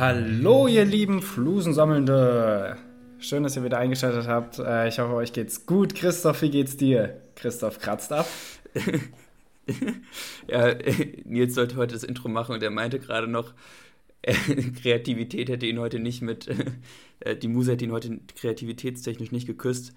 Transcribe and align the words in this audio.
Hallo, 0.00 0.66
ihr 0.66 0.86
lieben 0.86 1.20
Flusensammelnde. 1.20 2.78
Schön, 3.18 3.42
dass 3.42 3.54
ihr 3.56 3.64
wieder 3.64 3.76
eingeschaltet 3.76 4.26
habt. 4.26 4.58
Äh, 4.58 4.88
ich 4.88 4.98
hoffe, 4.98 5.12
euch 5.12 5.34
geht's 5.34 5.66
gut. 5.66 5.94
Christoph, 5.94 6.40
wie 6.40 6.48
geht's 6.48 6.78
dir? 6.78 7.20
Christoph 7.34 7.78
kratzt 7.80 8.10
ab. 8.10 8.26
ja, 10.48 10.74
Nils 11.26 11.54
sollte 11.54 11.76
heute 11.76 11.92
das 11.92 12.02
Intro 12.02 12.30
machen 12.30 12.54
und 12.54 12.62
er 12.62 12.70
meinte 12.70 12.98
gerade 12.98 13.26
noch, 13.26 13.52
äh, 14.22 14.32
Kreativität 14.82 15.50
hätte 15.50 15.66
ihn 15.66 15.78
heute 15.78 15.98
nicht 15.98 16.22
mit, 16.22 16.48
äh, 17.20 17.36
die 17.36 17.48
Muse 17.48 17.72
hätte 17.72 17.84
ihn 17.84 17.92
heute 17.92 18.20
kreativitätstechnisch 18.36 19.32
nicht 19.32 19.46
geküsst. 19.46 19.92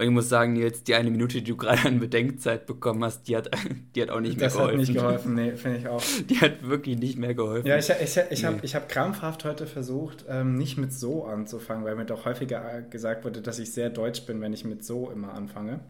Und 0.00 0.06
ich 0.06 0.12
muss 0.12 0.30
sagen, 0.30 0.56
jetzt 0.56 0.88
die 0.88 0.94
eine 0.94 1.10
Minute, 1.10 1.42
die 1.42 1.50
du 1.50 1.58
gerade 1.58 1.86
an 1.86 2.00
Bedenkzeit 2.00 2.64
bekommen 2.64 3.04
hast, 3.04 3.28
die 3.28 3.36
hat, 3.36 3.50
die 3.94 4.00
hat 4.00 4.08
auch 4.08 4.20
nicht 4.20 4.40
das 4.40 4.54
mehr 4.54 4.68
geholfen. 4.68 4.78
Das 4.78 4.88
hat 4.88 4.94
nicht 4.94 4.94
geholfen, 4.94 5.34
nee, 5.34 5.56
finde 5.56 5.78
ich 5.78 5.88
auch. 5.88 6.02
Die 6.30 6.40
hat 6.40 6.66
wirklich 6.66 6.98
nicht 6.98 7.18
mehr 7.18 7.34
geholfen. 7.34 7.66
Ja, 7.66 7.76
ich, 7.76 7.90
ich, 7.90 8.16
ich, 8.30 8.40
nee. 8.40 8.46
habe 8.48 8.66
hab 8.66 8.88
krampfhaft 8.88 9.44
heute 9.44 9.66
versucht, 9.66 10.24
ähm, 10.26 10.56
nicht 10.56 10.78
mit 10.78 10.94
so 10.94 11.26
anzufangen, 11.26 11.84
weil 11.84 11.96
mir 11.96 12.06
doch 12.06 12.24
häufiger 12.24 12.80
gesagt 12.80 13.26
wurde, 13.26 13.42
dass 13.42 13.58
ich 13.58 13.72
sehr 13.72 13.90
deutsch 13.90 14.24
bin, 14.24 14.40
wenn 14.40 14.54
ich 14.54 14.64
mit 14.64 14.86
so 14.86 15.10
immer 15.10 15.34
anfange. 15.34 15.80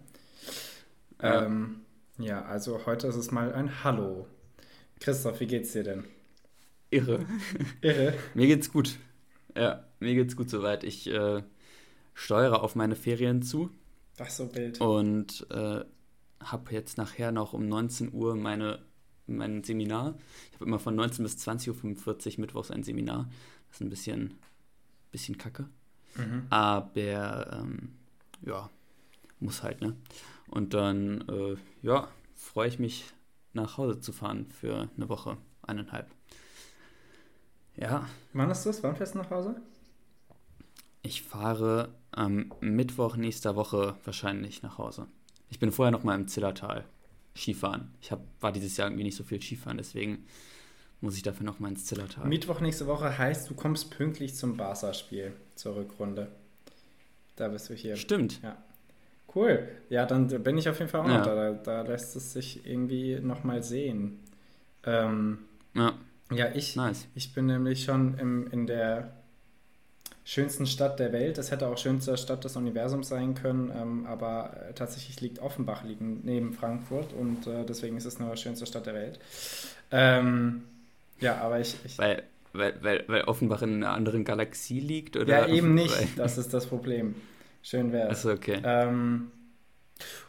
Ja, 1.23 1.45
ähm, 1.45 1.82
ja 2.18 2.45
also 2.46 2.87
heute 2.87 3.06
ist 3.06 3.16
es 3.16 3.30
mal 3.30 3.52
ein 3.52 3.84
Hallo. 3.84 4.27
Christoph, 4.98 5.38
wie 5.38 5.46
geht's 5.46 5.73
dir 5.73 5.84
denn? 5.84 6.02
Irre. 6.90 7.26
Irre? 7.80 8.15
mir 8.35 8.48
geht's 8.48 8.73
gut. 8.73 8.96
Ja, 9.57 9.85
mir 10.01 10.16
geht's 10.16 10.35
gut 10.35 10.51
soweit. 10.51 10.82
Ich 10.82 11.09
äh, 11.09 11.45
steuere 12.15 12.65
auf 12.65 12.74
meine 12.74 12.96
Ferien 12.96 13.42
zu. 13.42 13.70
Ach 14.23 14.29
so, 14.29 14.46
Bild. 14.46 14.80
Und 14.80 15.46
äh, 15.51 15.82
habe 16.40 16.73
jetzt 16.73 16.99
nachher 16.99 17.32
noch 17.32 17.54
um 17.54 17.68
19 17.68 18.13
Uhr 18.13 18.37
meine, 18.37 18.80
mein 19.26 19.65
Seminar. 19.65 20.15
Ich 20.49 20.54
habe 20.57 20.66
immer 20.66 20.79
von 20.79 20.95
19 20.95 21.23
bis 21.23 21.37
20.45 21.37 22.35
Uhr 22.35 22.41
mittwochs 22.41 22.71
ein 22.71 22.82
Seminar. 22.82 23.29
Das 23.68 23.76
ist 23.76 23.80
ein 23.80 23.91
bisschen, 23.91 24.38
bisschen 25.10 25.38
kacke. 25.38 25.68
Mhm. 26.16 26.46
Aber 26.51 27.52
ähm, 27.52 27.93
ja, 28.43 28.68
muss 29.38 29.63
halt, 29.63 29.80
ne? 29.80 29.96
Und 30.48 30.74
dann, 30.74 31.26
äh, 31.29 31.57
ja, 31.82 32.09
freue 32.35 32.68
ich 32.68 32.79
mich, 32.79 33.04
nach 33.52 33.79
Hause 33.79 34.01
zu 34.01 34.13
fahren 34.13 34.46
für 34.51 34.88
eine 34.96 35.09
Woche, 35.09 35.38
eineinhalb. 35.63 36.10
Ja. 37.76 38.07
Wann 38.32 38.51
ist 38.51 38.65
das? 38.65 38.82
Wann 38.82 38.96
fährst 38.96 39.15
du 39.15 39.18
nach 39.18 39.30
Hause? 39.30 39.57
Ich 41.02 41.23
fahre 41.23 41.95
am 42.13 42.53
Mittwoch 42.61 43.16
nächster 43.16 43.57
Woche 43.57 43.97
wahrscheinlich 44.05 44.63
nach 44.63 44.79
Hause. 44.79 45.07
Ich 45.49 45.59
bin 45.59 45.73
vorher 45.73 45.91
noch 45.91 46.05
mal 46.05 46.15
im 46.15 46.29
Zillertal 46.29 46.85
Skifahren. 47.37 47.93
Ich 48.01 48.11
hab, 48.13 48.21
war 48.41 48.53
dieses 48.53 48.77
Jahr 48.77 48.89
irgendwie 48.89 49.05
nicht 49.05 49.16
so 49.16 49.25
viel 49.25 49.41
Skifahren, 49.41 49.79
deswegen 49.79 50.25
muss 51.01 51.16
ich 51.16 51.23
dafür 51.23 51.47
noch 51.47 51.61
mal 51.61 51.69
ins 51.69 51.87
Zillertal. 51.87 52.27
Mittwoch 52.27 52.61
nächste 52.61 52.87
Woche 52.87 53.16
heißt, 53.16 53.49
du 53.49 53.55
kommst 53.55 53.91
pünktlich 53.91 54.35
zum 54.35 54.57
Barca-Spiel 54.57 55.33
zur 55.55 55.77
Rückrunde. 55.77 56.29
Da 57.37 57.49
bist 57.49 57.71
du 57.71 57.75
hier. 57.75 57.97
Stimmt. 57.97 58.41
Ja. 58.43 58.57
Cool. 59.35 59.69
Ja, 59.88 60.07
dann 60.07 60.27
bin 60.43 60.59
ich 60.59 60.69
auf 60.69 60.79
jeden 60.79 60.91
Fall 60.91 61.01
auch 61.03 61.09
ja. 61.09 61.19
noch 61.19 61.25
da. 61.25 61.53
Da 61.53 61.83
lässt 61.83 62.16
es 62.16 62.33
sich 62.33 62.66
irgendwie 62.66 63.19
noch 63.21 63.45
mal 63.45 63.63
sehen. 63.63 64.19
Ähm, 64.84 65.38
ja. 65.75 65.94
Ja, 66.33 66.55
ich, 66.55 66.77
nice. 66.77 67.09
ich 67.15 67.34
bin 67.34 67.47
nämlich 67.47 67.84
schon 67.84 68.16
im, 68.19 68.47
in 68.49 68.66
der 68.66 69.19
schönsten 70.25 70.66
Stadt 70.66 70.99
der 70.99 71.12
Welt. 71.12 71.38
Das 71.38 71.50
hätte 71.50 71.66
auch 71.66 71.78
schönste 71.78 72.16
Stadt 72.16 72.44
des 72.44 72.56
Universums 72.56 73.08
sein 73.08 73.34
können, 73.34 73.72
ähm, 73.75 74.06
aber 74.06 74.54
äh, 74.69 74.72
tatsächlich 74.75 75.20
liegt 75.20 75.38
Offenbach 75.41 75.84
liegen 75.84 76.20
neben 76.25 76.53
Frankfurt 76.53 77.12
und 77.12 77.47
äh, 77.47 77.64
deswegen 77.64 77.97
ist 77.97 78.04
es 78.04 78.19
nur 78.19 78.36
schönste 78.36 78.66
Stadt 78.66 78.86
der 78.86 78.94
Welt. 78.94 79.19
Ähm, 79.91 80.62
ja, 81.20 81.38
aber 81.38 81.60
ich, 81.60 81.76
ich 81.84 81.98
weil, 81.98 82.22
weil, 82.53 82.75
weil, 82.82 83.04
weil 83.06 83.22
Offenbach 83.25 83.62
in 83.62 83.76
einer 83.76 83.92
anderen 83.92 84.25
Galaxie 84.25 84.81
liegt? 84.81 85.16
Oder? 85.16 85.47
Ja, 85.47 85.47
eben 85.48 85.75
nicht. 85.75 86.19
Das 86.19 86.38
ist 86.38 86.52
das 86.54 86.66
Problem. 86.66 87.14
Schön 87.62 87.92
wäre 87.92 88.08
es. 88.08 88.19
Achso, 88.19 88.32
okay. 88.32 88.60
Ähm, 88.64 89.31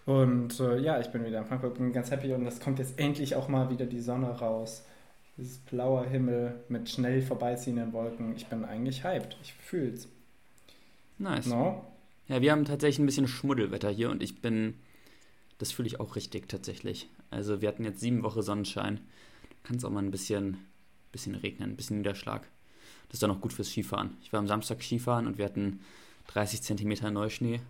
und 0.06 0.60
äh, 0.60 0.80
ja, 0.80 1.00
ich 1.00 1.08
bin 1.08 1.26
wieder 1.26 1.40
in 1.40 1.46
Frankfurt, 1.46 1.76
bin 1.76 1.94
ganz 1.94 2.12
happy 2.12 2.34
und 2.34 2.46
es 2.46 2.60
kommt 2.60 2.80
jetzt 2.80 3.00
endlich 3.00 3.36
auch 3.36 3.48
mal 3.48 3.70
wieder 3.70 3.86
die 3.86 4.02
Sonne 4.02 4.28
raus. 4.28 4.86
Dieses 5.38 5.58
blauer 5.60 6.06
Himmel 6.06 6.64
mit 6.70 6.90
schnell 6.90 7.22
vorbeiziehenden 7.22 7.94
Wolken. 7.94 8.36
Ich 8.36 8.48
bin 8.48 8.66
eigentlich 8.66 9.04
hyped. 9.04 9.38
Ich 9.42 9.54
fühl's. 9.54 10.08
Nice. 11.18 11.48
No? 11.48 11.86
Ja, 12.28 12.42
wir 12.42 12.52
haben 12.52 12.66
tatsächlich 12.66 13.00
ein 13.00 13.06
bisschen 13.06 13.28
Schmuddelwetter 13.28 13.90
hier 13.90 14.10
und 14.10 14.22
ich 14.22 14.42
bin. 14.42 14.76
Das 15.58 15.72
fühle 15.72 15.88
ich 15.88 16.00
auch 16.00 16.16
richtig 16.16 16.50
tatsächlich. 16.50 17.10
Also 17.30 17.62
wir 17.62 17.68
hatten 17.70 17.86
jetzt 17.86 18.02
sieben 18.02 18.24
Wochen 18.24 18.42
Sonnenschein. 18.42 19.00
Kann 19.64 19.78
es 19.78 19.86
auch 19.86 19.92
mal 19.92 20.04
ein 20.04 20.12
bisschen, 20.12 20.58
bisschen 21.12 21.36
regnen, 21.36 21.72
ein 21.72 21.76
bisschen 21.76 21.98
Niederschlag. 21.98 22.48
Das 23.08 23.16
ist 23.16 23.24
dann 23.24 23.32
auch 23.32 23.42
gut 23.42 23.54
fürs 23.54 23.70
Skifahren. 23.70 24.18
Ich 24.24 24.34
war 24.34 24.40
am 24.40 24.48
Samstag 24.48 24.82
Skifahren 24.82 25.28
und 25.28 25.38
wir 25.38 25.46
hatten 25.46 25.82
30 26.28 26.62
Zentimeter 26.62 27.12
Neuschnee. 27.12 27.62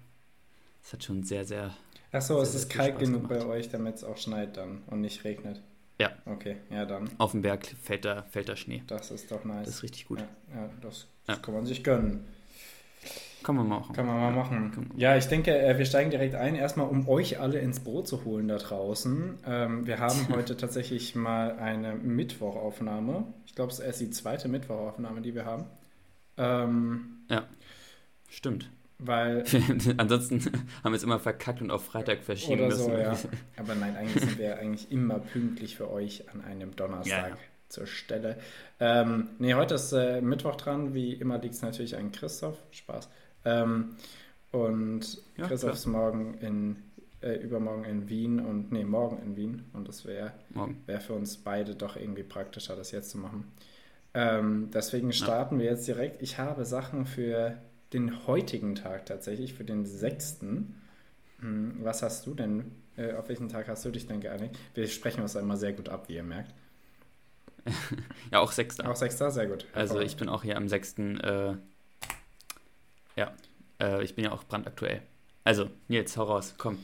Das 0.84 0.94
hat 0.94 1.04
schon 1.04 1.24
sehr, 1.24 1.46
sehr. 1.46 1.76
Achso, 2.12 2.42
es 2.42 2.56
ist 2.56 2.70
kalt 2.70 3.00
genug 3.00 3.28
bei 3.28 3.46
euch, 3.46 3.70
damit 3.70 3.96
es 3.96 4.04
auch 4.04 4.18
schneit 4.18 4.58
dann 4.58 4.84
und 4.88 5.02
nicht 5.02 5.24
regnet. 5.24 5.62
Ja. 6.02 6.12
Okay, 6.26 6.58
ja 6.72 6.86
dann. 6.86 7.10
Auf 7.20 7.32
dem 7.32 7.44
Berg 7.44 7.66
fällt 7.84 8.06
da, 8.06 8.24
fällt 8.24 8.50
da 8.50 8.56
Schnee. 8.56 8.84
Das 8.88 9.12
ist 9.12 9.32
doch 9.32 9.46
nice. 9.46 9.66
Das 9.66 9.76
ist 9.76 9.84
richtig 9.84 10.08
gut. 10.08 10.20
Ja, 10.20 10.62
ja 10.62 10.70
das, 10.82 11.08
das 11.28 11.38
ja. 11.38 11.42
kann 11.42 11.54
man 11.54 11.66
sich 11.66 11.84
gönnen. 11.84 12.26
Kann 13.44 13.56
man 13.56 13.68
machen. 13.68 13.96
Kann 13.96 14.06
man 14.06 14.18
mal 14.18 14.32
machen. 14.32 14.92
Ja, 14.98 15.16
ich 15.16 15.26
denke, 15.26 15.58
äh, 15.58 15.78
wir 15.78 15.86
steigen 15.86 16.12
direkt 16.12 16.36
ein, 16.36 16.56
erstmal 16.56 16.88
um 16.88 17.08
euch 17.08 17.40
alle 17.40 17.60
ins 17.60 17.80
Boot 17.80 18.08
zu 18.08 18.24
holen 18.24 18.48
da 18.48 18.58
draußen. 18.58 19.40
Ähm, 19.46 19.88
wir 19.88 20.00
haben 20.00 20.28
heute 20.34 20.58
tatsächlich 20.58 21.16
mal 21.16 21.58
eine 21.58 21.96
Mittwochaufnahme. 21.96 23.26
Ich 23.46 23.56
glaube, 23.56 23.72
es 23.72 23.80
ist 23.80 23.86
erst 23.86 24.02
die 24.02 24.10
zweite 24.10 24.48
Mittwochaufnahme, 24.48 25.22
die 25.22 25.36
wir 25.36 25.46
haben. 25.46 25.66
Ähm, 26.38 27.26
ja, 27.30 27.46
stimmt. 28.30 28.70
Weil. 29.04 29.44
Ansonsten 29.98 30.46
haben 30.84 30.92
wir 30.92 30.98
es 30.98 31.04
immer 31.04 31.20
verkackt 31.20 31.60
und 31.62 31.72
auf 31.72 31.86
Freitag 31.86 32.24
verschieben 32.24 32.62
oder 32.62 32.68
müssen. 32.68 32.92
So, 32.92 32.98
ja. 32.98 33.18
Aber 33.58 33.74
nein, 33.74 33.96
eigentlich 33.96 34.24
sind 34.24 34.38
wir 34.38 34.60
eigentlich 34.60 34.92
immer 34.92 35.18
pünktlich 35.18 35.76
für 35.76 35.90
euch 35.92 36.30
an 36.30 36.44
einem 36.44 36.76
Donnerstag 36.76 37.10
ja, 37.10 37.30
ja. 37.30 37.38
zur 37.68 37.88
Stelle. 37.88 38.38
Ähm, 38.80 39.30
nee, 39.40 39.56
heute 39.56 39.76
ist 39.76 39.92
äh, 39.92 40.22
Mittwoch 40.22 40.56
dran. 40.56 40.94
Wie 40.94 41.14
immer 41.14 41.40
liegt 41.40 41.56
es 41.56 41.64
natürlich 41.64 41.98
an 41.98 42.12
Christoph. 42.12 42.58
Spaß. 42.70 43.10
Ähm, 43.46 43.96
und 44.52 45.18
ja, 45.36 45.48
Christoph 45.48 45.74
ist 45.74 45.88
morgen 45.88 46.36
in, 46.36 46.76
äh, 47.22 47.38
übermorgen 47.38 47.86
in 47.86 48.08
Wien 48.08 48.40
und, 48.40 48.72
nee, 48.72 48.84
morgen 48.84 49.20
in 49.24 49.36
Wien. 49.36 49.66
Und 49.74 49.88
das 49.88 50.06
wäre 50.06 50.34
wär 50.86 51.02
für 51.02 51.14
uns 51.14 51.38
beide 51.38 51.74
doch 51.74 51.96
irgendwie 51.96 52.24
praktischer, 52.24 52.76
das 52.76 52.92
jetzt 52.92 53.10
zu 53.10 53.18
machen. 53.18 53.52
Ähm, 54.14 54.70
deswegen 54.72 55.12
starten 55.12 55.58
wir 55.58 55.66
jetzt 55.66 55.88
direkt. 55.88 56.22
Ich 56.22 56.38
habe 56.38 56.66
Sachen 56.66 57.08
für 57.08 57.58
den 57.94 58.26
heutigen 58.28 58.76
Tag 58.76 59.06
tatsächlich, 59.06 59.54
für 59.54 59.64
den 59.64 59.86
6. 59.86 60.40
Hm, 61.40 61.78
was 61.82 62.02
hast 62.04 62.26
du 62.26 62.34
denn, 62.34 62.72
äh, 62.98 63.14
auf 63.14 63.30
welchen 63.30 63.50
Tag 63.50 63.68
hast 63.68 63.84
du 63.86 63.92
dich 63.92 64.08
denn 64.08 64.22
geeinigt? 64.22 64.58
Wir 64.74 64.88
sprechen 64.88 65.22
uns 65.22 65.36
immer 65.36 65.58
sehr 65.58 65.74
gut 65.74 65.90
ab, 65.90 66.08
wie 66.08 66.16
ihr 66.16 66.24
merkt. 66.24 66.54
ja, 68.32 68.40
auch 68.40 68.52
6. 68.52 68.80
Auch 68.82 68.96
6. 68.96 69.18
Sehr 69.18 69.48
gut. 69.48 69.66
Also 69.74 70.00
ich 70.00 70.18
bin 70.18 70.30
auch 70.30 70.44
hier 70.44 70.58
am 70.58 70.68
6. 70.68 70.98
Äh, 70.98 71.56
ja, 73.16 73.34
äh, 73.80 74.04
ich 74.04 74.16
bin 74.16 74.26
ja 74.26 74.32
auch 74.32 74.44
brandaktuell. 74.44 75.02
Also, 75.44 75.70
Nils, 75.88 76.16
hau 76.18 76.24
raus, 76.24 76.54
komm. 76.58 76.78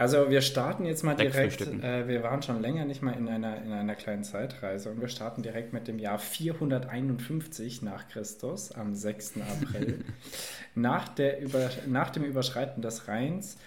Also 0.00 0.30
wir 0.30 0.40
starten 0.40 0.86
jetzt 0.86 1.02
mal 1.02 1.14
direkt, 1.14 1.60
äh, 1.60 2.08
wir 2.08 2.22
waren 2.22 2.40
schon 2.40 2.62
länger 2.62 2.86
nicht 2.86 3.02
mal 3.02 3.12
in 3.12 3.28
einer, 3.28 3.62
in 3.62 3.70
einer 3.70 3.94
kleinen 3.94 4.24
Zeitreise 4.24 4.90
und 4.90 4.98
wir 4.98 5.08
starten 5.08 5.42
direkt 5.42 5.74
mit 5.74 5.88
dem 5.88 5.98
Jahr 5.98 6.18
451 6.18 7.82
nach 7.82 8.08
Christus 8.08 8.72
am 8.72 8.94
6. 8.94 9.34
April. 9.42 10.02
nach, 10.74 11.06
der 11.08 11.42
Über, 11.42 11.68
nach 11.86 12.08
dem 12.08 12.24
Überschreiten 12.24 12.80
des 12.80 13.08
Rheins 13.08 13.58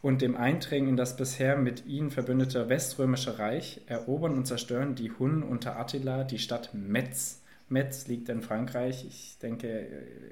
und 0.00 0.22
dem 0.22 0.36
Eindringen 0.36 0.90
in 0.90 0.96
das 0.96 1.16
bisher 1.16 1.56
mit 1.56 1.84
ihnen 1.86 2.12
verbündete 2.12 2.68
Weströmische 2.68 3.40
Reich 3.40 3.80
erobern 3.86 4.34
und 4.34 4.46
zerstören 4.46 4.94
die 4.94 5.10
Hunnen 5.10 5.42
unter 5.42 5.76
Attila 5.76 6.22
die 6.22 6.38
Stadt 6.38 6.70
Metz. 6.72 7.42
Metz 7.68 8.06
liegt 8.06 8.28
in 8.28 8.42
Frankreich, 8.42 9.04
ich 9.08 9.38
denke, 9.42 9.88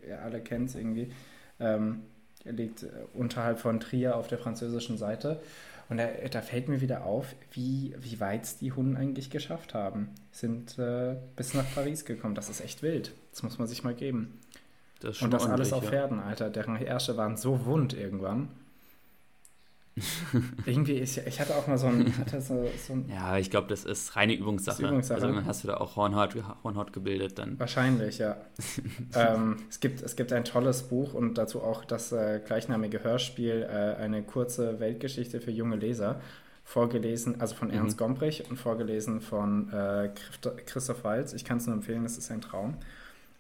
ihr 0.07 0.23
alle 0.23 0.41
kennt 0.41 0.69
es 0.69 0.77
irgendwie. 0.77 1.11
Ähm, 1.59 2.03
liegt 2.45 2.83
äh, 2.83 2.89
unterhalb 3.15 3.59
von 3.59 3.81
Trier 3.81 4.17
auf 4.17 4.29
der 4.29 4.39
französischen 4.39 4.99
Seite. 4.99 5.41
Und 5.89 5.97
da, 5.97 6.09
da 6.31 6.43
fällt 6.43 6.69
mir 6.69 6.81
wieder 6.81 7.05
auf, 7.05 7.35
wie, 7.53 7.95
wie 7.99 8.21
weit 8.21 8.45
es 8.45 8.59
die 8.59 8.73
Hunden 8.73 8.97
eigentlich 8.97 9.31
geschafft 9.31 9.75
haben. 9.75 10.11
Sind 10.33 10.79
äh, 10.79 11.17
bis 11.35 11.55
nach 11.55 11.65
Paris 11.75 12.05
gekommen. 12.05 12.35
Das 12.35 12.51
ist 12.51 12.61
echt 12.61 12.83
wild. 12.83 13.13
Das 13.31 13.43
muss 13.43 13.59
man 13.59 13.67
sich 13.67 13.85
mal 13.85 13.95
geben. 13.95 14.39
Das 15.01 15.23
Und 15.23 15.31
das 15.33 15.47
alles 15.47 15.73
auf 15.73 15.87
Pferden, 15.87 16.21
Alter. 16.21 16.51
Deren 16.51 16.77
Ärsche 16.77 17.17
waren 17.17 17.37
so 17.37 17.65
wund 17.65 17.95
irgendwann. 17.95 18.49
Irgendwie, 20.67 20.95
ich, 20.95 21.19
ich 21.19 21.41
hatte 21.41 21.57
auch 21.57 21.67
mal 21.67 21.79
so 21.79 21.87
ein. 21.87 22.13
So, 22.41 22.69
so 22.87 22.93
ein 22.93 23.09
ja, 23.09 23.39
ich 23.39 23.51
glaube, 23.51 23.69
das 23.69 23.85
ist 23.85 24.17
reine 24.17 24.35
Übungssache. 24.35 24.83
Ist 24.83 24.89
Übungssache. 24.89 25.23
Also, 25.23 25.35
dann 25.35 25.47
hast 25.47 25.65
du 25.65 25.69
da 25.69 25.77
auch 25.79 25.97
Hornhaut, 25.97 26.37
Hornhaut 26.63 26.93
gebildet. 26.93 27.39
dann. 27.39 27.59
Wahrscheinlich, 27.59 28.19
ja. 28.19 28.37
ähm, 29.15 29.57
es, 29.69 29.81
gibt, 29.81 30.03
es 30.03 30.17
gibt 30.17 30.33
ein 30.33 30.45
tolles 30.45 30.85
Buch 30.85 31.15
und 31.15 31.39
dazu 31.39 31.63
auch 31.63 31.85
das 31.85 32.13
äh, 32.13 32.41
gleichnamige 32.45 33.03
Hörspiel, 33.03 33.67
äh, 33.69 34.01
eine 34.01 34.23
kurze 34.23 34.81
Weltgeschichte 34.81 35.41
für 35.41 35.51
junge 35.51 35.77
Leser, 35.77 36.21
vorgelesen, 36.65 37.41
also 37.41 37.55
von 37.55 37.71
Ernst 37.71 37.99
mhm. 37.99 38.05
Gombrich 38.05 38.49
und 38.51 38.57
vorgelesen 38.57 39.21
von 39.21 39.73
äh, 39.73 40.11
Christoph 40.67 41.03
Walz. 41.05 41.33
Ich 41.33 41.45
kann 41.45 41.59
es 41.59 41.67
nur 41.67 41.75
empfehlen, 41.75 42.05
es 42.05 42.19
ist 42.19 42.31
ein 42.31 42.41
Traum. 42.41 42.77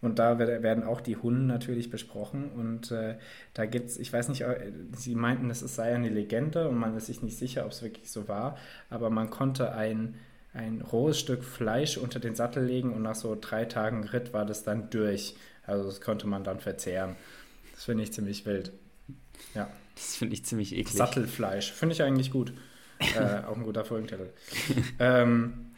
Und 0.00 0.20
da 0.20 0.38
werden 0.38 0.84
auch 0.84 1.00
die 1.00 1.16
Hunde 1.16 1.42
natürlich 1.42 1.90
besprochen. 1.90 2.50
Und 2.52 2.92
äh, 2.92 3.16
da 3.54 3.66
gibt 3.66 3.90
es, 3.90 3.98
ich 3.98 4.12
weiß 4.12 4.28
nicht, 4.28 4.42
äh, 4.42 4.72
sie 4.96 5.16
meinten, 5.16 5.50
es 5.50 5.60
sei 5.60 5.94
eine 5.94 6.08
Legende 6.08 6.68
und 6.68 6.76
man 6.76 6.96
ist 6.96 7.06
sich 7.06 7.22
nicht 7.22 7.36
sicher, 7.36 7.64
ob 7.64 7.72
es 7.72 7.82
wirklich 7.82 8.10
so 8.10 8.28
war. 8.28 8.56
Aber 8.90 9.10
man 9.10 9.28
konnte 9.30 9.72
ein, 9.74 10.14
ein 10.52 10.82
rohes 10.82 11.18
Stück 11.18 11.42
Fleisch 11.42 11.98
unter 11.98 12.20
den 12.20 12.36
Sattel 12.36 12.64
legen 12.64 12.92
und 12.92 13.02
nach 13.02 13.16
so 13.16 13.36
drei 13.40 13.64
Tagen 13.64 14.04
Ritt 14.04 14.32
war 14.32 14.46
das 14.46 14.62
dann 14.62 14.88
durch. 14.90 15.34
Also 15.66 15.84
das 15.84 16.00
konnte 16.00 16.28
man 16.28 16.44
dann 16.44 16.60
verzehren. 16.60 17.16
Das 17.74 17.84
finde 17.84 18.04
ich 18.04 18.12
ziemlich 18.12 18.46
wild. 18.46 18.72
Ja. 19.54 19.68
Das 19.96 20.14
finde 20.14 20.34
ich 20.34 20.44
ziemlich 20.44 20.72
eklig. 20.72 20.96
Sattelfleisch. 20.96 21.72
Finde 21.72 21.92
ich 21.92 22.02
eigentlich 22.02 22.30
gut. 22.30 22.52
äh, 23.00 23.44
auch 23.44 23.56
ein 23.56 23.64
guter 23.64 23.84
Folgentitel. 23.84 24.30
ähm, 25.00 25.72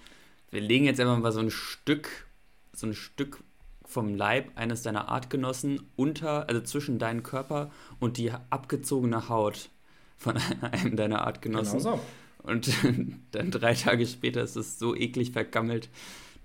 Wir 0.51 0.61
legen 0.61 0.85
jetzt 0.85 1.01
einfach 1.01 1.19
mal 1.19 1.33
so 1.33 1.41
ein 1.41 1.51
Stück, 1.51 2.27
so 2.73 2.87
ein 2.87 2.95
Stück 2.95 3.43
vom 3.91 4.15
Leib 4.15 4.53
eines 4.55 4.83
deiner 4.83 5.09
Artgenossen 5.09 5.83
unter, 5.97 6.49
also 6.49 6.61
zwischen 6.61 6.99
deinen 6.99 7.23
Körper 7.23 7.71
und 7.99 8.17
die 8.17 8.31
abgezogene 8.51 9.29
Haut 9.29 9.69
von 10.17 10.37
einem 10.61 10.97
deiner 10.97 11.27
Artgenossen. 11.27 11.79
Genau 11.79 11.97
so. 11.97 12.01
Und 12.43 12.73
dann 13.33 13.51
drei 13.51 13.75
Tage 13.75 14.07
später 14.07 14.43
ist 14.43 14.57
es 14.57 14.79
so 14.79 14.95
eklig 14.95 15.33
vergammelt, 15.33 15.89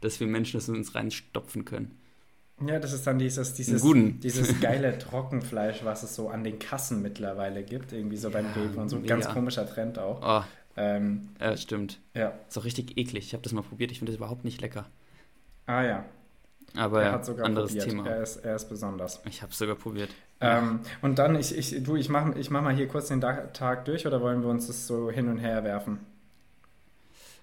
dass 0.02 0.20
wir 0.20 0.28
Menschen 0.28 0.58
es 0.58 0.68
uns 0.68 0.96
reinstopfen 0.96 1.66
können. 1.66 1.98
Ja, 2.66 2.80
das 2.80 2.94
ist 2.94 3.06
dann 3.06 3.20
dieses, 3.20 3.54
dieses, 3.54 3.84
dieses 4.22 4.60
geile 4.62 4.98
Trockenfleisch, 4.98 5.84
was 5.84 6.04
es 6.04 6.16
so 6.16 6.30
an 6.30 6.44
den 6.44 6.58
Kassen 6.58 7.02
mittlerweile 7.02 7.64
gibt, 7.64 7.92
irgendwie 7.92 8.18
so 8.18 8.30
beim 8.30 8.46
ja, 8.46 8.54
Rewe 8.54 8.80
und 8.80 8.90
so 8.90 8.96
ein 8.96 9.06
ganz 9.06 9.28
komischer 9.28 9.68
Trend 9.68 10.00
auch. 10.00 10.42
Oh. 10.42 10.46
Ähm, 10.78 11.30
ja, 11.40 11.56
stimmt. 11.56 12.00
Ja. 12.14 12.34
Ist 12.50 12.58
auch 12.58 12.66
richtig 12.66 12.98
eklig. 12.98 13.26
Ich 13.26 13.34
habe 13.34 13.44
das 13.44 13.54
mal 13.54 13.62
probiert, 13.62 13.92
ich 13.92 14.00
finde 14.00 14.12
das 14.12 14.18
überhaupt 14.18 14.44
nicht 14.44 14.62
lecker. 14.62 14.86
Ah 15.68 15.84
ja, 15.84 16.06
aber 16.78 17.04
er 17.04 17.12
hat 17.14 17.26
sogar 17.26 17.46
anderes 17.46 17.72
probiert. 17.72 17.90
Thema. 17.90 18.08
Er 18.08 18.22
ist, 18.24 18.38
er 18.38 18.56
ist 18.56 18.70
besonders. 18.70 19.22
Ich 19.26 19.42
habe 19.42 19.52
es 19.52 19.58
sogar 19.58 19.76
probiert. 19.76 20.10
Ähm, 20.42 20.82
und 21.02 21.20
dann, 21.20 21.36
ich, 21.36 21.58
ich, 21.58 21.84
du, 21.84 21.96
ich 21.96 22.10
mache 22.10 22.38
ich 22.38 22.50
mach 22.50 22.62
mal 22.62 22.76
hier 22.76 22.88
kurz 22.88 23.08
den 23.08 23.22
Tag 23.22 23.86
durch 23.86 24.06
oder 24.06 24.22
wollen 24.22 24.42
wir 24.42 24.50
uns 24.50 24.68
das 24.68 24.88
so 24.88 25.10
hin 25.10 25.30
und 25.30 25.38
her 25.38 25.64
werfen? 25.64 26.00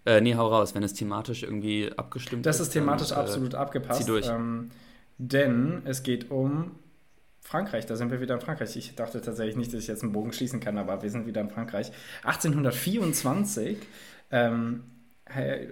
Äh, 0.05 0.21
nee, 0.21 0.35
hau 0.35 0.49
raus, 0.49 0.75
wenn 0.75 0.83
es 0.83 0.95
thematisch 0.95 1.43
irgendwie 1.43 1.91
abgestimmt 1.97 2.45
das 2.45 2.57
ist. 2.57 2.61
Das 2.61 2.69
ist 2.69 2.73
thematisch 2.73 3.09
dann, 3.09 3.19
äh, 3.19 3.21
absolut 3.23 3.55
äh, 3.55 3.57
abgepasst. 3.57 4.01
Zieh 4.01 4.07
durch. 4.07 4.29
Ähm, 4.29 4.71
denn 5.19 5.83
es 5.85 6.03
geht 6.03 6.31
um 6.31 6.73
Frankreich, 7.41 7.87
da 7.87 7.97
sind 7.97 8.11
wir 8.11 8.21
wieder 8.21 8.35
in 8.35 8.41
Frankreich. 8.41 8.77
Ich 8.77 8.95
dachte 8.95 9.21
tatsächlich 9.21 9.57
nicht, 9.57 9.73
dass 9.73 9.81
ich 9.81 9.89
jetzt 9.89 10.03
einen 10.03 10.13
Bogen 10.13 10.33
schließen 10.33 10.61
kann, 10.61 10.79
aber 10.79 11.03
wir 11.03 11.11
sind 11.11 11.27
wieder 11.27 11.41
in 11.41 11.51
Frankreich. 11.51 11.93
1824 12.25 13.79
ähm, 14.31 14.85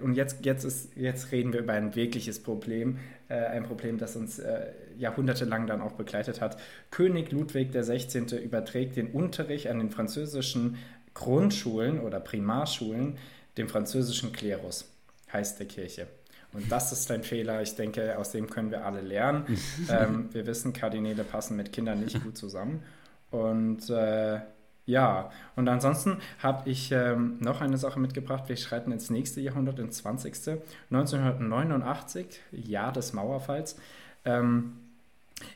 und 0.01 0.15
jetzt, 0.15 0.45
jetzt, 0.45 0.63
ist, 0.63 0.95
jetzt 0.95 1.31
reden 1.31 1.53
wir 1.53 1.61
über 1.61 1.73
ein 1.73 1.95
wirkliches 1.95 2.41
Problem, 2.41 2.97
äh, 3.29 3.35
ein 3.35 3.63
Problem, 3.63 3.97
das 3.97 4.15
uns 4.15 4.39
äh, 4.39 4.71
jahrhundertelang 4.97 5.67
dann 5.67 5.81
auch 5.81 5.93
begleitet 5.93 6.41
hat. 6.41 6.57
König 6.89 7.31
Ludwig 7.31 7.71
XVI. 7.71 8.37
überträgt 8.37 8.95
den 8.95 9.07
Unterricht 9.11 9.67
an 9.67 9.79
den 9.79 9.89
französischen 9.89 10.77
Grundschulen 11.13 11.99
oder 11.99 12.19
Primarschulen 12.19 13.17
dem 13.57 13.67
französischen 13.67 14.31
Klerus, 14.31 14.89
heißt 15.31 15.59
der 15.59 15.67
Kirche. 15.67 16.07
Und 16.53 16.71
das 16.71 16.91
ist 16.91 17.09
ein 17.11 17.23
Fehler. 17.23 17.61
Ich 17.61 17.75
denke, 17.75 18.17
aus 18.17 18.31
dem 18.31 18.49
können 18.49 18.71
wir 18.71 18.85
alle 18.85 19.01
lernen. 19.01 19.45
ähm, 19.89 20.29
wir 20.33 20.45
wissen, 20.45 20.73
Kardinäle 20.73 21.23
passen 21.23 21.55
mit 21.55 21.71
Kindern 21.71 22.01
nicht 22.01 22.21
gut 22.23 22.37
zusammen. 22.37 22.83
Und 23.29 23.89
äh, 23.89 24.39
ja, 24.85 25.31
und 25.55 25.67
ansonsten 25.67 26.17
habe 26.39 26.69
ich 26.69 26.91
ähm, 26.91 27.37
noch 27.39 27.61
eine 27.61 27.77
Sache 27.77 27.99
mitgebracht. 27.99 28.45
Wir 28.47 28.57
schreiten 28.57 28.91
ins 28.91 29.09
nächste 29.09 29.39
Jahrhundert, 29.39 29.79
ins 29.79 29.97
20. 29.97 30.59
1989, 30.89 32.39
Jahr 32.51 32.91
des 32.91 33.13
Mauerfalls. 33.13 33.77
Ähm, 34.25 34.73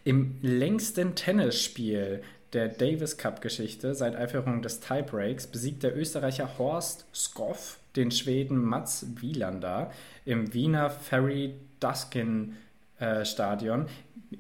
Im 0.04 0.38
längsten 0.42 1.16
Tennisspiel 1.16 2.22
der 2.54 2.70
Davis 2.70 3.18
Cup-Geschichte 3.18 3.96
seit 3.96 4.16
Einführung 4.16 4.62
des 4.62 4.80
Tiebreaks 4.80 5.48
besiegt 5.48 5.84
der 5.84 5.98
Österreicher 5.98 6.58
Horst 6.58 7.06
Skoff 7.14 7.80
den 7.96 8.12
Schweden 8.12 8.64
Mats 8.64 9.06
Wielander 9.20 9.92
im 10.24 10.54
Wiener 10.54 10.90
Ferry 10.90 11.56
Duskin 11.80 12.56
äh, 13.00 13.26
Stadion 13.26 13.88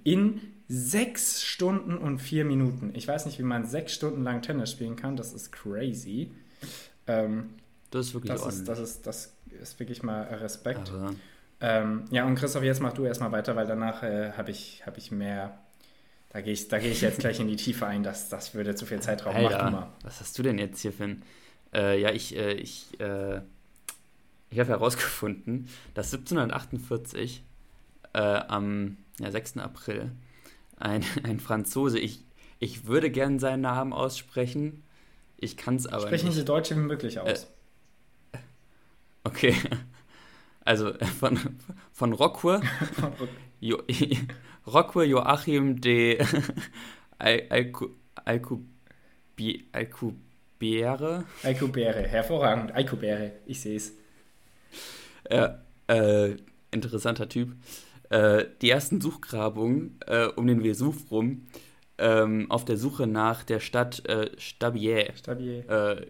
in 0.03 0.41
Sechs 0.67 1.43
Stunden 1.43 1.97
und 1.97 2.19
vier 2.19 2.45
Minuten. 2.45 2.91
Ich 2.95 3.07
weiß 3.07 3.25
nicht, 3.27 3.37
wie 3.37 3.43
man 3.43 3.65
sechs 3.65 3.93
Stunden 3.93 4.23
lang 4.23 4.41
Tennis 4.41 4.71
spielen 4.71 4.95
kann. 4.95 5.15
Das 5.15 5.33
ist 5.33 5.51
crazy. 5.51 6.31
Ähm, 7.07 7.53
das 7.91 8.07
ist 8.07 8.13
wirklich 8.13 8.31
das 8.31 8.45
ist, 8.45 8.67
das 8.67 8.79
ist, 8.79 9.07
das 9.07 9.33
ist 9.61 9.79
wirklich 9.79 10.03
mal 10.03 10.23
Respekt. 10.23 10.91
Ähm, 11.61 12.05
ja, 12.11 12.25
und 12.25 12.35
Christoph, 12.35 12.63
jetzt 12.63 12.81
mach 12.81 12.93
du 12.93 13.05
erstmal 13.05 13.31
weiter, 13.31 13.55
weil 13.55 13.67
danach 13.67 14.03
äh, 14.03 14.31
habe 14.33 14.51
ich, 14.51 14.83
hab 14.85 14.97
ich 14.97 15.11
mehr. 15.11 15.57
Da 16.29 16.41
gehe 16.41 16.51
ich, 16.51 16.67
geh 16.67 16.77
ich 16.79 17.01
jetzt 17.01 17.19
gleich 17.19 17.39
in 17.39 17.47
die 17.47 17.55
Tiefe 17.55 17.85
ein. 17.85 18.03
Das, 18.03 18.27
das 18.27 18.53
würde 18.53 18.75
zu 18.75 18.85
viel 18.85 18.99
Zeit 18.99 19.25
rauben. 19.25 19.43
Mach 19.43 19.57
du 19.57 19.71
mal. 19.71 19.89
Was 20.01 20.19
hast 20.19 20.37
du 20.37 20.43
denn 20.43 20.57
jetzt 20.57 20.81
hier 20.81 20.91
für 20.91 21.05
ein. 21.05 21.23
Äh, 21.73 22.01
ja, 22.01 22.11
ich, 22.11 22.35
äh, 22.35 22.53
ich, 22.53 22.99
äh, 22.99 23.41
ich 24.49 24.59
habe 24.59 24.69
herausgefunden, 24.69 25.69
dass 25.93 26.13
1748 26.13 27.43
äh, 28.13 28.19
am 28.19 28.97
ja, 29.19 29.31
6. 29.31 29.57
April 29.57 30.11
ein, 30.77 31.03
ein 31.23 31.39
Franzose. 31.39 31.99
Ich, 31.99 32.23
ich 32.59 32.85
würde 32.85 33.09
gern 33.09 33.39
seinen 33.39 33.61
Namen 33.61 33.93
aussprechen. 33.93 34.83
Ich 35.37 35.57
kann 35.57 35.75
es 35.75 35.87
aber 35.87 36.07
Sprechen 36.07 36.27
nicht. 36.27 36.35
Sie 36.35 36.45
Deutsch 36.45 36.71
wie 36.71 36.75
möglich 36.75 37.19
aus. 37.19 37.47
Äh, 38.31 38.37
okay. 39.23 39.55
Also 40.61 40.93
von, 41.19 41.39
von 41.91 42.13
Rockwur, 42.13 42.61
jo, 43.59 43.83
Rockwur 44.67 45.03
Joachim 45.03 45.79
de 45.79 46.17
Alcubere. 47.19 47.89
Alcubere, 51.43 52.07
hervorragend. 52.07 52.71
Alcubere, 52.71 53.33
ich 53.45 53.61
sehe 53.61 53.77
es. 53.77 53.93
Ja, 55.29 55.61
äh, 55.87 56.35
interessanter 56.71 57.29
Typ 57.29 57.55
äh, 58.09 58.45
die 58.61 58.69
ersten 58.69 59.01
Suchgrabungen 59.01 59.99
äh, 60.05 60.27
um 60.27 60.47
den 60.47 60.63
Vesuv 60.63 61.11
rum 61.11 61.47
ähm, 61.97 62.49
auf 62.49 62.65
der 62.65 62.77
Suche 62.77 63.07
nach 63.07 63.43
der 63.43 63.59
Stadt 63.59 64.05
äh, 64.07 64.29
Stabier, 64.37 65.13
Stabier. 65.15 65.69
Äh, 65.69 66.05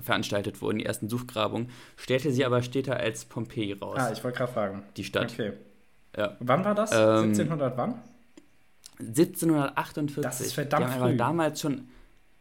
veranstaltet 0.00 0.62
wurden, 0.62 0.78
die 0.78 0.86
ersten 0.86 1.08
Suchgrabungen, 1.10 1.68
stellte 1.96 2.32
sie 2.32 2.46
aber 2.46 2.62
später 2.62 2.96
als 2.96 3.26
Pompeji 3.26 3.74
raus. 3.74 3.98
Ah, 3.98 4.10
ich 4.10 4.24
wollte 4.24 4.38
gerade 4.38 4.52
fragen. 4.52 4.82
Die 4.96 5.04
Stadt. 5.04 5.32
Okay. 5.32 5.52
Ja. 6.16 6.36
Wann 6.40 6.64
war 6.64 6.74
das? 6.74 6.92
Ähm, 6.92 7.28
1700 7.28 7.76
wann? 7.76 7.94
1748. 8.98 10.22
Das 10.22 10.40
ist 10.40 10.54
verdammt 10.54 10.86
die 10.86 10.90
haben 10.90 11.10
früh. 11.10 11.16
damals 11.16 11.60
schon, 11.60 11.88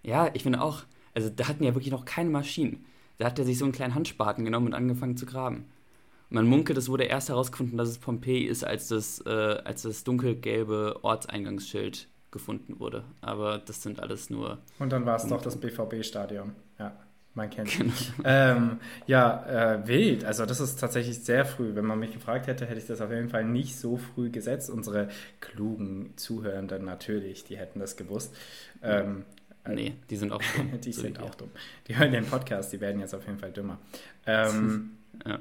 ja, 0.01 0.29
ich 0.33 0.43
finde 0.43 0.61
auch, 0.61 0.83
also 1.13 1.29
da 1.29 1.47
hatten 1.47 1.63
ja 1.63 1.75
wirklich 1.75 1.91
noch 1.91 2.05
keine 2.05 2.29
Maschinen. 2.29 2.85
Da 3.17 3.25
hat 3.25 3.37
er 3.39 3.45
sich 3.45 3.57
so 3.57 3.65
einen 3.65 3.73
kleinen 3.73 3.95
Handspaten 3.95 4.45
genommen 4.45 4.67
und 4.67 4.73
angefangen 4.73 5.17
zu 5.17 5.25
graben. 5.25 5.65
Man 6.29 6.45
munkelt, 6.45 6.77
es 6.77 6.89
wurde 6.89 7.05
erst 7.05 7.29
herausgefunden, 7.29 7.77
dass 7.77 7.89
es 7.89 7.99
Pompeji 7.99 8.45
ist, 8.45 8.63
als 8.63 8.89
das, 8.89 9.23
äh, 9.25 9.29
als 9.29 9.83
das 9.83 10.03
dunkelgelbe 10.03 10.99
Ortseingangsschild 11.03 12.07
gefunden 12.31 12.79
wurde. 12.79 13.05
Aber 13.21 13.59
das 13.59 13.81
sind 13.81 13.99
alles 13.99 14.29
nur. 14.29 14.59
Und 14.79 14.91
dann 14.91 15.05
war 15.05 15.15
es 15.15 15.25
doch 15.27 15.41
das 15.41 15.57
BVB-Stadion. 15.57 16.53
Ja, 16.77 16.97
man 17.33 17.49
kennt 17.49 17.69
es. 17.69 17.77
Genau. 17.77 17.93
Ähm, 18.25 18.79
ja, 19.05 19.75
äh, 19.75 19.87
wild. 19.87 20.25
Also, 20.25 20.45
das 20.45 20.59
ist 20.59 20.79
tatsächlich 20.79 21.23
sehr 21.23 21.45
früh. 21.45 21.75
Wenn 21.75 21.85
man 21.85 21.99
mich 21.99 22.11
gefragt 22.11 22.47
hätte, 22.47 22.65
hätte 22.65 22.79
ich 22.79 22.87
das 22.87 22.99
auf 22.99 23.11
jeden 23.11 23.29
Fall 23.29 23.45
nicht 23.45 23.77
so 23.77 23.97
früh 23.97 24.29
gesetzt. 24.29 24.69
Unsere 24.69 25.07
klugen 25.39 26.13
Zuhörenden 26.17 26.83
natürlich, 26.83 27.45
die 27.45 27.57
hätten 27.57 27.79
das 27.79 27.95
gewusst. 27.95 28.35
Ähm, 28.83 29.23
nee, 29.65 29.93
die 30.09 30.17
sind 30.17 30.33
auch 30.33 30.41
dumm. 30.57 30.81
die 30.81 30.91
so 30.91 31.01
sind 31.01 31.21
auch 31.21 31.35
dumm. 31.35 31.51
Die 31.87 31.97
hören 31.97 32.11
den 32.11 32.25
Podcast, 32.25 32.73
die 32.73 32.81
werden 32.81 32.99
jetzt 32.99 33.15
auf 33.15 33.25
jeden 33.25 33.39
Fall 33.39 33.51
dümmer. 33.51 33.79
Ähm, 34.25 34.97
ja. 35.25 35.39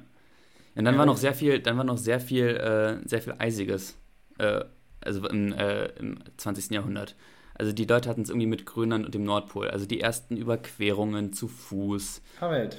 Und 0.76 0.84
dann 0.84 0.98
war 0.98 1.06
noch 1.06 1.16
sehr 1.16 1.34
viel, 1.34 1.58
dann 1.58 1.76
war 1.78 1.84
noch 1.84 1.98
sehr 1.98 2.20
viel, 2.20 2.48
äh, 2.48 3.08
sehr 3.08 3.22
viel 3.22 3.34
Eisiges. 3.38 3.96
Äh, 4.38 4.64
also 5.00 5.26
im, 5.28 5.52
äh, 5.52 5.86
im 5.98 6.18
20. 6.36 6.70
Jahrhundert. 6.70 7.16
Also 7.54 7.72
die 7.72 7.86
Leute 7.86 8.08
hatten 8.08 8.22
es 8.22 8.28
irgendwie 8.28 8.46
mit 8.46 8.66
Grönland 8.66 9.06
und 9.06 9.14
dem 9.14 9.24
Nordpol. 9.24 9.68
Also 9.68 9.86
die 9.86 10.00
ersten 10.00 10.36
Überquerungen 10.36 11.32
zu 11.32 11.48
Fuß. 11.48 12.20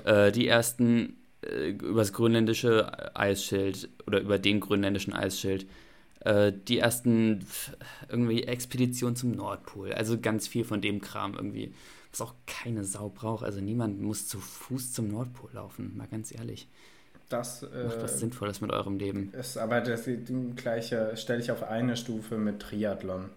Äh, 0.06 0.32
die 0.32 0.48
ersten 0.48 1.18
äh, 1.42 1.70
übers 1.70 2.14
grönländische 2.14 3.16
Eisschild 3.16 3.90
oder 4.06 4.20
über 4.20 4.38
den 4.38 4.60
grönländischen 4.60 5.14
Eisschild. 5.14 5.66
Äh, 6.20 6.54
die 6.68 6.78
ersten 6.78 7.48
irgendwie 8.10 8.44
Expeditionen 8.44 9.16
zum 9.16 9.32
Nordpol. 9.32 9.94
Also 9.94 10.20
ganz 10.20 10.48
viel 10.48 10.64
von 10.64 10.82
dem 10.82 11.02
Kram 11.02 11.34
irgendwie. 11.34 11.74
Was 12.12 12.22
auch 12.22 12.36
keine 12.46 12.84
Sau 12.84 13.10
braucht. 13.10 13.44
Also 13.44 13.60
niemand 13.60 14.00
muss 14.00 14.28
zu 14.28 14.40
Fuß 14.40 14.94
zum 14.94 15.08
Nordpol 15.08 15.50
laufen, 15.54 15.98
mal 15.98 16.08
ganz 16.08 16.32
ehrlich. 16.32 16.68
Das, 17.30 17.64
äh, 17.64 17.84
Macht 17.86 18.04
was 18.04 18.20
Sinnvolles 18.20 18.62
mit 18.62 18.72
eurem 18.72 18.98
Leben. 18.98 19.34
Ist 19.34 19.58
aber 19.58 19.82
das 19.82 20.08
gleiche 20.56 21.18
stelle 21.18 21.42
ich 21.42 21.52
auf 21.52 21.64
eine 21.64 21.98
Stufe 21.98 22.38
mit 22.38 22.62
Triathlon. 22.62 23.30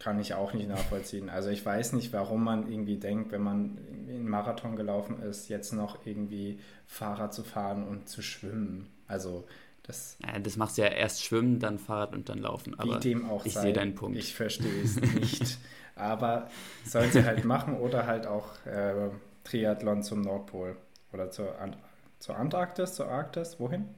Kann 0.00 0.18
ich 0.18 0.34
auch 0.34 0.52
nicht 0.52 0.68
nachvollziehen. 0.68 1.30
Also 1.30 1.50
ich 1.50 1.64
weiß 1.64 1.92
nicht, 1.92 2.12
warum 2.12 2.42
man 2.42 2.70
irgendwie 2.70 2.96
denkt, 2.96 3.30
wenn 3.30 3.42
man 3.42 3.78
in 4.08 4.28
Marathon 4.28 4.74
gelaufen 4.74 5.22
ist, 5.22 5.48
jetzt 5.48 5.72
noch 5.72 6.04
irgendwie 6.04 6.58
Fahrrad 6.88 7.32
zu 7.32 7.44
fahren 7.44 7.86
und 7.86 8.08
zu 8.08 8.20
schwimmen. 8.20 8.88
Also 9.06 9.46
Das, 9.84 10.16
ja, 10.24 10.38
das 10.40 10.56
machst 10.56 10.76
du 10.78 10.82
ja 10.82 10.88
erst 10.88 11.24
schwimmen, 11.24 11.60
dann 11.60 11.78
Fahrrad 11.78 12.14
und 12.14 12.28
dann 12.28 12.38
laufen. 12.38 12.78
Aber 12.78 12.96
wie 12.96 13.00
dem 13.00 13.28
auch 13.28 13.44
ich 13.44 13.54
sehe 13.54 13.72
deinen 13.72 13.94
Punkt. 13.94 14.18
Ich 14.18 14.34
verstehe 14.34 14.82
es 14.82 14.96
nicht. 15.00 15.58
aber 15.94 16.48
sollen 16.84 17.12
sie 17.12 17.24
halt 17.24 17.44
machen 17.44 17.76
oder 17.78 18.06
halt 18.06 18.26
auch 18.26 18.64
äh, 18.66 19.10
Triathlon 19.44 20.02
zum 20.02 20.22
Nordpol 20.22 20.76
oder 21.12 21.30
zur, 21.30 21.60
Ant 21.60 21.76
zur 22.22 22.36
Antarktis, 22.36 22.94
zur 22.94 23.08
Arktis, 23.08 23.58
wohin? 23.58 23.88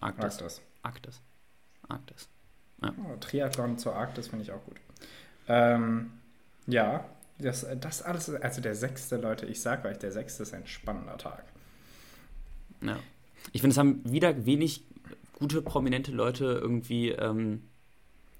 Arktis. 0.00 0.40
Arktis. 0.40 0.62
Arktis. 0.82 1.20
Arktis. 1.86 2.28
Ja. 2.80 2.94
Oh, 3.04 3.16
Triathlon 3.20 3.76
zur 3.76 3.94
Arktis 3.94 4.28
finde 4.28 4.44
ich 4.44 4.52
auch 4.52 4.64
gut. 4.64 4.76
Ähm, 5.48 6.12
ja, 6.66 7.04
das, 7.38 7.66
das 7.78 8.00
alles, 8.00 8.30
also 8.30 8.62
der 8.62 8.74
sechste, 8.74 9.18
Leute, 9.18 9.44
ich 9.44 9.60
sage 9.60 9.86
euch, 9.86 9.98
der 9.98 10.12
sechste 10.12 10.44
ist 10.44 10.54
ein 10.54 10.66
spannender 10.66 11.18
Tag. 11.18 11.44
Ja. 12.80 12.98
Ich 13.52 13.60
finde, 13.60 13.72
es 13.72 13.78
haben 13.78 14.00
wieder 14.10 14.46
wenig 14.46 14.86
gute, 15.38 15.60
prominente 15.60 16.10
Leute 16.10 16.44
irgendwie 16.44 17.10
ähm, 17.10 17.68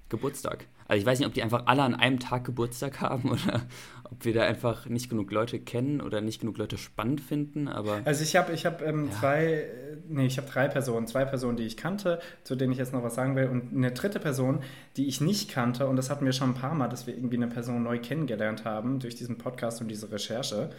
Geburtstag. 0.09 0.65
Also 0.93 1.01
ich 1.01 1.07
weiß 1.07 1.19
nicht, 1.19 1.27
ob 1.27 1.33
die 1.33 1.41
einfach 1.41 1.63
alle 1.65 1.81
an 1.81 1.95
einem 1.95 2.19
Tag 2.19 2.43
Geburtstag 2.43 3.01
haben 3.01 3.31
oder 3.31 3.61
ob 4.03 4.23
wir 4.25 4.33
da 4.33 4.43
einfach 4.43 4.85
nicht 4.85 5.09
genug 5.09 5.31
Leute 5.31 5.59
kennen 5.59 6.01
oder 6.01 6.21
nicht 6.21 6.39
genug 6.39 6.57
Leute 6.59 6.77
spannend 6.77 7.19
finden, 7.19 7.67
aber... 7.67 8.01
Also 8.05 8.21
ich 8.21 8.35
habe 8.35 8.53
ich 8.53 8.67
hab, 8.67 8.83
ähm, 8.83 9.09
ja. 9.09 9.19
zwei, 9.19 9.65
nee, 10.07 10.27
ich 10.27 10.37
habe 10.37 10.47
drei 10.47 10.67
Personen. 10.67 11.07
Zwei 11.07 11.25
Personen, 11.25 11.57
die 11.57 11.63
ich 11.63 11.77
kannte, 11.77 12.19
zu 12.43 12.55
denen 12.55 12.73
ich 12.73 12.77
jetzt 12.77 12.93
noch 12.93 13.01
was 13.01 13.15
sagen 13.15 13.35
will 13.35 13.47
und 13.47 13.75
eine 13.75 13.91
dritte 13.91 14.19
Person, 14.19 14.59
die 14.95 15.07
ich 15.07 15.19
nicht 15.19 15.49
kannte 15.49 15.87
und 15.87 15.95
das 15.95 16.11
hatten 16.11 16.25
wir 16.25 16.33
schon 16.33 16.51
ein 16.51 16.55
paar 16.55 16.75
Mal, 16.75 16.89
dass 16.89 17.07
wir 17.07 17.15
irgendwie 17.15 17.37
eine 17.37 17.47
Person 17.47 17.81
neu 17.81 17.97
kennengelernt 17.97 18.63
haben 18.63 18.99
durch 18.99 19.15
diesen 19.15 19.39
Podcast 19.39 19.81
und 19.81 19.87
diese 19.87 20.11
Recherche 20.11 20.69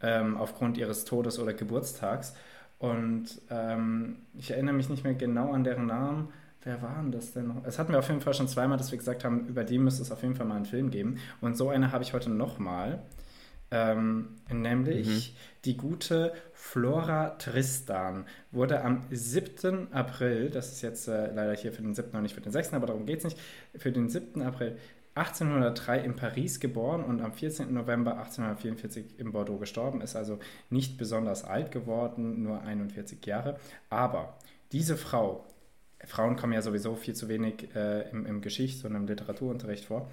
ähm, 0.00 0.36
aufgrund 0.36 0.78
ihres 0.78 1.04
Todes 1.04 1.40
oder 1.40 1.54
Geburtstags 1.54 2.34
und 2.78 3.26
ähm, 3.50 4.18
ich 4.34 4.52
erinnere 4.52 4.74
mich 4.74 4.88
nicht 4.88 5.02
mehr 5.02 5.14
genau 5.14 5.52
an 5.52 5.64
deren 5.64 5.86
Namen, 5.86 6.28
Wer 6.66 6.82
war 6.82 6.96
denn 7.00 7.12
das 7.12 7.32
denn 7.32 7.46
noch? 7.46 7.64
Es 7.64 7.78
hatten 7.78 7.92
wir 7.92 8.00
auf 8.00 8.08
jeden 8.08 8.20
Fall 8.20 8.34
schon 8.34 8.48
zweimal, 8.48 8.76
dass 8.76 8.90
wir 8.90 8.98
gesagt 8.98 9.22
haben, 9.22 9.46
über 9.46 9.62
die 9.62 9.78
müsste 9.78 10.02
es 10.02 10.10
auf 10.10 10.22
jeden 10.22 10.34
Fall 10.34 10.46
mal 10.46 10.56
einen 10.56 10.64
Film 10.64 10.90
geben. 10.90 11.20
Und 11.40 11.56
so 11.56 11.68
eine 11.68 11.92
habe 11.92 12.02
ich 12.02 12.12
heute 12.12 12.28
nochmal. 12.28 13.04
Ähm, 13.70 14.30
nämlich 14.52 15.06
mhm. 15.06 15.36
die 15.64 15.76
gute 15.76 16.32
Flora 16.52 17.30
Tristan 17.38 18.24
wurde 18.50 18.82
am 18.82 19.04
7. 19.10 19.92
April, 19.92 20.50
das 20.50 20.72
ist 20.72 20.82
jetzt 20.82 21.06
äh, 21.06 21.32
leider 21.32 21.54
hier 21.54 21.72
für 21.72 21.82
den 21.82 21.94
7. 21.94 22.10
und 22.16 22.22
nicht 22.22 22.34
für 22.34 22.40
den 22.40 22.50
6., 22.50 22.74
aber 22.74 22.88
darum 22.88 23.06
geht 23.06 23.18
es 23.18 23.24
nicht, 23.24 23.38
für 23.76 23.92
den 23.92 24.08
7. 24.08 24.42
April 24.42 24.76
1803 25.14 26.00
in 26.00 26.16
Paris 26.16 26.58
geboren 26.58 27.04
und 27.04 27.22
am 27.22 27.32
14. 27.32 27.72
November 27.72 28.18
1844 28.18 29.20
in 29.20 29.30
Bordeaux 29.30 29.58
gestorben, 29.58 30.00
ist 30.00 30.16
also 30.16 30.40
nicht 30.68 30.98
besonders 30.98 31.44
alt 31.44 31.70
geworden, 31.70 32.42
nur 32.42 32.62
41 32.62 33.24
Jahre. 33.24 33.56
Aber 33.88 34.36
diese 34.72 34.96
Frau 34.96 35.44
Frauen 36.04 36.36
kommen 36.36 36.52
ja 36.52 36.62
sowieso 36.62 36.94
viel 36.94 37.14
zu 37.14 37.28
wenig 37.28 37.74
äh, 37.74 38.08
im, 38.10 38.26
im 38.26 38.40
Geschichts- 38.40 38.84
und 38.84 38.94
im 38.94 39.06
Literaturunterricht 39.06 39.86
vor, 39.86 40.10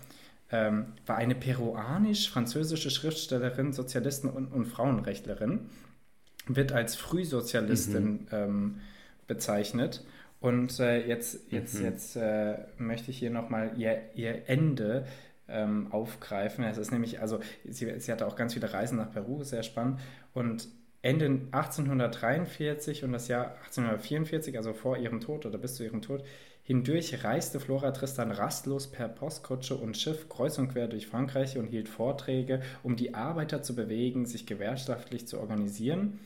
ähm, 0.51 0.93
war 1.05 1.17
eine 1.17 1.35
peruanisch-französische 1.35 2.89
Schriftstellerin, 2.89 3.73
Sozialistin 3.73 4.29
und, 4.29 4.47
und, 4.47 4.65
Frauenrechtlerin, 4.65 5.69
wird 6.47 6.71
als 6.71 6.95
Frühsozialistin 6.95 8.11
mhm. 8.11 8.27
ähm, 8.31 8.81
bezeichnet. 9.27 10.05
Und 10.39 10.79
äh, 10.79 11.07
jetzt, 11.07 11.51
jetzt, 11.51 11.79
mhm. 11.79 11.85
jetzt 11.85 12.15
äh, 12.15 12.57
möchte 12.77 13.11
ich 13.11 13.17
hier 13.17 13.29
nochmal 13.29 13.71
ihr, 13.77 14.01
ihr 14.13 14.49
Ende 14.49 15.05
ähm, 15.47 15.91
aufgreifen. 15.91 16.63
Es 16.65 16.77
ist 16.77 16.91
nämlich, 16.91 17.21
also 17.21 17.39
sie, 17.63 17.99
sie 17.99 18.11
hatte 18.11 18.27
auch 18.27 18.35
ganz 18.35 18.53
viele 18.53 18.71
Reisen 18.71 18.97
nach 18.97 19.11
Peru, 19.11 19.43
sehr 19.43 19.63
spannend. 19.63 19.99
Und 20.33 20.67
Ende 21.03 21.25
1843 21.51 23.03
und 23.03 23.12
das 23.12 23.27
Jahr 23.27 23.57
1844, 23.65 24.55
also 24.55 24.72
vor 24.72 24.98
ihrem 24.98 25.19
Tod 25.19 25.45
oder 25.45 25.57
bis 25.57 25.75
zu 25.75 25.83
ihrem 25.83 26.01
Tod, 26.01 26.24
hindurch 26.63 27.25
reiste 27.25 27.60
Flora 27.60 27.91
Tristan 27.91 28.31
rastlos 28.31 28.88
per 28.88 29.10
Postkutsche 29.10 29.75
und 29.75 29.98
Schiff 29.98 30.29
kreuz 30.29 30.57
und 30.57 30.69
quer 30.69 30.88
durch 30.88 31.07
Frankreich 31.07 31.57
und 31.57 31.67
hielt 31.67 31.89
Vorträge, 31.89 32.62
um 32.83 32.95
die 32.95 33.15
Arbeiter 33.15 33.62
zu 33.62 33.75
bewegen, 33.75 34.25
sich 34.25 34.45
gewerkschaftlich 34.45 35.27
zu 35.27 35.41
organisieren. 35.41 36.22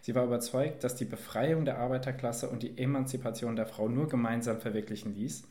Sie 0.00 0.14
war 0.14 0.24
überzeugt, 0.24 0.82
dass 0.82 0.96
die 0.96 1.04
Befreiung 1.04 1.66
der 1.66 1.76
Arbeiterklasse 1.76 2.48
und 2.48 2.62
die 2.62 2.78
Emanzipation 2.78 3.54
der 3.54 3.66
Frau 3.66 3.90
nur 3.90 4.08
gemeinsam 4.08 4.60
verwirklichen 4.60 5.14
ließ. 5.14 5.44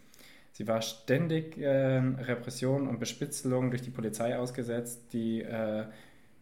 Sie 0.53 0.67
war 0.67 0.81
ständig 0.81 1.55
äh, 1.59 1.97
Repression 1.97 2.87
und 2.87 2.99
Bespitzelung 2.99 3.69
durch 3.69 3.83
die 3.83 3.91
Polizei 3.91 4.37
ausgesetzt, 4.39 5.13
die 5.13 5.43
äh, 5.43 5.85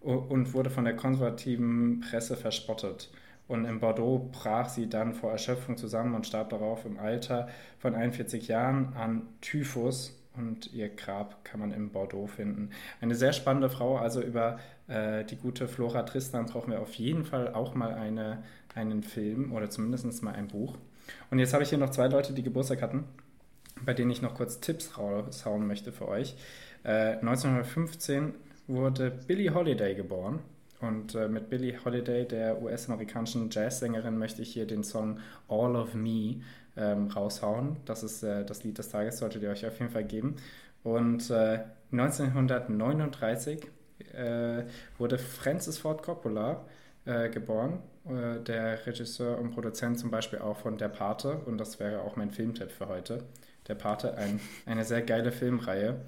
und 0.01 0.53
wurde 0.53 0.69
von 0.69 0.85
der 0.85 0.95
konservativen 0.95 2.01
Presse 2.01 2.35
verspottet. 2.35 3.09
Und 3.47 3.65
in 3.65 3.79
Bordeaux 3.79 4.29
brach 4.31 4.69
sie 4.69 4.87
dann 4.87 5.13
vor 5.13 5.31
Erschöpfung 5.31 5.75
zusammen 5.75 6.13
und 6.13 6.27
starb 6.27 6.51
darauf 6.51 6.85
im 6.85 6.99
Alter 6.99 7.49
von 7.79 7.95
41 7.95 8.47
Jahren 8.47 8.93
an 8.93 9.23
Typhus. 9.41 10.15
Und 10.37 10.71
ihr 10.71 10.87
Grab 10.89 11.43
kann 11.43 11.59
man 11.59 11.71
in 11.71 11.89
Bordeaux 11.89 12.27
finden. 12.27 12.69
Eine 13.01 13.15
sehr 13.15 13.33
spannende 13.33 13.69
Frau. 13.69 13.97
Also 13.97 14.21
über 14.21 14.59
äh, 14.87 15.25
die 15.25 15.35
gute 15.35 15.67
Flora 15.67 16.03
Tristan 16.03 16.45
brauchen 16.45 16.71
wir 16.71 16.79
auf 16.79 16.93
jeden 16.93 17.25
Fall 17.25 17.53
auch 17.53 17.73
mal 17.73 17.93
eine, 17.95 18.43
einen 18.75 19.01
Film 19.01 19.51
oder 19.51 19.69
zumindest 19.69 20.21
mal 20.21 20.35
ein 20.35 20.47
Buch. 20.47 20.77
Und 21.31 21.39
jetzt 21.39 21.53
habe 21.53 21.63
ich 21.63 21.69
hier 21.69 21.79
noch 21.79 21.89
zwei 21.89 22.07
Leute, 22.07 22.33
die 22.33 22.43
Geburtstag 22.43 22.83
hatten, 22.83 23.05
bei 23.83 23.95
denen 23.95 24.11
ich 24.11 24.21
noch 24.21 24.35
kurz 24.35 24.59
Tipps 24.59 24.97
raushauen 24.97 25.65
möchte 25.65 25.91
für 25.91 26.07
euch. 26.07 26.35
Äh, 26.83 27.17
1915 27.17 28.35
wurde 28.69 29.11
Billie 29.11 29.53
Holiday 29.53 29.95
geboren. 29.95 30.39
Und 30.79 31.13
äh, 31.15 31.27
mit 31.27 31.49
Billie 31.49 31.77
Holiday, 31.83 32.25
der 32.25 32.61
US-amerikanischen 32.61 33.49
Jazzsängerin, 33.51 34.17
möchte 34.17 34.41
ich 34.41 34.53
hier 34.53 34.65
den 34.65 34.83
Song 34.83 35.19
All 35.49 35.75
of 35.75 35.93
Me 35.93 36.41
ähm, 36.77 37.07
raushauen. 37.07 37.77
Das 37.85 38.03
ist 38.03 38.23
äh, 38.23 38.45
das 38.45 38.63
Lied 38.63 38.77
des 38.77 38.89
Tages, 38.89 39.17
solltet 39.17 39.43
ihr 39.43 39.49
euch 39.49 39.65
auf 39.65 39.77
jeden 39.79 39.91
Fall 39.91 40.05
geben. 40.05 40.37
Und 40.83 41.29
äh, 41.31 41.59
1939 41.91 43.67
äh, 44.13 44.63
wurde 44.97 45.17
Francis 45.17 45.77
Ford 45.79 46.01
Coppola 46.01 46.65
äh, 47.03 47.29
geboren, 47.29 47.79
äh, 48.05 48.39
der 48.39 48.85
Regisseur 48.85 49.37
und 49.37 49.51
Produzent 49.51 49.99
zum 49.99 50.11
Beispiel 50.11 50.39
auch 50.39 50.57
von 50.57 50.77
Der 50.77 50.87
Pate. 50.87 51.39
Und 51.45 51.57
das 51.57 51.79
wäre 51.81 52.03
auch 52.03 52.15
mein 52.15 52.31
Filmtipp 52.31 52.71
für 52.71 52.87
heute. 52.87 53.25
Der 53.67 53.75
Pate, 53.75 54.15
ein, 54.15 54.39
eine 54.65 54.85
sehr 54.85 55.01
geile 55.01 55.33
Filmreihe. 55.33 55.99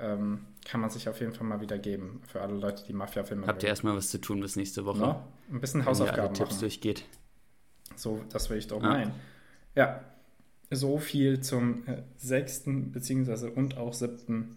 Ähm, 0.00 0.46
kann 0.64 0.80
man 0.80 0.90
sich 0.90 1.08
auf 1.08 1.18
jeden 1.20 1.32
Fall 1.32 1.46
mal 1.46 1.60
wieder 1.60 1.78
geben 1.78 2.20
für 2.26 2.40
alle 2.40 2.54
Leute, 2.54 2.84
die 2.86 2.92
Mafia-Filme 2.92 3.46
Habt 3.46 3.62
ihr 3.62 3.68
erstmal 3.68 3.96
was 3.96 4.10
zu 4.10 4.20
tun 4.20 4.40
bis 4.40 4.56
nächste 4.56 4.84
Woche? 4.84 4.98
No? 4.98 5.24
Ein 5.50 5.60
bisschen 5.60 5.84
Hausaufgaben 5.84 6.28
alle 6.28 6.32
Tipps 6.32 6.60
durchgeht. 6.60 7.04
So, 7.96 8.22
das 8.30 8.48
will 8.50 8.58
ich 8.58 8.66
doch 8.66 8.82
ah. 8.82 8.88
meinen. 8.88 9.12
Ja, 9.74 10.04
so 10.70 10.98
viel 10.98 11.40
zum 11.40 11.84
6. 12.16 12.66
Äh, 12.66 12.72
beziehungsweise 12.92 13.50
und 13.50 13.76
auch 13.76 13.92
7. 13.92 14.56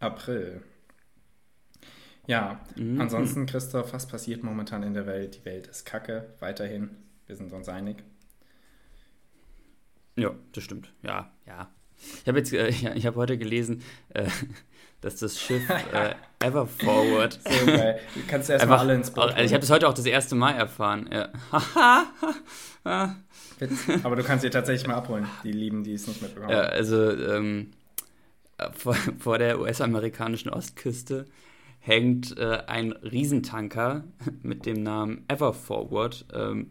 April. 0.00 0.62
Ja, 2.26 2.60
mhm. 2.76 3.00
ansonsten, 3.00 3.46
Christoph, 3.46 3.92
was 3.92 4.06
passiert 4.06 4.42
momentan 4.42 4.82
in 4.82 4.94
der 4.94 5.06
Welt? 5.06 5.40
Die 5.40 5.44
Welt 5.44 5.66
ist 5.66 5.84
kacke, 5.84 6.34
weiterhin. 6.40 6.90
Wir 7.26 7.36
sind 7.36 7.52
uns 7.52 7.68
einig. 7.68 8.02
Ja, 10.16 10.34
das 10.52 10.64
stimmt. 10.64 10.92
Ja, 11.02 11.32
ja. 11.46 11.70
Ich 12.22 12.28
habe 12.28 12.38
jetzt, 12.38 12.52
äh, 12.52 12.68
ich 12.94 13.06
habe 13.06 13.16
heute 13.16 13.38
gelesen, 13.38 13.82
äh, 14.10 14.28
dass 15.02 15.16
das 15.16 15.38
Schiff 15.38 15.68
äh, 15.92 16.14
Everforward. 16.38 17.38
So 17.44 17.66
geil. 17.66 18.00
Du 18.14 18.20
kannst 18.26 18.48
erstmal 18.48 18.78
alle 18.78 18.94
ins 18.94 19.10
Boot. 19.10 19.24
Also 19.24 19.44
ich 19.44 19.52
habe 19.52 19.60
das 19.60 19.70
heute 19.70 19.86
auch 19.88 19.94
das 19.94 20.06
erste 20.06 20.34
Mal 20.34 20.52
erfahren. 20.52 21.10
Ja. 21.12 21.28
Aber 24.02 24.16
du 24.16 24.24
kannst 24.24 24.42
sie 24.42 24.50
tatsächlich 24.50 24.88
mal 24.88 24.94
abholen, 24.94 25.26
die 25.44 25.52
Lieben, 25.52 25.84
die 25.84 25.92
es 25.92 26.08
nicht 26.08 26.22
mitbekommen 26.22 26.50
Ja, 26.50 26.62
also 26.62 27.12
ähm, 27.12 27.70
vor, 28.74 28.96
vor, 29.18 29.38
der 29.38 29.60
US-amerikanischen 29.60 30.50
Ostküste 30.50 31.26
hängt 31.80 32.36
äh, 32.38 32.62
ein 32.66 32.92
Riesentanker 32.92 34.04
mit 34.42 34.66
dem 34.66 34.82
Namen 34.82 35.24
Everforward. 35.28 36.24
Ähm, 36.32 36.70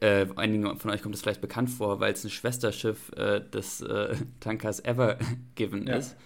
äh, 0.00 0.26
einigen 0.36 0.78
von 0.78 0.90
euch 0.90 1.02
kommt 1.02 1.14
das 1.14 1.22
vielleicht 1.22 1.40
bekannt 1.40 1.70
vor, 1.70 1.98
weil 1.98 2.12
es 2.12 2.24
ein 2.24 2.30
Schwesterschiff 2.30 3.10
äh, 3.16 3.40
des 3.40 3.80
äh, 3.80 4.14
Tankers 4.38 4.84
Ever 4.84 5.18
Given 5.56 5.86
ja. 5.88 5.96
ist 5.96 6.16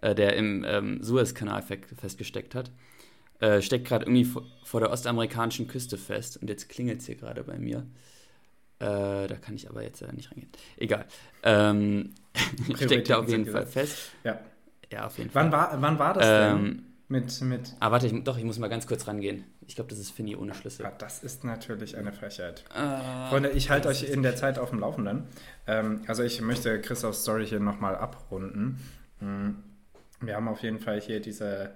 äh, 0.00 0.14
der 0.14 0.36
im 0.36 0.64
ähm, 0.66 1.02
Suezkanal 1.02 1.62
festgesteckt 1.62 2.54
hat, 2.54 2.70
äh, 3.40 3.62
steckt 3.62 3.86
gerade 3.86 4.04
irgendwie 4.04 4.24
vor, 4.24 4.44
vor, 4.64 4.80
der 4.80 4.90
ostamerikanischen 4.90 5.66
Küste 5.66 5.96
fest. 5.96 6.38
Und 6.40 6.48
jetzt 6.48 6.68
klingelt 6.68 7.00
es 7.00 7.06
hier 7.06 7.16
gerade 7.16 7.42
bei 7.42 7.58
mir. 7.58 7.86
Äh, 8.78 9.26
da 9.26 9.36
kann 9.40 9.54
ich 9.54 9.68
aber 9.68 9.82
jetzt 9.82 10.02
äh, 10.02 10.12
nicht 10.12 10.30
reingehen. 10.30 10.50
Egal. 10.76 11.06
Ähm, 11.42 12.14
steckt 12.76 13.10
da 13.10 13.18
auf 13.18 13.28
jeden 13.28 13.46
Fall 13.46 13.66
fest. 13.66 14.10
Ja. 14.24 14.40
Ja, 14.92 15.06
auf 15.06 15.18
jeden 15.18 15.30
wann 15.34 15.50
Fall. 15.50 15.72
War, 15.72 15.82
wann 15.82 15.98
war 15.98 16.14
das 16.14 16.26
ähm, 16.26 16.58
denn? 16.58 16.86
Mit, 17.08 17.40
mit 17.42 17.74
ah, 17.80 17.90
warte, 17.90 18.06
ich, 18.06 18.24
doch, 18.24 18.38
ich 18.38 18.44
muss 18.44 18.58
mal 18.58 18.68
ganz 18.68 18.86
kurz 18.86 19.06
rangehen. 19.06 19.44
Ich 19.66 19.74
glaube, 19.74 19.90
das 19.90 19.98
ist 19.98 20.10
Finny 20.10 20.36
ohne 20.36 20.54
Schlüssel. 20.54 20.86
Ah, 20.86 20.92
das 20.96 21.22
ist 21.22 21.44
natürlich 21.44 21.96
eine 21.96 22.12
Frechheit. 22.12 22.64
Ah, 22.72 23.28
Freunde, 23.28 23.50
ich 23.50 23.70
halte 23.70 23.88
euch 23.88 24.04
in 24.04 24.22
der 24.22 24.36
Zeit 24.36 24.58
auf 24.58 24.70
dem 24.70 24.80
Laufenden. 24.80 25.24
Ähm, 25.66 26.02
also 26.06 26.22
ich 26.22 26.40
möchte 26.40 26.80
Christophs 26.80 27.22
Story 27.22 27.46
hier 27.46 27.60
nochmal 27.60 27.96
abrunden. 27.96 28.80
Mhm 29.20 29.69
wir 30.20 30.36
haben 30.36 30.48
auf 30.48 30.62
jeden 30.62 30.80
Fall 30.80 31.00
hier 31.00 31.20
diese, 31.20 31.72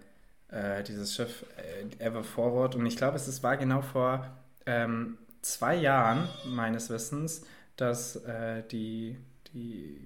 äh, 0.49 0.83
dieses 0.83 1.15
Schiff 1.15 1.45
äh, 1.57 2.05
Ever 2.05 2.25
Forward 2.25 2.75
und 2.75 2.87
ich 2.87 2.97
glaube, 2.97 3.17
es 3.17 3.43
war 3.43 3.57
genau 3.57 3.83
vor 3.83 4.37
ähm, 4.67 5.19
zwei 5.43 5.77
Jahren 5.77 6.29
meines 6.47 6.91
Wissens, 6.91 7.45
dass 7.77 8.17
äh, 8.17 8.63
die, 8.71 9.17
die 9.53 9.99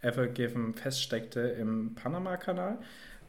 Ever 0.00 0.28
Given 0.28 0.74
feststeckte 0.74 1.40
im 1.40 1.94
Panama-Kanal, 1.94 2.78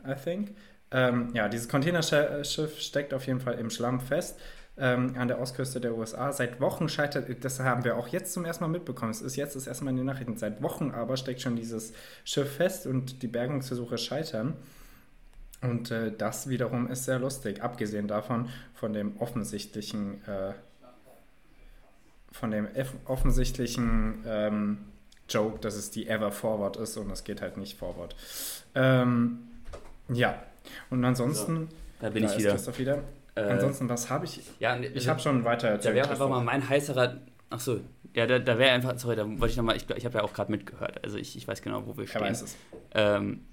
I 0.05 0.15
think. 0.15 0.55
Ähm, 0.91 1.29
ja, 1.34 1.48
dieses 1.48 1.70
Containerschiff 1.70 2.79
steckt 2.79 3.13
auf 3.13 3.25
jeden 3.25 3.39
Fall 3.39 3.55
im 3.55 3.70
Schlamm 3.70 4.01
fest 4.01 4.39
ähm, 4.78 5.16
an 5.18 5.28
der 5.28 5.40
Ostküste 5.40 5.82
der 5.82 5.96
USA. 5.98 6.32
Seit 6.32 6.60
Wochen 6.62 6.90
scheitert, 6.90 7.44
das 7.44 7.60
haben 7.60 7.84
wir 7.84 7.98
auch 7.98 8.08
jetzt 8.08 8.34
zum 8.34 8.46
ersten 8.46 8.63
Mal 8.63 8.70
mitbekommen. 8.70 9.12
Es 9.12 9.22
ist 9.22 9.36
jetzt 9.36 9.56
das 9.56 9.68
erste 9.68 9.84
Mal 9.84 9.92
in 9.92 9.98
den 9.98 10.06
Nachrichten. 10.06 10.38
Seit 10.38 10.62
Wochen 10.62 10.92
aber 10.92 11.18
steckt 11.18 11.42
schon 11.42 11.56
dieses 11.56 11.94
Schiff 12.24 12.56
fest 12.56 12.88
und 12.88 13.22
die 13.22 13.28
Bergungsversuche 13.28 13.98
scheitern. 13.98 14.56
Und 15.62 15.92
äh, 15.92 16.12
das 16.18 16.50
wiederum 16.50 16.90
ist 16.90 17.06
sehr 17.06 17.20
lustig, 17.20 17.62
abgesehen 17.62 18.08
davon 18.08 18.50
von 18.74 18.94
dem 18.94 19.18
offensichtlichen, 19.18 20.25
äh, 20.25 20.54
von 22.32 22.50
dem 22.50 22.68
offensichtlichen 23.06 24.24
ähm, 24.25 24.78
Joke, 25.30 25.60
dass 25.60 25.75
es 25.75 25.92
die 25.92 26.08
Ever 26.08 26.32
Forward 26.32 26.78
ist 26.78 26.98
und 26.98 27.12
es 27.12 27.24
geht 27.24 27.42
halt 27.42 27.58
nicht 27.58 27.78
forward. 27.78 28.16
Ähm, 28.74 29.40
ja, 30.10 30.42
und 30.90 31.06
ansonsten. 31.06 31.70
So, 31.70 31.75
da 32.00 32.10
bin 32.10 32.24
da 32.24 32.32
ich 32.32 32.40
wieder. 32.40 32.51
Christoph 32.51 32.80
wieder. 32.80 33.04
Äh, 33.36 33.42
ansonsten, 33.42 33.88
was 33.90 34.10
habe 34.10 34.26
ich? 34.26 34.42
Ja, 34.60 34.78
ich 34.80 35.08
habe 35.08 35.20
schon 35.20 35.44
weiter 35.44 35.70
erzählt. 35.70 35.94
Da 35.94 35.96
wäre 35.96 36.10
einfach 36.10 36.30
mal 36.30 36.44
mein 36.44 36.68
heißerer. 36.68 37.18
Ach 37.50 37.60
so, 37.60 37.82
ja, 38.14 38.26
da, 38.26 38.40
da 38.40 38.58
wäre 38.58 38.72
einfach. 38.72 38.98
Sorry, 38.98 39.16
da 39.16 39.26
wollte 39.26 39.48
ich 39.48 39.58
nochmal. 39.58 39.78
Ich, 39.78 39.90
ich 39.90 40.06
habe 40.06 40.18
ja 40.18 40.24
auch 40.24 40.34
gerade 40.34 40.52
mitgehört. 40.52 41.04
Also 41.04 41.18
ich, 41.18 41.36
ich 41.38 41.48
weiß 41.48 41.62
genau, 41.62 41.86
wo 41.86 41.98
wir 41.98 42.08
stehen. 42.08 42.22
Er 42.22 42.30
weiß 42.30 42.42
es. 42.42 42.58
Ähm, 42.94 43.46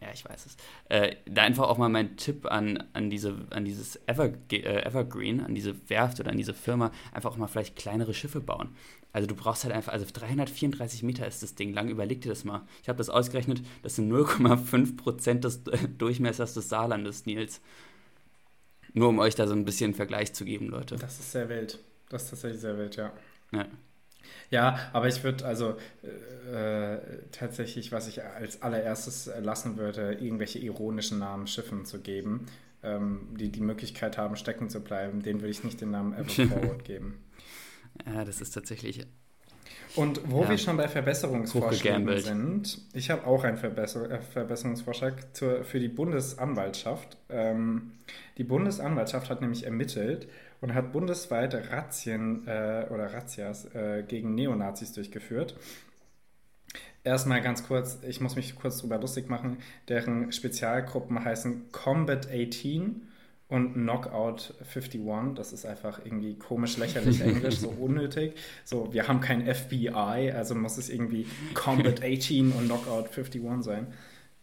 ja, 0.00 0.08
ich 0.12 0.24
weiß 0.24 0.46
es. 0.46 0.56
Äh, 0.88 1.16
da 1.26 1.42
einfach 1.42 1.68
auch 1.68 1.78
mal 1.78 1.88
mein 1.88 2.16
Tipp 2.16 2.46
an, 2.46 2.84
an, 2.92 3.08
diese, 3.08 3.34
an 3.50 3.64
dieses 3.64 3.98
Ever, 4.06 4.30
äh, 4.52 4.82
Evergreen, 4.84 5.40
an 5.40 5.54
diese 5.54 5.74
Werft 5.88 6.20
oder 6.20 6.30
an 6.30 6.36
diese 6.36 6.52
Firma, 6.52 6.92
einfach 7.12 7.32
auch 7.32 7.36
mal 7.38 7.46
vielleicht 7.46 7.76
kleinere 7.76 8.12
Schiffe 8.12 8.40
bauen. 8.40 8.76
Also 9.12 9.26
du 9.26 9.34
brauchst 9.34 9.64
halt 9.64 9.74
einfach, 9.74 9.94
also 9.94 10.04
334 10.12 11.02
Meter 11.02 11.26
ist 11.26 11.42
das 11.42 11.54
Ding 11.54 11.72
lang, 11.72 11.88
überleg 11.88 12.20
dir 12.20 12.28
das 12.28 12.44
mal. 12.44 12.62
Ich 12.82 12.88
habe 12.90 12.98
das 12.98 13.08
ausgerechnet, 13.08 13.62
das 13.82 13.96
sind 13.96 14.12
0,5 14.12 14.96
Prozent 14.96 15.44
des 15.44 15.62
Durchmessers 15.96 16.52
des 16.52 16.68
Saarlandes, 16.68 17.24
Nils. 17.24 17.62
Nur 18.96 19.10
um 19.10 19.18
euch 19.18 19.34
da 19.34 19.46
so 19.46 19.52
ein 19.52 19.66
bisschen 19.66 19.92
Vergleich 19.92 20.32
zu 20.32 20.46
geben, 20.46 20.68
Leute. 20.68 20.96
Das 20.96 21.20
ist 21.20 21.30
sehr 21.30 21.50
wild. 21.50 21.78
Das 22.08 22.24
ist 22.24 22.30
tatsächlich 22.30 22.62
sehr 22.62 22.78
wild, 22.78 22.96
ja. 22.96 23.12
Ja. 23.52 23.66
Ja, 24.50 24.90
aber 24.94 25.06
ich 25.06 25.22
würde 25.22 25.44
also 25.44 25.76
äh, 26.50 26.96
tatsächlich, 27.30 27.92
was 27.92 28.08
ich 28.08 28.22
als 28.22 28.62
allererstes 28.62 29.30
lassen 29.42 29.76
würde, 29.76 30.14
irgendwelche 30.14 30.60
ironischen 30.60 31.18
Namen 31.18 31.46
Schiffen 31.46 31.84
zu 31.84 32.00
geben, 32.00 32.46
ähm, 32.82 33.36
die 33.38 33.52
die 33.52 33.60
Möglichkeit 33.60 34.16
haben, 34.16 34.34
stecken 34.34 34.70
zu 34.70 34.80
bleiben, 34.80 35.22
denen 35.22 35.40
würde 35.40 35.50
ich 35.50 35.62
nicht 35.62 35.80
den 35.82 35.90
Namen 35.90 36.14
Ever 36.14 36.46
Forward 36.48 36.84
geben. 36.84 37.22
Ja, 38.06 38.24
das 38.24 38.40
ist 38.40 38.52
tatsächlich. 38.52 39.06
Und 39.96 40.30
wo 40.30 40.42
ja, 40.42 40.50
wir 40.50 40.58
schon 40.58 40.76
bei 40.76 40.88
Verbesserungsvorschlägen 40.88 42.18
sind, 42.20 42.78
ich 42.92 43.10
habe 43.10 43.26
auch 43.26 43.44
einen 43.44 43.56
Verbesser 43.56 44.10
äh, 44.10 44.20
Verbesserungsvorschlag 44.20 45.34
zur, 45.34 45.64
für 45.64 45.80
die 45.80 45.88
Bundesanwaltschaft. 45.88 47.16
Ähm, 47.30 47.92
die 48.36 48.44
Bundesanwaltschaft 48.44 49.30
hat 49.30 49.40
nämlich 49.40 49.64
ermittelt 49.64 50.28
und 50.60 50.74
hat 50.74 50.92
bundesweit 50.92 51.54
Razzien 51.70 52.46
äh, 52.46 52.86
oder 52.90 53.12
Razzias 53.12 53.74
äh, 53.74 54.04
gegen 54.06 54.34
Neonazis 54.34 54.92
durchgeführt. 54.92 55.56
Erstmal 57.04 57.40
ganz 57.40 57.66
kurz, 57.66 57.98
ich 58.06 58.20
muss 58.20 58.36
mich 58.36 58.56
kurz 58.56 58.78
drüber 58.78 58.98
lustig 58.98 59.28
machen, 59.28 59.58
deren 59.88 60.32
Spezialgruppen 60.32 61.24
heißen 61.24 61.70
Combat 61.72 62.28
18 62.28 63.08
und 63.48 63.74
Knockout 63.74 64.54
51. 64.60 65.00
Das 65.34 65.52
ist 65.52 65.64
einfach 65.66 66.00
irgendwie 66.04 66.34
komisch 66.34 66.76
lächerlich 66.76 67.20
Englisch, 67.20 67.58
so 67.58 67.68
unnötig. 67.80 68.34
So, 68.64 68.92
wir 68.92 69.06
haben 69.06 69.20
kein 69.20 69.42
FBI, 69.42 70.32
also 70.34 70.54
muss 70.54 70.78
es 70.78 70.88
irgendwie 70.88 71.26
Combat 71.54 72.02
18 72.02 72.52
und 72.52 72.66
Knockout 72.66 73.06
51 73.16 73.42
sein. 73.60 73.86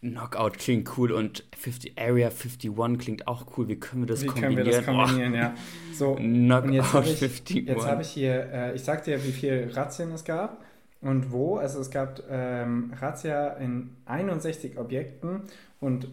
Knockout 0.01 0.57
klingt 0.57 0.97
cool 0.97 1.13
und 1.13 1.45
50, 1.57 1.97
Area 1.97 2.27
51 2.27 2.99
klingt 2.99 3.27
auch 3.27 3.57
cool. 3.57 3.67
Wie 3.69 3.77
können 3.77 4.03
wir 4.03 4.07
das 4.07 4.23
wie 4.23 4.27
kombinieren? 4.27 4.65
Wie 4.65 4.71
können 4.71 4.97
wir 4.97 5.03
das 5.05 5.09
kombinieren, 5.09 5.33
oh. 5.33 5.37
ja. 5.37 5.55
So, 5.93 6.15
Knockout 6.15 6.73
jetzt 6.73 6.93
habe 6.93 7.05
ich, 7.05 7.21
51. 7.21 7.67
Jetzt 7.67 7.85
habe 7.87 8.01
ich 8.01 8.09
hier, 8.09 8.49
äh, 8.51 8.75
ich 8.75 8.83
sag 8.83 9.03
dir, 9.03 9.23
wie 9.23 9.31
viele 9.31 9.75
Razzien 9.75 10.11
es 10.11 10.25
gab 10.25 10.63
und 10.99 11.31
wo. 11.31 11.57
Also 11.57 11.79
es 11.79 11.89
gab 11.89 12.21
ähm, 12.29 12.93
Razzia 12.99 13.49
in 13.53 13.95
61 14.05 14.77
Objekten 14.77 15.43
und 15.79 16.07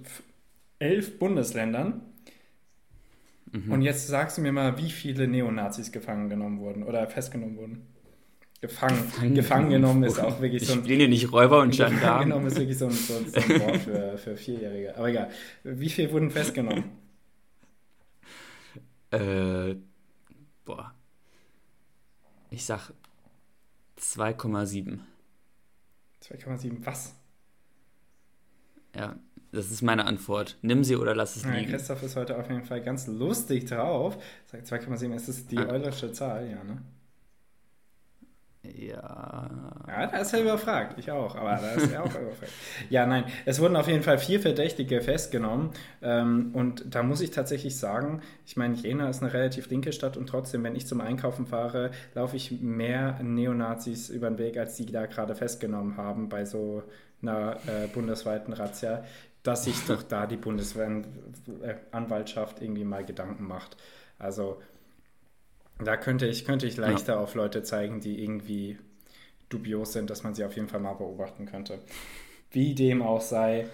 elf 0.79 1.19
Bundesländern. 1.19 2.03
Mhm. 3.53 3.73
Und 3.73 3.83
jetzt 3.83 4.07
sagst 4.07 4.39
du 4.39 4.43
mir 4.43 4.53
mal, 4.53 4.79
wie 4.79 4.91
viele 4.91 5.27
Neonazis 5.27 5.91
gefangen 5.93 6.29
genommen 6.29 6.61
wurden 6.61 6.83
oder 6.83 7.07
festgenommen 7.09 7.57
wurden. 7.57 7.87
Gefangen, 8.61 9.03
gefangen, 9.07 9.35
gefangen 9.35 9.71
genommen 9.71 10.03
ist 10.03 10.19
auch 10.19 10.41
wirklich 10.41 10.67
so 10.67 10.75
ein. 10.75 10.81
Ich 10.81 10.85
spiele 10.85 11.09
nicht 11.09 11.33
Räuber 11.33 11.61
und 11.61 11.71
Gendarmen. 11.71 11.99
Gefangen 11.99 12.29
genommen 12.29 12.47
ist 12.47 12.59
wirklich 12.59 12.77
so 12.77 12.87
ein, 12.87 12.93
so, 12.93 13.15
so 13.25 13.41
ein 13.41 13.61
Wort 13.61 13.77
für, 13.79 14.19
für 14.19 14.37
Vierjährige. 14.37 14.97
Aber 14.97 15.09
egal. 15.09 15.31
Wie 15.65 15.89
viele 15.89 16.13
wurden 16.13 16.31
festgenommen? 16.31 16.85
Äh, 19.13 19.75
boah. 20.65 20.95
Ich 22.51 22.65
sag 22.65 22.93
2,7. 23.99 25.01
2,7 26.23 26.87
was? 26.87 27.17
Ja, 28.95 29.17
das 29.53 29.71
ist 29.71 29.83
meine 29.83 30.07
Antwort. 30.07 30.57
Nimm 30.63 30.85
sie 30.85 30.97
oder 30.97 31.15
lass 31.15 31.37
es 31.37 31.45
ja, 31.45 31.51
liegen. 31.51 31.71
Christoph 31.71 32.03
ist 32.03 32.17
heute 32.17 32.39
auf 32.39 32.49
jeden 32.49 32.65
Fall 32.65 32.81
ganz 32.81 33.07
lustig 33.07 33.67
drauf. 33.67 34.17
Sagt 34.47 34.67
2,7, 34.67 35.15
ist 35.15 35.29
es 35.29 35.47
die 35.47 35.59
ah. 35.59 35.67
eulersche 35.67 36.13
Zahl, 36.13 36.49
ja, 36.49 36.63
ne? 36.65 36.83
Ja. 38.63 39.49
Ja, 39.89 40.07
da 40.07 40.19
ist 40.19 40.35
er 40.35 40.43
überfragt. 40.43 40.99
Ich 40.99 41.11
auch, 41.11 41.35
aber 41.35 41.57
da 41.57 41.73
ist 41.73 41.91
er 41.91 42.03
auch 42.05 42.15
überfragt. 42.21 42.53
Ja, 42.91 43.07
nein, 43.07 43.25
es 43.47 43.59
wurden 43.59 43.75
auf 43.75 43.89
jeden 43.89 44.03
Fall 44.03 44.19
vier 44.19 44.39
Verdächtige 44.39 45.01
festgenommen. 45.01 45.71
Ähm, 46.03 46.51
und 46.53 46.95
da 46.95 47.03
muss 47.03 47.23
ich 47.23 47.31
tatsächlich 47.31 47.79
sagen, 47.79 48.21
ich 48.47 48.57
meine, 48.57 48.75
Jena 48.75 49.09
ist 49.09 49.23
eine 49.23 49.33
relativ 49.33 49.71
linke 49.71 49.93
Stadt 49.93 50.17
und 50.17 50.29
trotzdem, 50.29 50.63
wenn 50.63 50.77
ich 50.77 50.87
zum 50.87 51.01
Einkaufen 51.01 51.47
fahre, 51.47 51.91
laufe 52.15 52.37
ich 52.37 52.61
mehr 52.61 53.19
Neonazis 53.23 54.11
über 54.11 54.29
den 54.29 54.39
Weg, 54.39 54.59
als 54.59 54.77
die 54.77 54.87
da 54.87 55.07
gerade 55.07 55.35
festgenommen 55.35 55.97
haben 55.97 56.29
bei 56.29 56.45
so 56.45 56.83
einer 57.23 57.57
äh, 57.67 57.87
bundesweiten 57.87 58.53
Razzia, 58.53 59.05
dass 59.43 59.65
sich 59.65 59.87
doch 59.87 60.03
da 60.03 60.27
die 60.27 60.37
Bundesanwaltschaft 60.37 62.61
irgendwie 62.61 62.85
mal 62.85 63.05
Gedanken 63.05 63.47
macht. 63.47 63.77
Also 64.19 64.61
da 65.79 65.97
könnte 65.97 66.27
ich, 66.27 66.45
könnte 66.45 66.67
ich 66.67 66.77
leichter 66.77 67.15
ja. 67.15 67.21
auf 67.21 67.35
Leute 67.35 67.63
zeigen, 67.63 68.01
die 68.01 68.23
irgendwie 68.23 68.79
dubios 69.49 69.93
sind, 69.93 70.11
dass 70.11 70.23
man 70.23 70.35
sie 70.35 70.45
auf 70.45 70.55
jeden 70.57 70.69
Fall 70.69 70.81
mal 70.81 70.95
beobachten 70.95 71.47
könnte. 71.47 71.81
Wie 72.51 72.75
dem 72.75 73.03
auch 73.03 73.21
sei, 73.21 73.69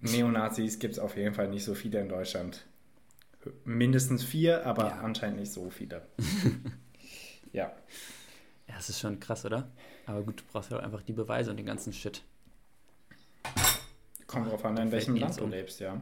Neonazis 0.00 0.78
gibt 0.78 0.94
es 0.94 0.98
auf 0.98 1.16
jeden 1.16 1.34
Fall 1.34 1.48
nicht 1.48 1.64
so 1.64 1.74
viele 1.74 2.00
in 2.00 2.08
Deutschland. 2.08 2.64
Mindestens 3.64 4.24
vier, 4.24 4.66
aber 4.66 4.88
ja. 4.88 5.00
anscheinend 5.00 5.40
nicht 5.40 5.52
so 5.52 5.70
viele. 5.70 6.02
ja. 7.52 7.72
Ja, 8.66 8.74
das 8.76 8.88
ist 8.88 9.00
schon 9.00 9.20
krass, 9.20 9.44
oder? 9.44 9.70
Aber 10.06 10.22
gut, 10.22 10.40
du 10.40 10.44
brauchst 10.50 10.70
ja 10.70 10.78
einfach 10.78 11.02
die 11.02 11.12
Beweise 11.12 11.50
und 11.50 11.56
den 11.56 11.66
ganzen 11.66 11.92
Shit. 11.92 12.22
Kommt 14.26 14.50
drauf 14.50 14.64
an, 14.64 14.76
in 14.76 14.92
welchem 14.92 15.16
Land 15.16 15.40
du 15.40 15.46
lebst, 15.46 15.80
ja. 15.80 16.00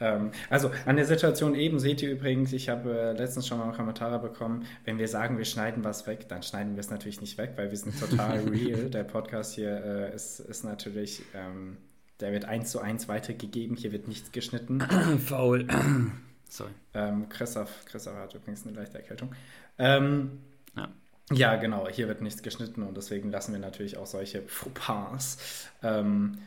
Ähm, 0.00 0.30
also 0.48 0.70
an 0.86 0.96
der 0.96 1.04
Situation 1.04 1.54
eben 1.54 1.78
seht 1.78 2.02
ihr 2.02 2.10
übrigens, 2.10 2.52
ich 2.52 2.68
habe 2.68 2.98
äh, 2.98 3.12
letztens 3.12 3.46
schon 3.46 3.58
mal 3.58 3.70
Kommentare 3.72 4.18
bekommen, 4.18 4.66
wenn 4.84 4.98
wir 4.98 5.08
sagen, 5.08 5.36
wir 5.36 5.44
schneiden 5.44 5.84
was 5.84 6.06
weg, 6.06 6.28
dann 6.28 6.42
schneiden 6.42 6.74
wir 6.74 6.80
es 6.80 6.90
natürlich 6.90 7.20
nicht 7.20 7.36
weg, 7.36 7.52
weil 7.56 7.70
wir 7.70 7.76
sind 7.76 7.98
total 8.00 8.40
real. 8.48 8.88
Der 8.88 9.04
Podcast 9.04 9.54
hier 9.54 9.84
äh, 9.84 10.14
ist, 10.14 10.40
ist 10.40 10.64
natürlich, 10.64 11.22
ähm, 11.34 11.76
der 12.20 12.32
wird 12.32 12.46
eins 12.46 12.70
zu 12.70 12.80
eins 12.80 13.08
weitergegeben, 13.08 13.76
hier 13.76 13.92
wird 13.92 14.08
nichts 14.08 14.32
geschnitten. 14.32 14.80
Faul. 15.26 15.66
Sorry. 16.48 16.70
Ähm, 16.94 17.28
Christoph, 17.28 17.84
Christoph 17.84 18.16
hat 18.16 18.34
übrigens 18.34 18.66
eine 18.66 18.74
leichte 18.74 18.98
Erkältung. 18.98 19.34
Ähm, 19.78 20.40
ja. 20.76 20.88
Ja, 21.32 21.56
genau, 21.56 21.88
hier 21.88 22.08
wird 22.08 22.22
nichts 22.22 22.42
geschnitten 22.42 22.82
und 22.82 22.96
deswegen 22.96 23.30
lassen 23.30 23.52
wir 23.52 23.60
natürlich 23.60 23.96
auch 23.96 24.06
solche 24.06 24.42
Fauxpas 24.46 25.38
ähm, 25.82 26.38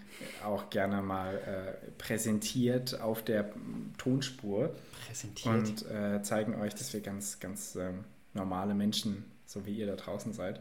auch 0.44 0.70
gerne 0.70 1.02
mal 1.02 1.36
äh, 1.36 1.92
präsentiert 1.98 3.00
auf 3.00 3.24
der 3.24 3.50
Tonspur. 3.98 4.76
Präsentiert. 5.08 5.56
Und 5.56 5.92
äh, 5.92 6.22
zeigen 6.22 6.56
euch, 6.56 6.76
dass 6.76 6.94
wir 6.94 7.02
ganz, 7.02 7.40
ganz 7.40 7.76
ähm, 7.76 8.04
normale 8.34 8.74
Menschen, 8.74 9.26
so 9.46 9.66
wie 9.66 9.72
ihr 9.72 9.88
da 9.88 9.96
draußen 9.96 10.34
seid. 10.34 10.60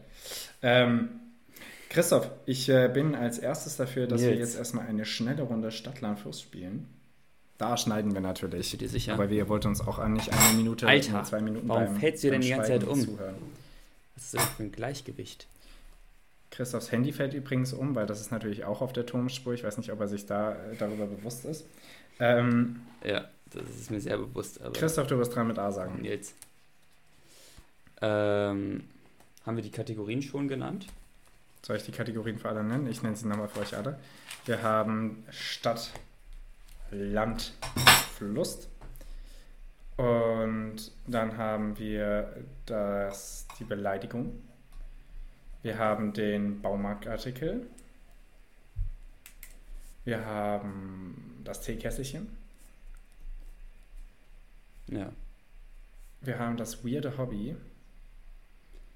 Ähm, 0.61 1.09
Christoph, 1.89 2.29
ich 2.45 2.69
äh, 2.69 2.89
bin 2.91 3.15
als 3.15 3.37
erstes 3.37 3.77
dafür, 3.77 4.07
dass 4.07 4.21
jetzt. 4.21 4.31
wir 4.31 4.37
jetzt 4.39 4.57
erstmal 4.57 4.87
eine 4.87 5.05
schnelle 5.05 5.43
Runde 5.43 5.71
Stadtland 5.71 6.19
Fluss 6.19 6.41
spielen. 6.41 6.87
Da 7.57 7.77
schneiden 7.77 8.13
wir 8.13 8.21
natürlich. 8.21 8.59
Bist 8.59 8.73
du 8.73 8.77
dir 8.77 8.89
sicher? 8.89 9.13
Aber 9.13 9.29
wir 9.29 9.47
wollten 9.47 9.67
uns 9.67 9.81
auch 9.81 10.05
nicht 10.07 10.33
eine 10.33 10.57
Minute, 10.57 10.87
Alter, 10.87 11.23
zwei 11.23 11.41
Minuten 11.41 11.67
warum 11.67 11.97
fällst 11.97 12.23
du 12.23 12.31
denn 12.31 12.41
die 12.41 12.49
ganze 12.49 12.71
Zeit 12.71 12.83
um? 12.85 12.99
Zuhören. 12.99 13.35
Was 14.15 14.25
ist 14.25 14.33
das 14.35 14.49
für 14.49 14.63
ein 14.63 14.71
Gleichgewicht? 14.71 15.47
Christophs 16.51 16.91
Handy 16.91 17.11
fällt 17.11 17.33
übrigens 17.33 17.73
um, 17.73 17.95
weil 17.95 18.05
das 18.05 18.21
ist 18.21 18.31
natürlich 18.31 18.63
auch 18.63 18.81
auf 18.81 18.93
der 18.93 19.05
Turmspur. 19.05 19.53
Ich 19.53 19.63
weiß 19.63 19.77
nicht, 19.77 19.91
ob 19.91 19.99
er 19.99 20.07
sich 20.07 20.25
da 20.25 20.53
äh, 20.53 20.75
darüber 20.77 21.07
bewusst 21.07 21.45
ist. 21.45 21.65
Ähm, 22.19 22.81
ja, 23.03 23.27
das 23.51 23.69
ist 23.69 23.89
mir 23.89 23.99
sehr 23.99 24.17
bewusst. 24.17 24.59
Christoph, 24.73 25.07
du 25.07 25.17
wirst 25.17 25.35
dran 25.35 25.47
mit 25.47 25.57
A 25.57 25.71
sagen. 25.71 26.03
Jetzt. 26.05 26.35
Ähm, 28.01 28.83
Haben 29.45 29.55
wir 29.55 29.63
die 29.63 29.71
Kategorien 29.71 30.21
schon 30.21 30.47
genannt? 30.47 30.87
Soll 31.63 31.77
ich 31.77 31.83
die 31.83 31.91
Kategorien 31.91 32.37
für 32.37 32.49
alle 32.49 32.63
nennen? 32.63 32.87
Ich 32.87 33.01
nenne 33.01 33.15
sie 33.15 33.27
nochmal 33.27 33.47
für 33.47 33.61
euch 33.61 33.75
alle. 33.75 33.97
Wir 34.45 34.61
haben 34.61 35.23
Stadt, 35.31 35.91
Land, 36.91 37.53
Fluss. 38.17 38.67
Und 39.97 40.91
dann 41.07 41.37
haben 41.37 41.77
wir 41.77 42.45
das, 42.65 43.47
die 43.59 43.63
Beleidigung. 43.63 44.41
Wir 45.61 45.77
haben 45.77 46.13
den 46.13 46.61
Baumarktartikel. 46.61 47.67
Wir 50.03 50.25
haben 50.25 51.41
das 51.43 51.61
Teekesselchen. 51.61 52.27
Ja. 54.87 55.11
Wir 56.21 56.39
haben 56.39 56.57
das 56.57 56.83
weirde 56.83 57.17
Hobby. 57.17 57.55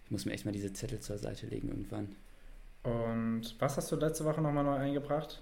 Ich 0.06 0.12
muss 0.12 0.26
mir 0.26 0.34
echt 0.34 0.46
mal 0.46 0.52
diese 0.52 0.74
Zettel 0.74 1.00
zur 1.00 1.18
Seite 1.18 1.48
legen 1.48 1.70
irgendwann. 1.70 2.16
Und 2.84 3.56
was 3.60 3.78
hast 3.78 3.92
du 3.92 3.96
letzte 3.98 4.26
Woche 4.26 4.42
nochmal 4.42 4.64
neu 4.64 4.76
eingebracht? 4.76 5.42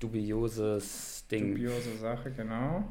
Dubioses 0.00 1.26
Ding. 1.30 1.54
Dubiose 1.54 1.96
Sache, 1.96 2.30
genau. 2.30 2.84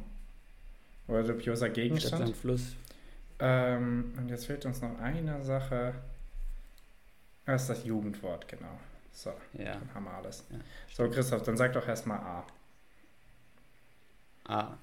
Oder 1.07 1.23
dubioser 1.23 1.69
Gegenstand. 1.69 2.29
Stadt, 2.29 2.37
Fluss. 2.37 2.75
Ähm, 3.39 4.13
und 4.17 4.29
jetzt 4.29 4.45
fehlt 4.45 4.65
uns 4.65 4.81
noch 4.81 4.97
eine 4.99 5.43
Sache. 5.43 5.95
Das 7.45 7.63
ist 7.63 7.69
das 7.69 7.83
Jugendwort, 7.83 8.47
genau. 8.47 8.79
So, 9.11 9.33
ja. 9.53 9.73
dann 9.73 9.93
haben 9.93 10.05
wir 10.05 10.13
alles. 10.13 10.45
Ja. 10.49 10.57
So, 10.91 11.09
Christoph, 11.09 11.43
dann 11.43 11.57
sag 11.57 11.73
doch 11.73 11.87
erstmal 11.87 12.19
A. 12.19 12.47
A. 14.45 14.77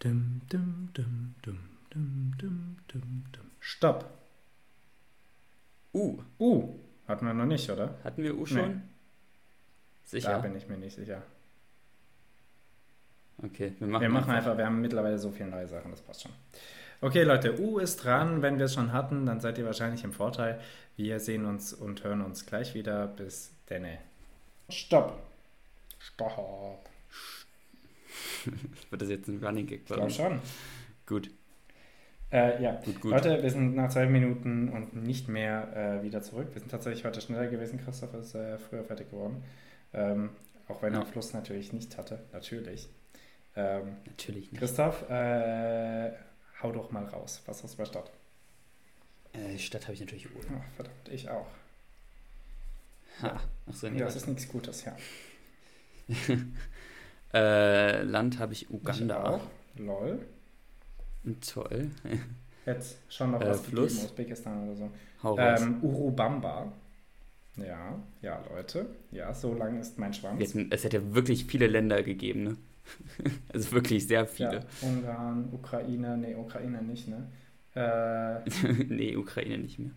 Dum, 0.00 0.40
dum, 0.48 0.88
dum, 0.94 1.34
dum, 1.42 1.58
dum, 1.90 2.34
dum, 2.38 2.76
dum, 2.88 3.24
dum. 3.32 3.50
Stopp. 3.60 4.10
U. 5.92 6.22
U. 6.38 6.74
Hatten 7.06 7.26
wir 7.26 7.34
noch 7.34 7.46
nicht, 7.46 7.68
oder? 7.70 7.98
Hatten 8.04 8.22
wir 8.22 8.36
U 8.36 8.46
schon? 8.46 8.76
Nee. 8.76 8.80
Sicher? 10.04 10.30
Da 10.30 10.38
bin 10.38 10.56
ich 10.56 10.68
mir 10.68 10.76
nicht 10.76 10.94
sicher. 10.96 11.22
Okay, 13.42 13.72
wir 13.78 13.86
machen, 13.86 14.02
wir 14.02 14.08
machen 14.08 14.30
einfach. 14.30 14.36
einfach, 14.36 14.58
wir 14.58 14.66
haben 14.66 14.80
mittlerweile 14.80 15.18
so 15.18 15.30
viele 15.30 15.48
neue 15.50 15.66
Sachen, 15.66 15.90
das 15.90 16.02
passt 16.02 16.22
schon. 16.22 16.32
Okay, 17.02 17.22
Leute, 17.22 17.58
U 17.58 17.78
ist 17.78 18.04
dran. 18.04 18.42
Wenn 18.42 18.58
wir 18.58 18.66
es 18.66 18.74
schon 18.74 18.92
hatten, 18.92 19.24
dann 19.24 19.40
seid 19.40 19.56
ihr 19.56 19.64
wahrscheinlich 19.64 20.04
im 20.04 20.12
Vorteil. 20.12 20.60
Wir 20.96 21.18
sehen 21.18 21.46
uns 21.46 21.72
und 21.72 22.04
hören 22.04 22.20
uns 22.20 22.44
gleich 22.44 22.74
wieder. 22.74 23.06
Bis 23.06 23.52
denne. 23.70 23.98
Stopp. 24.68 25.18
Stopp. 25.98 26.90
Wird 28.90 29.02
das 29.02 29.08
jetzt 29.08 29.28
ein 29.28 29.42
Running 29.42 29.66
Gag? 29.66 29.80
Ich 29.80 29.86
glaube 29.86 30.10
schon. 30.10 30.40
Gut. 31.06 31.30
Äh, 32.30 32.62
ja, 32.62 32.80
gut, 32.84 33.00
gut. 33.00 33.12
Leute, 33.12 33.42
wir 33.42 33.50
sind 33.50 33.74
nach 33.74 33.88
zwei 33.88 34.06
Minuten 34.06 34.68
und 34.68 34.94
nicht 34.94 35.28
mehr 35.28 36.00
äh, 36.00 36.02
wieder 36.04 36.20
zurück. 36.22 36.48
Wir 36.52 36.60
sind 36.60 36.70
tatsächlich 36.70 37.04
heute 37.04 37.20
schneller 37.20 37.48
gewesen. 37.48 37.80
Christoph 37.82 38.12
ist 38.14 38.34
äh, 38.34 38.58
früher 38.58 38.84
fertig 38.84 39.10
geworden. 39.10 39.42
Ähm, 39.94 40.30
auch 40.68 40.82
wenn 40.82 40.94
er 40.94 41.04
Fluss 41.06 41.32
natürlich 41.32 41.72
nicht 41.72 41.96
hatte. 41.96 42.20
Natürlich. 42.32 42.88
Ähm, 43.56 43.96
natürlich 44.06 44.52
nicht. 44.52 44.60
Christoph, 44.60 45.08
äh, 45.10 46.12
hau 46.62 46.72
doch 46.72 46.90
mal 46.90 47.04
raus. 47.04 47.42
Was 47.46 47.62
hast 47.62 47.74
du 47.74 47.78
bei 47.78 47.84
Stadt? 47.84 48.10
Äh, 49.32 49.58
Stadt 49.58 49.84
habe 49.84 49.94
ich 49.94 50.00
natürlich 50.00 50.34
Uhr. 50.34 50.42
Ach, 50.48 50.74
verdammt, 50.76 51.08
ich 51.10 51.28
auch. 51.28 51.46
Ha. 53.22 53.40
Ach 53.68 53.74
so, 53.74 53.88
nee, 53.88 53.98
ja, 53.98 54.06
das 54.06 54.16
ist 54.16 54.28
nichts 54.28 54.48
Gutes, 54.48 54.84
ja. 54.84 54.96
äh, 57.34 58.02
Land 58.02 58.38
habe 58.38 58.52
ich 58.52 58.70
Uganda. 58.70 59.20
Ich 59.20 59.26
auch. 59.26 59.46
Lol. 59.76 60.26
Toll. 61.46 61.90
Jetzt 62.66 62.98
schon 63.08 63.32
noch 63.32 63.40
äh, 63.40 63.48
was 63.48 63.60
Fluss. 63.62 63.92
gegeben, 63.92 64.06
Usbekistan 64.06 64.64
oder 64.64 64.76
so. 64.76 64.90
Hau 65.22 65.38
ähm, 65.38 65.82
Urubamba. 65.82 66.72
Ja, 67.56 67.98
ja, 68.22 68.42
Leute. 68.48 68.86
Ja, 69.10 69.34
so 69.34 69.54
lang 69.54 69.80
ist 69.80 69.98
mein 69.98 70.14
Schwanz. 70.14 70.40
Hätten, 70.40 70.70
es 70.70 70.84
hätte 70.84 71.14
wirklich 71.14 71.44
viele 71.46 71.66
Länder 71.66 72.02
gegeben, 72.02 72.44
ne? 72.44 72.56
also 73.52 73.72
wirklich 73.72 74.06
sehr 74.06 74.26
viele. 74.26 74.54
Ja, 74.56 74.88
Ungarn, 74.88 75.48
Ukraine, 75.52 76.16
nee, 76.16 76.34
Ukraine 76.34 76.82
nicht, 76.82 77.08
ne? 77.08 77.26
Äh, 77.72 78.40
nee, 78.88 79.14
Ukraine 79.14 79.56
nicht 79.58 79.78
mehr. 79.78 79.92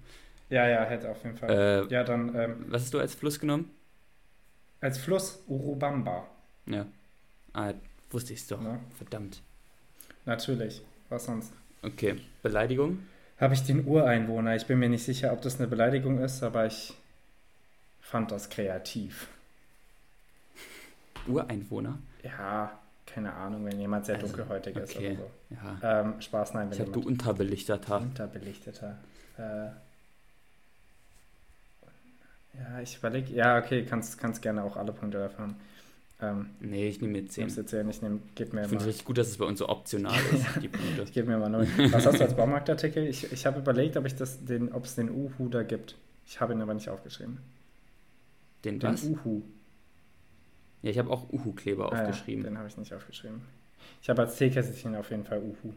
Ja, 0.52 0.68
ja, 0.68 0.84
hätte 0.84 1.10
auf 1.10 1.24
jeden 1.24 1.36
Fall. 1.36 1.50
Äh, 1.50 1.92
ja, 1.92 2.04
dann. 2.04 2.36
Ähm, 2.36 2.66
was 2.68 2.84
hast 2.84 2.94
du 2.94 3.00
als 3.00 3.16
Fluss 3.16 3.40
genommen? 3.40 3.72
Als 4.80 5.00
Fluss 5.00 5.44
Urubamba. 5.48 6.28
Ja. 6.68 6.86
Ah, 7.54 7.74
wusste 8.12 8.34
ich 8.34 8.42
es 8.42 8.48
doch. 8.48 8.62
Ja. 8.62 8.80
Verdammt. 8.96 9.42
Natürlich. 10.26 10.84
Was 11.10 11.26
sonst? 11.26 11.54
Okay. 11.82 12.18
Beleidigung? 12.44 13.00
Habe 13.40 13.56
ich 13.56 13.64
den 13.64 13.88
Ureinwohner. 13.88 14.56
Ich 14.56 14.68
bin 14.68 14.78
mir 14.78 14.90
nicht 14.90 15.04
sicher, 15.04 15.34
ob 15.34 15.42
das 15.42 15.60
eine 15.60 15.68
Beleidigung 15.68 16.20
ist, 16.20 16.44
aber 16.44 16.68
ich 16.68 16.94
fand 18.02 18.32
das 18.32 18.50
kreativ. 18.50 19.28
Ureinwohner? 21.28 21.98
Ja, 22.24 22.80
keine 23.06 23.34
Ahnung, 23.34 23.66
wenn 23.66 23.80
jemand 23.80 24.06
sehr 24.06 24.16
also, 24.16 24.28
dunkelhäutig 24.28 24.76
okay. 24.76 24.84
ist 24.84 24.98
oder 24.98 25.16
so. 25.16 25.32
Ja. 25.82 26.02
Ähm, 26.02 26.22
Spaß, 26.22 26.54
nein. 26.54 26.68
Wenn 26.70 26.74
ich 26.74 26.80
habe 26.80 26.92
du 26.92 27.02
unterbelichteter. 27.02 28.02
Unterbelichteter. 28.02 28.98
Äh, 29.38 29.68
ja, 32.58 32.82
ich 32.82 32.98
überlege. 32.98 33.34
Ja, 33.34 33.58
okay, 33.58 33.86
kannst, 33.86 34.18
kannst 34.20 34.42
gerne 34.42 34.64
auch 34.64 34.78
alle 34.78 34.92
Punkte 34.92 35.18
erfahren. 35.18 35.56
Ähm, 36.22 36.52
nee, 36.60 36.88
ich 36.88 37.02
nehme 37.02 37.22
mir 37.22 37.28
10. 37.28 37.48
Ich 37.48 37.72
nehme 37.72 37.90
ich 37.90 38.02
nehm, 38.02 38.22
gib 38.36 38.54
mir 38.54 38.62
Ich 38.62 38.68
finde 38.68 38.84
es 38.84 38.88
richtig 38.88 39.06
gut, 39.06 39.18
dass 39.18 39.28
es 39.28 39.38
bei 39.38 39.46
uns 39.46 39.60
so 39.60 39.68
optional 39.68 40.18
ist, 40.32 40.46
die 40.62 40.70
Punkte. 40.70 41.04
ich 41.04 41.12
gebe 41.12 41.28
mir 41.30 41.38
mal 41.38 41.50
0. 41.50 41.68
Was 41.92 42.06
hast 42.06 42.20
du 42.20 42.24
als 42.24 42.36
Baumarktartikel? 42.36 43.06
Ich, 43.08 43.32
ich 43.32 43.46
habe 43.46 43.60
überlegt, 43.60 43.98
ob, 43.98 44.06
das 44.16 44.46
den, 44.46 44.72
es 44.74 44.96
den 44.96 45.10
Uhu 45.10 45.50
da 45.50 45.64
gibt. 45.64 45.96
Ich 46.26 46.40
habe 46.40 46.54
ihn 46.54 46.62
aber 46.62 46.74
nicht 46.74 46.90
aufgeschrieben. 46.90 47.40
Den, 48.64 48.80
den 48.80 48.94
was? 48.94 49.04
Uhu. 49.04 49.42
Ja, 50.84 50.90
ich 50.92 51.00
habe 51.00 51.10
auch 51.10 51.32
Uhu-Kleber 51.32 51.92
ah, 51.92 52.00
aufgeschrieben. 52.02 52.44
Ja, 52.44 52.50
den 52.52 52.58
habe 52.58 52.68
ich 52.68 52.78
nicht 52.78 52.94
aufgeschrieben. 52.94 53.42
Ich 54.02 54.10
habe 54.10 54.22
als 54.22 54.36
Teekesselchen 54.36 54.96
auf 54.96 55.10
jeden 55.10 55.24
Fall 55.24 55.40
Uhu. 55.40 55.74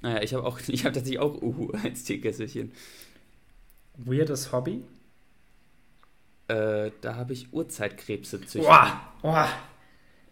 Naja, 0.00 0.22
ich 0.22 0.34
habe 0.34 0.44
auch, 0.44 0.58
ich 0.66 0.84
habe 0.84 0.94
tatsächlich 0.94 1.20
auch 1.20 1.40
Uhu 1.40 1.70
als 1.84 2.04
Teekesselchen. 2.04 2.72
Weirdes 3.98 4.50
Hobby? 4.50 4.82
Äh, 6.48 6.90
da 7.02 7.14
habe 7.16 7.34
ich 7.34 7.52
Urzeitkrebse 7.52 8.40
züchten. 8.40 8.62
Boah, 8.62 9.00
boah. 9.20 9.48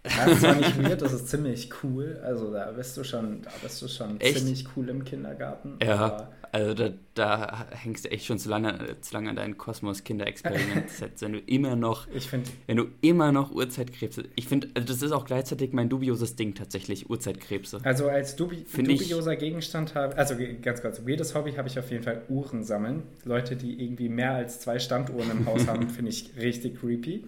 Das 0.03 0.27
ist 0.29 0.41
zwar 0.41 0.55
nicht 0.55 0.83
weird, 0.83 1.03
das 1.03 1.13
ist 1.13 1.29
ziemlich 1.29 1.71
cool. 1.83 2.19
Also 2.25 2.51
da 2.51 2.73
bist 2.73 2.97
du 2.97 3.05
schon, 3.05 3.43
da 3.43 3.51
bist 3.63 3.83
du 3.83 3.89
schon 3.89 4.19
Echt? 4.19 4.39
ziemlich 4.39 4.67
cool 4.75 4.89
im 4.89 5.05
Kindergarten. 5.05 5.79
Ja, 5.83 6.31
also 6.53 6.75
da, 6.75 6.91
da, 7.15 7.67
hängst 7.71 8.05
du 8.05 8.11
echt 8.11 8.27
schon 8.27 8.39
zu 8.39 8.49
lange, 8.49 8.97
zu 9.01 9.15
lange 9.15 9.31
an 9.31 9.37
deinen 9.37 9.57
Kosmos-Kinderexperiment. 9.57 10.91
wenn 11.21 11.33
du 11.33 11.39
immer 11.39 11.77
noch, 11.77 12.09
ich 12.13 12.29
find, 12.29 12.51
wenn 12.67 12.77
du 12.77 12.87
immer 13.01 13.31
noch 13.31 13.53
Urzeitkrebse, 13.53 14.25
ich 14.35 14.49
finde, 14.49 14.69
also 14.75 14.89
das 14.89 15.03
ist 15.03 15.13
auch 15.13 15.25
gleichzeitig 15.25 15.73
mein 15.73 15.89
dubioses 15.89 16.35
Ding 16.35 16.55
tatsächlich, 16.55 17.09
Urzeitkrebse. 17.09 17.81
Also 17.85 18.09
als 18.09 18.35
dubi 18.35 18.65
dubioser 18.77 19.37
Gegenstand 19.37 19.95
habe, 19.95 20.17
also 20.17 20.35
ganz 20.61 20.83
kurz, 20.83 21.07
weirdes 21.07 21.37
Hobby 21.37 21.53
habe 21.53 21.69
ich 21.69 21.79
auf 21.79 21.91
jeden 21.91 22.03
Fall 22.03 22.23
Uhren 22.29 22.65
sammeln. 22.65 23.05
Leute, 23.25 23.55
die 23.55 23.83
irgendwie 23.85 24.09
mehr 24.09 24.33
als 24.33 24.61
zwei 24.61 24.81
Standuhren 24.81 25.31
im 25.31 25.47
Haus 25.47 25.69
haben, 25.69 25.89
finde 25.91 26.11
ich 26.11 26.33
richtig 26.37 26.81
creepy. 26.81 27.25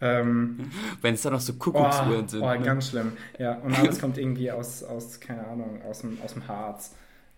Ähm, 0.00 0.70
Wenn 1.02 1.14
es 1.14 1.22
da 1.22 1.30
noch 1.30 1.40
so 1.40 1.54
Kuckucksuhren 1.54 2.24
oh, 2.24 2.28
sind. 2.28 2.42
Oh, 2.42 2.48
ne? 2.48 2.60
ganz 2.60 2.90
schlimm. 2.90 3.12
Ja, 3.38 3.54
und 3.58 3.76
alles 3.76 4.00
kommt 4.00 4.16
irgendwie 4.16 4.50
aus, 4.50 4.82
aus 4.82 5.18
keine 5.20 5.46
Ahnung, 5.46 5.82
aus 5.82 6.00
dem, 6.00 6.18
aus 6.24 6.34
dem 6.34 6.46
Harz. 6.46 6.94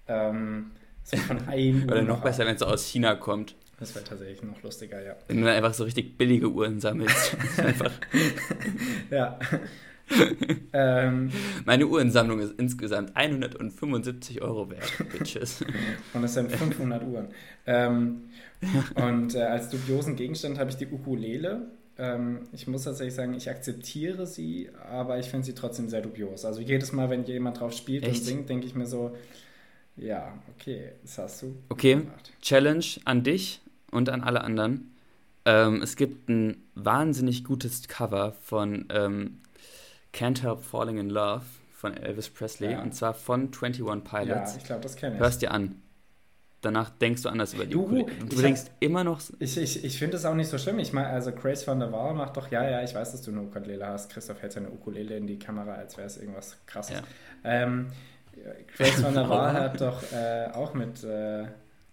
Ähm, 0.07 0.73
so 1.05 1.17
von 1.17 1.49
einem 1.49 1.85
Oder 1.85 2.03
noch 2.03 2.23
besser, 2.23 2.47
wenn 2.47 2.57
es 2.57 2.63
aus 2.63 2.87
China 2.87 3.15
kommt. 3.15 3.55
Das 3.79 3.95
wäre 3.95 4.05
tatsächlich 4.05 4.43
noch 4.43 4.63
lustiger, 4.63 5.03
ja. 5.03 5.17
Wenn 5.27 5.39
du 5.39 5.45
dann 5.45 5.57
einfach 5.57 5.75
so 5.75 5.85
richtig 5.85 6.17
billige 6.17 6.49
Uhren 6.49 6.79
sammelst. 6.81 7.37
einfach. 7.59 7.91
ja. 9.11 9.39
ähm, 10.73 11.33
Meine 11.65 11.87
Uhrensammlung 11.87 12.39
ist 12.41 12.55
insgesamt 12.59 13.17
175 13.17 14.41
Euro 14.43 14.71
wert, 14.71 14.93
Bitches. 15.11 15.65
und 16.15 16.23
es 16.23 16.35
sind 16.35 16.53
500 16.53 17.05
Uhren. 17.05 17.29
Ähm, 17.67 18.25
und 18.95 19.35
äh, 19.35 19.43
als 19.43 19.71
dubiosen 19.71 20.15
Gegenstand 20.17 20.59
habe 20.59 20.71
ich 20.71 20.77
die 20.77 20.87
Ukulele. 20.87 21.67
Ähm, 21.99 22.41
ich 22.53 22.67
muss 22.67 22.85
tatsächlich 22.85 23.15
sagen, 23.15 23.35
ich 23.35 23.51
akzeptiere 23.51 24.27
sie, 24.27 24.71
aber 24.91 25.19
ich 25.19 25.27
finde 25.27 25.47
sie 25.47 25.55
trotzdem 25.55 25.89
sehr 25.89 26.03
dubios. 26.03 26.45
Also 26.45 26.61
jedes 26.61 26.93
Mal, 26.93 27.11
wenn 27.11 27.25
jemand 27.25 27.61
drauf 27.61 27.73
spielt 27.73 28.05
Echt? 28.05 28.21
und 28.21 28.25
singt, 28.25 28.49
denke 28.49 28.67
ich 28.67 28.75
mir 28.75 28.87
so, 28.87 29.17
ja, 29.97 30.33
okay, 30.57 30.93
das 31.03 31.19
hast 31.19 31.43
du. 31.43 31.57
Okay, 31.69 31.95
gemacht. 31.97 32.33
Challenge 32.41 32.85
an 33.05 33.23
dich 33.23 33.61
und 33.91 34.09
an 34.09 34.23
alle 34.23 34.43
anderen. 34.43 34.95
Ähm, 35.45 35.83
es 35.83 35.97
gibt 35.97 36.29
ein 36.29 36.63
wahnsinnig 36.75 37.45
gutes 37.45 37.89
Cover 37.89 38.33
von 38.43 38.87
ähm, 38.91 39.41
Can't 40.15 40.43
Help 40.43 40.63
Falling 40.63 40.99
in 40.99 41.11
Love 41.11 41.45
von 41.75 41.97
Elvis 41.97 42.31
Presley 42.31 42.73
Ja. 42.73 42.83
und 42.83 42.95
zwar 42.95 43.13
von 43.13 43.51
21 43.53 43.81
Ja, 43.85 43.95
Pilots. 43.97 44.57
ich 44.57 44.65
glaube, 44.65 44.83
das 44.83 44.95
kenne 44.97 45.17
ich. 45.17 45.21
Hörst 45.21 45.43
dir 45.43 45.51
an. 45.51 45.83
Danach 46.61 46.91
denkst 46.91 47.23
du 47.23 47.29
anders 47.29 47.55
über 47.55 47.67
die 47.67 47.73
Juhu. 47.73 48.07
Du 48.29 48.41
denkst 48.41 48.67
immer 48.79 49.03
noch. 49.03 49.21
Ich, 49.41 49.57
ich, 49.59 49.83
ich 49.85 49.99
finde 49.99 50.17
es 50.17 50.25
auch 50.25 50.35
nicht 50.37 50.47
so 50.49 50.59
schlimm. 50.59 50.79
Ich 50.79 50.93
meine, 50.93 51.09
also 51.09 51.33
Grace 51.33 51.67
van 51.67 51.81
der 51.81 51.91
Waal 51.91 52.15
macht 52.15 52.37
doch, 52.37 52.53
ja, 52.53 52.63
ja, 52.71 52.85
ich 52.85 52.95
weiß, 52.95 53.11
dass 53.11 53.23
du 53.23 53.33
eine 53.33 53.43
Ukulele 53.43 53.85
hast. 53.85 54.13
Christoph 54.13 54.41
hält 54.43 54.53
seine 54.53 54.71
Ukulele 54.71 55.17
in 55.17 55.27
die 55.27 55.41
Kamera, 55.41 55.73
als 55.75 55.97
wäre 55.97 56.07
es 56.07 56.19
irgendwas 56.19 56.57
krasses. 56.67 56.99
Ja. 56.99 57.03
Ähm, 57.43 57.89
Grace 58.77 59.03
Van 59.03 59.15
der 59.15 59.29
Waal 59.29 59.53
hat 59.61 59.81
doch 59.81 60.03
äh, 60.13 60.49
auch 60.53 60.75
mit, 60.75 61.05
äh, 61.05 61.45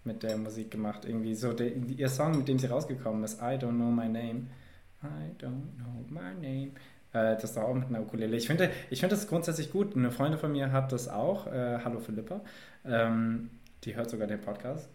mit 0.04 0.22
der 0.22 0.36
Musik 0.36 0.70
gemacht. 0.70 1.04
Irgendwie 1.04 1.34
so, 1.34 1.52
der, 1.52 1.74
ihr 1.74 2.08
Song, 2.08 2.36
mit 2.38 2.48
dem 2.48 2.58
sie 2.58 2.66
rausgekommen 2.66 3.24
ist, 3.24 3.40
I 3.40 3.56
Don't 3.56 3.76
Know 3.76 3.90
My 3.90 4.08
Name. 4.08 4.46
I 5.02 5.42
Don't 5.42 5.76
Know 5.76 6.04
My 6.08 6.34
Name. 6.34 6.72
Äh, 7.12 7.40
das 7.40 7.56
war 7.56 7.66
auch 7.66 7.74
mit 7.74 7.88
einer 7.88 8.00
Ukulele. 8.00 8.36
Ich 8.36 8.46
finde 8.46 8.70
ich 8.90 9.00
find 9.00 9.12
das 9.12 9.28
grundsätzlich 9.28 9.70
gut. 9.70 9.96
Eine 9.96 10.10
Freundin 10.10 10.38
von 10.38 10.52
mir 10.52 10.72
hat 10.72 10.92
das 10.92 11.08
auch. 11.08 11.46
Äh, 11.46 11.78
Hallo 11.84 12.00
Philippa. 12.00 12.40
Ähm, 12.84 13.50
die 13.84 13.96
hört 13.96 14.10
sogar 14.10 14.26
den 14.26 14.40
Podcast, 14.42 14.90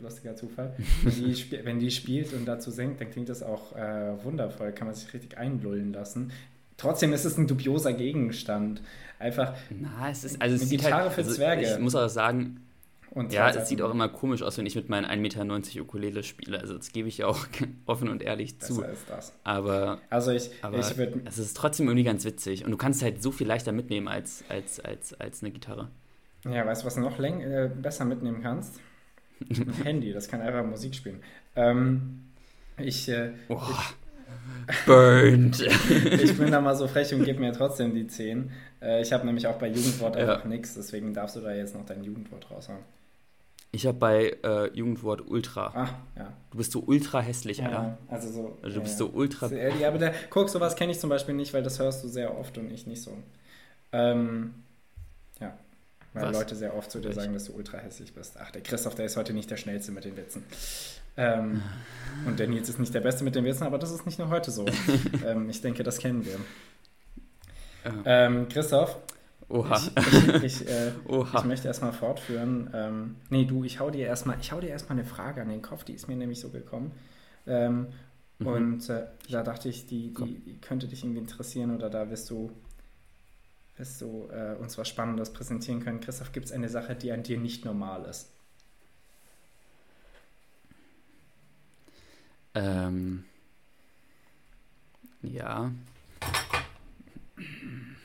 lustiger 0.00 0.34
Zufall. 0.34 0.74
Wenn 1.02 1.12
die, 1.12 1.64
wenn 1.64 1.78
die 1.78 1.90
spielt 1.90 2.32
und 2.32 2.46
dazu 2.46 2.70
singt, 2.70 2.98
dann 2.98 3.10
klingt 3.10 3.28
das 3.28 3.42
auch 3.42 3.76
äh, 3.76 4.24
wundervoll, 4.24 4.72
kann 4.72 4.86
man 4.86 4.94
sich 4.94 5.12
richtig 5.12 5.36
einlullen 5.36 5.92
lassen. 5.92 6.32
Trotzdem 6.78 7.12
ist 7.12 7.26
es 7.26 7.36
ein 7.36 7.46
dubioser 7.46 7.92
Gegenstand. 7.92 8.80
Einfach. 9.20 9.54
Na, 9.68 10.10
es 10.10 10.24
ist 10.24 10.40
also 10.40 10.56
es 10.56 10.68
Gitarre 10.68 11.04
halt, 11.04 11.12
für 11.12 11.20
also 11.20 11.34
Zwerge. 11.34 11.62
Ich 11.62 11.78
muss 11.78 11.94
auch 11.94 12.08
sagen, 12.08 12.66
ja, 13.28 13.50
es 13.50 13.68
sieht 13.68 13.82
auch 13.82 13.90
immer 13.90 14.08
komisch 14.08 14.42
aus, 14.42 14.56
wenn 14.56 14.64
ich 14.64 14.74
mit 14.76 14.88
meinen 14.88 15.04
1,90 15.04 15.16
Meter 15.18 15.82
Ukulele 15.82 16.22
spiele. 16.22 16.58
Also 16.58 16.76
das 16.76 16.90
gebe 16.90 17.06
ich 17.08 17.22
auch 17.22 17.46
offen 17.86 18.08
und 18.08 18.22
ehrlich 18.22 18.58
zu. 18.60 18.78
Besser 18.78 18.92
ist 18.92 19.10
das. 19.10 19.32
Aber, 19.44 20.00
also 20.08 20.30
ich, 20.30 20.50
aber 20.62 20.78
ich 20.78 20.96
würd, 20.96 21.16
es 21.26 21.38
ist 21.38 21.54
trotzdem 21.54 21.86
irgendwie 21.86 22.04
ganz 22.04 22.24
witzig. 22.24 22.64
Und 22.64 22.70
du 22.70 22.78
kannst 22.78 23.00
es 23.00 23.04
halt 23.04 23.22
so 23.22 23.30
viel 23.30 23.46
leichter 23.46 23.72
mitnehmen 23.72 24.08
als, 24.08 24.42
als, 24.48 24.80
als, 24.80 25.12
als 25.20 25.42
eine 25.42 25.50
Gitarre. 25.52 25.88
Ja, 26.44 26.64
weißt 26.64 26.82
du, 26.82 26.86
was 26.86 26.94
du 26.94 27.00
noch 27.00 27.18
läng 27.18 27.42
äh, 27.42 27.70
besser 27.74 28.06
mitnehmen 28.06 28.40
kannst? 28.42 28.80
Ein 29.50 29.72
Handy, 29.84 30.14
das 30.14 30.28
kann 30.28 30.40
einfach 30.40 30.64
Musik 30.64 30.94
spielen. 30.94 31.22
Ähm, 31.56 32.20
ich, 32.78 33.06
äh, 33.10 33.32
oh, 33.50 33.60
ich, 34.70 34.76
Burned. 34.86 35.60
ich 36.22 36.38
bin 36.38 36.50
da 36.50 36.60
mal 36.60 36.76
so 36.76 36.88
frech 36.88 37.12
und 37.12 37.24
gebe 37.24 37.40
mir 37.40 37.52
trotzdem 37.52 37.94
die 37.94 38.06
10. 38.06 38.50
Äh, 38.82 39.02
ich 39.02 39.12
habe 39.12 39.26
nämlich 39.26 39.46
auch 39.46 39.56
bei 39.56 39.68
Jugendwort 39.68 40.16
einfach 40.16 40.44
ja. 40.44 40.48
nichts, 40.48 40.74
deswegen 40.74 41.14
darfst 41.14 41.36
du 41.36 41.40
da 41.40 41.52
jetzt 41.52 41.74
noch 41.74 41.84
dein 41.86 42.02
Jugendwort 42.02 42.50
raushauen. 42.50 42.80
Ich 43.72 43.86
habe 43.86 43.98
bei 43.98 44.36
äh, 44.42 44.66
Jugendwort 44.76 45.28
Ultra. 45.28 45.72
Ah, 45.74 45.88
ja. 46.16 46.32
Du 46.50 46.58
bist 46.58 46.72
so 46.72 46.82
ultra 46.84 47.20
hässlich, 47.20 47.58
ja, 47.58 47.66
Alter. 47.66 47.98
Also 48.08 48.32
so. 48.32 48.58
Also 48.62 48.76
du 48.76 48.82
bist 48.82 48.98
so 48.98 49.08
ultra. 49.08 49.46
Ja, 49.46 49.88
aber 49.88 49.98
der, 49.98 50.12
guck, 50.28 50.48
sowas 50.48 50.74
kenne 50.74 50.90
ich 50.90 50.98
zum 50.98 51.08
Beispiel 51.08 51.34
nicht, 51.34 51.54
weil 51.54 51.62
das 51.62 51.78
hörst 51.78 52.02
du 52.02 52.08
sehr 52.08 52.36
oft 52.36 52.58
und 52.58 52.70
ich 52.72 52.88
nicht 52.88 53.00
so. 53.00 53.16
Ähm, 53.92 54.54
ja. 55.40 55.56
Weil 56.12 56.24
Was? 56.24 56.32
Leute 56.32 56.56
sehr 56.56 56.76
oft 56.76 56.90
zu 56.90 56.98
dir 56.98 57.12
sagen, 57.12 57.32
dass 57.32 57.44
du 57.44 57.52
ultra 57.52 57.78
hässlich 57.78 58.12
bist. 58.12 58.36
Ach, 58.40 58.50
der 58.50 58.62
Christoph, 58.62 58.96
der 58.96 59.06
ist 59.06 59.16
heute 59.16 59.32
nicht 59.32 59.48
der 59.48 59.56
Schnellste 59.56 59.92
mit 59.92 60.04
den 60.04 60.16
Witzen. 60.16 60.42
Ähm, 61.16 61.62
und 62.26 62.40
der 62.40 62.48
Nils 62.48 62.68
ist 62.68 62.80
nicht 62.80 62.94
der 62.94 63.00
Beste 63.00 63.22
mit 63.22 63.36
den 63.36 63.44
Witzen, 63.44 63.64
aber 63.64 63.78
das 63.78 63.92
ist 63.92 64.04
nicht 64.06 64.18
nur 64.18 64.30
heute 64.30 64.50
so. 64.50 64.66
ähm, 65.26 65.48
ich 65.48 65.60
denke, 65.60 65.84
das 65.84 65.98
kennen 65.98 66.24
wir. 66.24 66.36
Ähm, 68.04 68.48
Christoph, 68.48 68.98
Oha. 69.50 69.80
Ich, 69.96 70.62
ich, 70.62 70.68
äh, 70.68 70.92
Oha. 71.08 71.38
ich 71.38 71.44
möchte 71.44 71.66
erstmal 71.66 71.92
fortführen. 71.92 72.70
Ähm, 72.72 73.16
nee, 73.30 73.44
du, 73.44 73.64
ich 73.64 73.80
hau 73.80 73.90
dir 73.90 74.06
erstmal, 74.06 74.38
ich 74.40 74.52
hau 74.52 74.60
dir 74.60 74.68
erstmal 74.68 74.98
eine 74.98 75.06
Frage 75.06 75.42
an 75.42 75.48
den 75.48 75.60
Kopf, 75.60 75.82
die 75.84 75.92
ist 75.92 76.08
mir 76.08 76.16
nämlich 76.16 76.40
so 76.40 76.50
gekommen. 76.50 76.92
Ähm, 77.46 77.88
mhm. 78.38 78.46
Und 78.46 78.88
äh, 78.88 79.06
da 79.28 79.42
dachte 79.42 79.68
ich, 79.68 79.86
die, 79.86 80.14
die, 80.14 80.38
die, 80.38 80.58
könnte 80.60 80.86
dich 80.86 81.02
irgendwie 81.02 81.18
interessieren 81.18 81.74
oder 81.74 81.90
da 81.90 82.08
wirst 82.10 82.30
du, 82.30 82.52
wirst 83.76 84.00
du 84.00 84.28
äh, 84.30 84.54
uns 84.54 84.78
was 84.78 84.88
Spannendes 84.88 85.32
präsentieren 85.32 85.82
können. 85.82 86.00
Christoph, 86.00 86.30
gibt 86.30 86.46
es 86.46 86.52
eine 86.52 86.68
Sache, 86.68 86.94
die 86.94 87.10
an 87.10 87.24
dir 87.24 87.38
nicht 87.38 87.64
normal 87.64 88.04
ist? 88.04 88.30
Ähm, 92.54 93.24
ja 95.22 95.72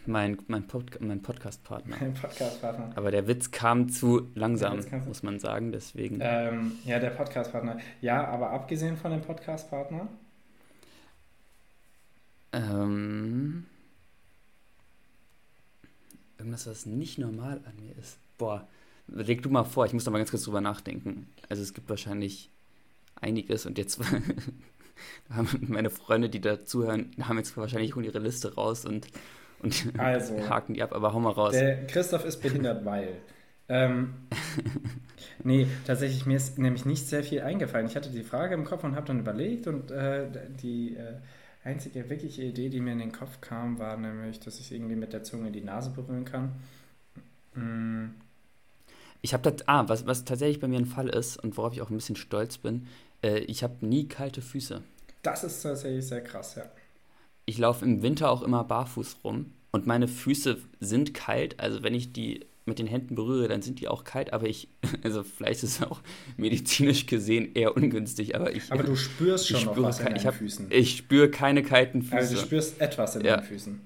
mein, 0.08 0.38
mein, 0.48 0.68
Pod, 0.68 1.00
mein 1.02 1.22
Podcast-Partner. 1.22 1.98
Mein 2.00 2.14
Podcast-Partner. 2.14 2.92
Aber 2.96 3.12
der 3.12 3.28
Witz 3.28 3.52
kam 3.52 3.90
zu 3.90 4.30
langsam, 4.36 4.80
muss 5.08 5.24
man 5.24 5.40
sagen, 5.40 5.72
deswegen. 5.72 6.20
Ähm, 6.22 6.74
ja, 6.86 7.00
der 7.00 7.12
Podcast-Partner. 7.12 7.78
Ja, 8.02 8.26
aber 8.28 8.52
abgesehen 8.52 8.98
von 8.98 9.12
dem 9.12 9.22
Podcast-Partner? 9.22 10.08
Ähm, 12.54 13.66
irgendwas, 16.38 16.68
was 16.68 16.86
nicht 16.86 17.18
normal 17.18 17.62
an 17.66 17.74
mir 17.86 17.98
ist. 17.98 18.18
Boah, 18.38 18.68
leg 19.08 19.42
du 19.44 19.50
mal 19.50 19.64
vor, 19.64 19.86
ich 19.86 19.94
muss 19.94 20.06
da 20.06 20.12
mal 20.12 20.20
ganz 20.20 20.32
kurz 20.32 20.44
drüber 20.44 20.62
nachdenken. 20.62 21.28
Also 21.50 21.62
es 21.62 21.74
gibt 21.74 21.90
wahrscheinlich 21.90 22.50
einiges 23.20 23.66
und 23.66 23.78
jetzt 23.78 24.00
haben 25.30 25.68
meine 25.68 25.90
Freunde, 25.90 26.30
die 26.30 26.42
da 26.42 26.66
zuhören, 26.66 27.12
haben 27.22 27.38
jetzt 27.38 27.56
wahrscheinlich 27.58 27.92
schon 27.92 28.04
ihre 28.04 28.20
Liste 28.20 28.56
raus 28.56 28.86
und 28.86 29.08
und 29.66 29.94
also, 30.00 30.48
haken 30.48 30.76
die 30.76 30.84
ab, 30.84 30.94
aber 30.94 31.14
hau 31.14 31.20
mal 31.20 31.32
raus. 31.32 31.54
Der 31.54 31.88
Christoph 31.88 32.26
ist 32.26 32.42
behindert, 32.42 32.86
weil. 32.86 33.10
Ähm, 33.68 34.14
nee, 35.44 35.68
tatsächlich, 35.88 36.26
mir 36.26 36.38
ist 36.38 36.60
nämlich 36.60 36.86
nicht 36.86 37.08
sehr 37.08 37.24
viel 37.24 37.42
eingefallen. 37.42 37.88
Ich 37.88 37.96
hatte 37.96 38.10
die 38.10 38.24
Frage 38.24 38.54
im 38.54 38.64
Kopf 38.64 38.84
und 38.84 38.96
habe 38.96 39.08
dann 39.08 39.20
überlegt 39.20 39.68
und 39.68 39.90
äh, 39.90 40.28
die 40.62 40.96
äh, 40.96 41.16
einzige 41.64 42.10
wirkliche 42.10 42.44
Idee, 42.44 42.70
die 42.70 42.80
mir 42.80 42.92
in 42.92 43.00
den 43.00 43.12
Kopf 43.12 43.42
kam, 43.42 43.80
war 43.80 43.98
nämlich, 43.98 44.40
dass 44.40 44.60
ich 44.60 44.72
irgendwie 44.72 44.96
mit 44.96 45.14
der 45.14 45.24
Zunge 45.24 45.50
die 45.52 45.62
Nase 45.62 45.90
berühren 45.90 46.26
kann. 46.26 46.52
Mm. 47.56 48.14
Ich 49.22 49.34
habe 49.34 49.50
das, 49.50 49.68
ah, 49.68 49.86
was, 49.88 50.06
was 50.06 50.26
tatsächlich 50.26 50.60
bei 50.60 50.68
mir 50.68 50.78
ein 50.78 50.86
Fall 50.86 51.10
ist 51.10 51.38
und 51.38 51.58
worauf 51.58 51.74
ich 51.74 51.82
auch 51.82 51.90
ein 51.90 51.96
bisschen 51.96 52.16
stolz 52.16 52.60
bin, 52.60 52.86
äh, 53.24 53.40
ich 53.40 53.64
habe 53.64 53.84
nie 53.84 54.08
kalte 54.08 54.44
Füße. 54.44 54.84
Das 55.24 55.44
ist 55.44 55.64
tatsächlich 55.64 56.06
sehr 56.06 56.22
krass, 56.22 56.54
ja 56.54 56.66
ich 57.46 57.58
laufe 57.58 57.86
im 57.86 58.02
Winter 58.02 58.30
auch 58.30 58.42
immer 58.42 58.64
barfuß 58.64 59.18
rum 59.24 59.52
und 59.72 59.88
meine 59.88 60.08
Füße 60.08 60.58
sind 60.80 61.14
kalt. 61.14 61.60
Also 61.60 61.84
wenn 61.84 61.94
ich 61.94 62.14
die 62.14 62.46
mit 62.66 62.80
den 62.80 62.88
Händen 62.88 63.14
berühre, 63.16 63.48
dann 63.48 63.62
sind 63.62 63.80
die 63.80 63.88
auch 63.88 64.04
kalt, 64.04 64.34
aber 64.34 64.48
ich, 64.48 64.68
also 65.04 65.24
vielleicht 65.24 65.64
ist 65.64 65.82
es 65.82 65.84
auch 65.84 66.02
medizinisch 66.38 67.06
gesehen 67.06 67.52
eher 67.54 67.76
ungünstig, 67.76 68.36
aber 68.36 68.56
ich. 68.56 68.72
Aber 68.72 68.84
du 68.84 68.96
spürst 68.96 69.48
schon 69.48 69.66
noch 69.66 69.82
was 69.82 70.00
in 70.00 70.06
deinen 70.06 70.16
ich 70.16 70.26
hab, 70.26 70.36
Füßen. 70.36 70.68
Ich 70.70 70.98
spüre 70.98 71.30
keine 71.30 71.62
kalten 71.62 72.02
Füße. 72.02 72.16
Also 72.16 72.36
du 72.36 72.42
spürst 72.42 72.82
etwas 72.82 73.16
in 73.16 73.26
ja. 73.26 73.38
deinen 73.38 73.46
Füßen. 73.46 73.82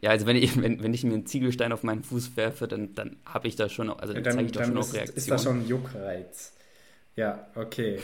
Ja, 0.00 0.10
also 0.10 0.26
wenn 0.26 0.36
ich, 0.36 0.60
wenn, 0.60 0.82
wenn 0.82 0.94
ich 0.94 1.02
mir 1.02 1.14
einen 1.14 1.26
Ziegelstein 1.26 1.72
auf 1.72 1.82
meinen 1.82 2.04
Fuß 2.04 2.36
werfe, 2.36 2.68
dann, 2.68 2.94
dann 2.94 3.16
habe 3.24 3.48
ich 3.48 3.56
da 3.56 3.68
schon, 3.68 3.90
also 3.90 4.12
dann, 4.14 4.22
dann 4.22 4.34
zeige 4.34 4.46
ich 4.46 4.52
da 4.52 4.64
schon 4.64 4.78
auch 4.78 4.92
Reaktion. 4.92 5.16
Ist 5.16 5.30
da 5.30 5.38
schon 5.38 5.60
ein 5.60 5.68
Juckreiz. 5.68 6.52
Ja, 7.16 7.48
okay. 7.56 7.98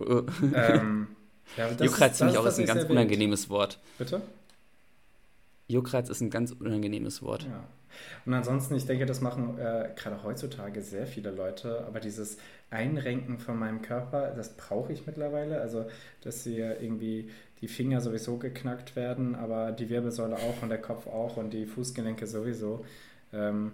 ähm, 0.54 1.06
ja, 1.56 1.70
Juckreiz 1.80 2.18
finde 2.18 2.32
ich 2.32 2.38
auch 2.38 2.46
ist 2.46 2.58
ein 2.58 2.66
ganz 2.66 2.84
unangenehmes 2.84 3.48
Wort. 3.48 3.78
Bitte? 3.96 4.22
Juckreiz 5.68 6.08
ist 6.08 6.20
ein 6.20 6.30
ganz 6.30 6.52
unangenehmes 6.52 7.22
Wort. 7.22 7.44
Ja. 7.44 7.64
Und 8.24 8.34
ansonsten, 8.34 8.74
ich 8.74 8.86
denke, 8.86 9.06
das 9.06 9.20
machen 9.20 9.58
äh, 9.58 9.90
gerade 9.96 10.22
heutzutage 10.22 10.82
sehr 10.82 11.06
viele 11.06 11.30
Leute, 11.30 11.84
aber 11.86 12.00
dieses 12.00 12.36
Einrenken 12.70 13.38
von 13.38 13.58
meinem 13.58 13.82
Körper, 13.82 14.32
das 14.36 14.56
brauche 14.56 14.92
ich 14.92 15.06
mittlerweile. 15.06 15.60
Also, 15.60 15.86
dass 16.20 16.44
hier 16.44 16.80
irgendwie 16.80 17.30
die 17.60 17.68
Finger 17.68 18.00
sowieso 18.00 18.36
geknackt 18.36 18.96
werden, 18.96 19.34
aber 19.34 19.72
die 19.72 19.88
Wirbelsäule 19.88 20.36
auch 20.36 20.62
und 20.62 20.68
der 20.68 20.80
Kopf 20.80 21.06
auch 21.06 21.36
und 21.36 21.52
die 21.52 21.66
Fußgelenke 21.66 22.26
sowieso. 22.26 22.84
Ähm, 23.32 23.72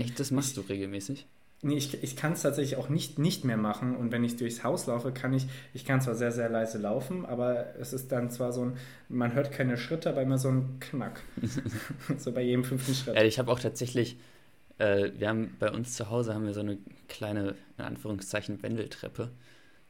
Echt, 0.00 0.20
das 0.20 0.30
machst 0.30 0.58
ich, 0.58 0.66
du 0.66 0.72
regelmäßig? 0.72 1.26
Nee, 1.64 1.76
ich, 1.76 2.02
ich 2.02 2.16
kann 2.16 2.32
es 2.32 2.42
tatsächlich 2.42 2.76
auch 2.76 2.88
nicht, 2.88 3.20
nicht 3.20 3.44
mehr 3.44 3.56
machen. 3.56 3.94
Und 3.94 4.10
wenn 4.10 4.24
ich 4.24 4.36
durchs 4.36 4.64
Haus 4.64 4.86
laufe, 4.86 5.12
kann 5.12 5.32
ich, 5.32 5.46
ich 5.72 5.84
kann 5.84 6.00
zwar 6.00 6.16
sehr, 6.16 6.32
sehr 6.32 6.48
leise 6.48 6.78
laufen, 6.78 7.24
aber 7.24 7.76
es 7.78 7.92
ist 7.92 8.10
dann 8.10 8.30
zwar 8.30 8.52
so 8.52 8.64
ein, 8.64 8.76
man 9.08 9.32
hört 9.32 9.52
keine 9.52 9.76
Schritte, 9.76 10.10
aber 10.10 10.22
immer 10.22 10.38
so 10.38 10.48
ein 10.48 10.80
Knack. 10.80 11.20
so 12.18 12.32
bei 12.32 12.42
jedem 12.42 12.64
fünften 12.64 12.94
Schritt. 12.94 13.14
Ja, 13.14 13.22
ich 13.22 13.38
habe 13.38 13.52
auch 13.52 13.60
tatsächlich, 13.60 14.18
äh, 14.78 15.10
wir 15.16 15.28
haben 15.28 15.56
bei 15.60 15.70
uns 15.70 15.94
zu 15.94 16.10
Hause 16.10 16.34
haben 16.34 16.46
wir 16.46 16.52
so 16.52 16.60
eine 16.60 16.78
kleine, 17.08 17.54
in 17.78 17.84
Anführungszeichen, 17.84 18.60
Wendeltreppe. 18.64 19.30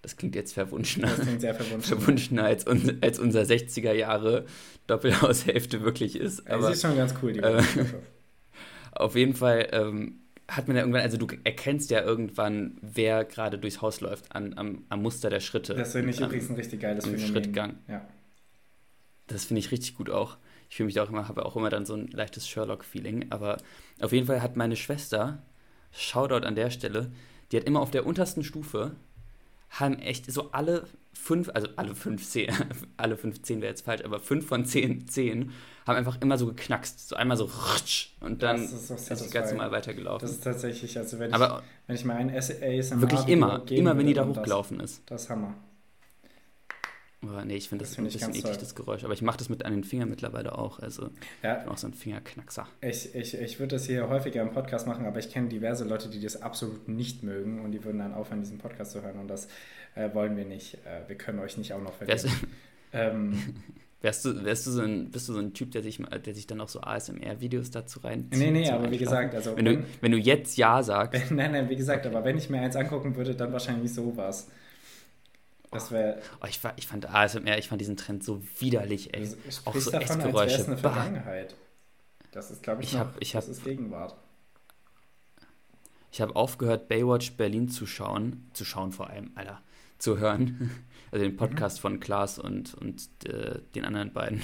Das 0.03 0.19
klingt 0.19 0.35
jetzt 0.35 0.53
verwunschener. 0.53 1.07
Das 1.07 1.21
klingt 1.21 1.41
sehr 1.41 1.55
verwunschener. 1.55 2.01
verwunschener 2.01 2.45
als, 2.45 2.67
un, 2.67 2.99
als 3.01 3.19
unser 3.19 3.43
60er 3.43 3.93
Jahre 3.95 4.45
Doppelhaushälfte 4.89 5.81
wirklich 5.83 6.17
ist. 6.17 6.47
Aber, 6.51 6.67
sie 6.67 6.73
ist 6.75 6.83
schon 6.83 6.97
ganz 6.97 7.15
cool, 7.23 7.33
die 7.33 7.41
äh, 7.41 7.63
Auf 8.93 9.17
jeden 9.17 9.35
Fall 9.35 9.69
ähm, 9.73 10.22
hat 10.57 10.69
man 10.69 10.77
ja 10.77 10.83
irgendwann, 10.83 11.03
also 11.03 11.17
du 11.17 11.27
erkennst 11.45 11.91
ja 11.91 12.03
irgendwann, 12.03 12.79
wer 12.83 13.25
gerade 13.25 13.59
durchs 13.59 13.81
Haus 13.81 14.01
läuft, 14.01 14.35
an, 14.35 14.57
am, 14.59 14.85
am 14.91 15.03
Muster 15.03 15.31
der 15.31 15.41
Schritte. 15.41 15.75
Das 15.75 15.93
finde 15.93 16.11
ich 16.11 16.21
übrigens 16.21 16.51
ein 16.51 16.57
richtig 16.57 16.81
geiles 16.81 17.05
Phänomen. 17.05 17.27
Schrittgang. 17.27 17.79
Ja. 17.89 18.07
Das 19.27 19.47
finde 19.47 19.61
ich 19.61 19.71
richtig 19.71 19.95
gut 19.95 20.11
auch. 20.11 20.37
Ich 20.69 20.77
fühle 20.77 20.87
mich 20.87 21.01
auch 21.01 21.09
immer, 21.09 21.29
habe 21.29 21.47
auch 21.47 21.57
immer 21.57 21.71
dann 21.71 21.87
so 21.87 21.95
ein 21.95 22.09
leichtes 22.09 22.47
Sherlock-Feeling. 22.49 23.27
Aber 23.31 23.59
auf 24.01 24.13
jeden 24.13 24.27
Fall 24.27 24.43
hat 24.43 24.57
meine 24.57 24.77
Schwester, 24.77 25.43
Shoutout 25.91 26.47
an 26.47 26.55
der 26.55 26.71
Stelle, 26.71 27.11
die 27.51 27.57
hat 27.57 27.65
immer 27.65 27.81
auf 27.81 27.91
der 27.91 28.07
untersten 28.07 28.45
Stufe, 28.45 28.97
haben 29.71 29.99
echt 29.99 30.31
so 30.31 30.53
alle 30.53 30.87
fünf, 31.23 31.51
also 31.55 31.69
alle 31.77 31.95
fünf 31.95 32.29
zehn, 32.29 32.53
alle 32.97 33.17
fünf 33.17 33.43
zehn 33.43 33.61
wäre 33.61 33.71
jetzt 33.71 33.85
falsch, 33.85 34.05
aber 34.05 34.19
fünf 34.19 34.47
von 34.47 34.65
zehn 34.65 35.07
zehn 35.07 35.53
haben 35.87 35.97
einfach 35.97 36.21
immer 36.21 36.37
so 36.37 36.47
geknackst. 36.47 37.09
So 37.09 37.17
einmal 37.17 37.37
so 37.37 37.49
und 38.21 38.43
dann 38.43 38.61
das 38.61 38.91
ist, 38.91 39.11
ist 39.11 39.27
die 39.27 39.31
ganze 39.31 39.55
Mal 39.55 39.71
weitergelaufen. 39.71 40.27
Das 40.27 40.37
ist 40.37 40.45
tatsächlich, 40.45 40.97
also 40.99 41.19
wenn 41.19 41.29
ich, 41.29 41.35
Aber 41.35 41.63
wenn 41.87 41.97
ich 41.97 42.05
mal 42.05 42.17
ein 42.17 42.31
ASMR 42.31 43.01
Wirklich 43.01 43.29
immer, 43.29 43.63
immer 43.71 43.97
wenn 43.97 44.07
die 44.07 44.15
da 44.15 44.27
hochgelaufen 44.27 44.79
das, 44.79 44.93
ist. 44.93 45.03
Das 45.07 45.23
ist 45.23 45.31
Hammer. 45.31 45.55
Aber 47.23 47.45
nee, 47.45 47.57
ich 47.57 47.69
finde 47.69 47.85
das, 47.85 47.91
das 47.91 47.97
find 47.97 48.09
ein 48.09 48.13
bisschen 48.13 48.35
eklig, 48.35 48.59
das 48.59 48.75
Geräusch. 48.75 49.05
Aber 49.05 49.15
ich 49.15 49.23
mache 49.23 49.39
das 49.39 49.49
mit 49.49 49.65
an 49.65 49.73
den 49.73 49.85
Fingern 49.85 50.09
mittlerweile 50.09 50.59
auch. 50.59 50.81
Also 50.81 51.11
ja. 51.43 51.57
ich 51.57 51.63
bin 51.63 51.73
auch 51.73 51.79
so 51.79 51.87
ein 51.87 51.95
Fingerknackser. 51.95 52.67
Ich, 52.81 53.15
ich, 53.15 53.35
ich 53.35 53.59
würde 53.61 53.77
das 53.77 53.87
hier 53.87 54.09
häufiger 54.09 54.43
im 54.43 54.51
Podcast 54.51 54.87
machen, 54.87 55.07
aber 55.07 55.21
ich 55.21 55.31
kenne 55.31 55.49
diverse 55.49 55.85
Leute, 55.85 56.11
die 56.11 56.21
das 56.21 56.43
absolut 56.43 56.89
nicht 56.89 57.23
mögen 57.23 57.61
und 57.61 57.73
die 57.73 57.85
würden 57.85 57.99
dann 57.99 58.13
aufhören, 58.13 58.41
diesen 58.41 58.59
Podcast 58.59 58.93
zu 58.93 59.03
hören. 59.03 59.21
Und 59.21 59.29
das 59.29 59.47
äh, 59.95 60.13
wollen 60.15 60.37
wir 60.37 60.45
nicht. 60.45 60.75
Äh, 60.85 61.09
wir 61.09 61.17
können 61.17 61.39
euch 61.39 61.57
nicht 61.57 61.73
auch 61.73 61.83
noch 61.83 61.95
vergessen. 61.95 62.31
Ähm, 62.95 63.55
Wärst 64.03 64.25
du, 64.25 64.45
wärst 64.45 64.67
du 64.67 64.73
so 64.73 64.83
ein, 64.83 65.13
bist 65.13 65.29
du 65.29 65.33
so 65.33 65.39
ein 65.39 65.55
Typ, 65.55 65.71
der 65.71 65.83
sich, 65.85 66.03
der 66.27 66.35
sich 66.35 66.49
dann 66.49 66.61
auch 66.61 66.69
so 66.69 66.81
ASMR-Videos 66.81 67.71
dazu 67.71 68.01
reinzieht? 68.01 68.37
Nee, 68.37 68.51
nee, 68.51 68.69
aber 68.69 68.91
wie 68.91 68.99
gesagt, 68.99 69.33
also. 69.33 69.57
Wenn, 69.57 69.65
wenn, 69.65 69.77
du, 69.77 69.85
wenn 70.01 70.11
du 70.11 70.19
jetzt 70.19 70.57
Ja 70.57 70.83
sagst. 70.83 71.31
Wenn, 71.31 71.37
nein, 71.37 71.53
nein, 71.53 71.71
wie 71.71 71.77
gesagt, 71.77 72.05
aber 72.05 72.25
wenn 72.25 72.37
ich 72.37 72.51
mir 72.51 72.61
eins 72.61 72.75
angucken 72.75 73.15
würde, 73.15 73.37
dann 73.37 73.53
wahrscheinlich 73.53 73.95
sowas. 73.95 74.49
Das 75.73 75.91
wäre. 75.91 76.21
Oh, 76.41 76.47
ich, 76.47 76.61
ich 76.77 76.87
fand 76.87 77.09
ASMR, 77.09 77.59
ich 77.59 77.69
fand 77.69 77.81
diesen 77.81 77.97
Trend 77.97 78.23
so 78.23 78.43
widerlich, 78.61 79.15
ey. 79.15 79.27
Du 79.27 79.35
auch 79.65 79.75
so 79.75 79.91
davon, 79.91 80.21
Essgeräusche. 80.21 80.57
Als 80.57 80.69
eine 80.69 80.77
Vergangenheit. 80.77 81.55
Das 82.31 82.51
ist, 82.51 82.63
glaube 82.63 82.83
ich, 82.83 82.93
ich, 82.93 82.99
hab, 82.99 83.21
ich 83.21 83.33
das 83.33 83.49
ist 83.49 83.65
Gegenwart. 83.65 84.15
Ich 86.13 86.21
habe 86.21 86.37
aufgehört, 86.37 86.89
Baywatch 86.89 87.33
Berlin 87.33 87.69
zu 87.69 87.87
schauen, 87.87 88.51
zu 88.53 88.65
schauen 88.67 88.93
vor 88.93 89.09
allem, 89.09 89.33
Alter, 89.35 89.61
zu 89.99 90.19
hören. 90.19 90.71
Also 91.13 91.27
den 91.27 91.37
Podcast 91.37 91.77
mhm. 91.77 91.81
von 91.83 92.01
Klaas 92.01 92.39
und, 92.39 92.73
und 92.73 93.07
äh, 93.27 93.59
den 93.75 93.85
anderen 93.85 94.15
beiden. 94.15 94.41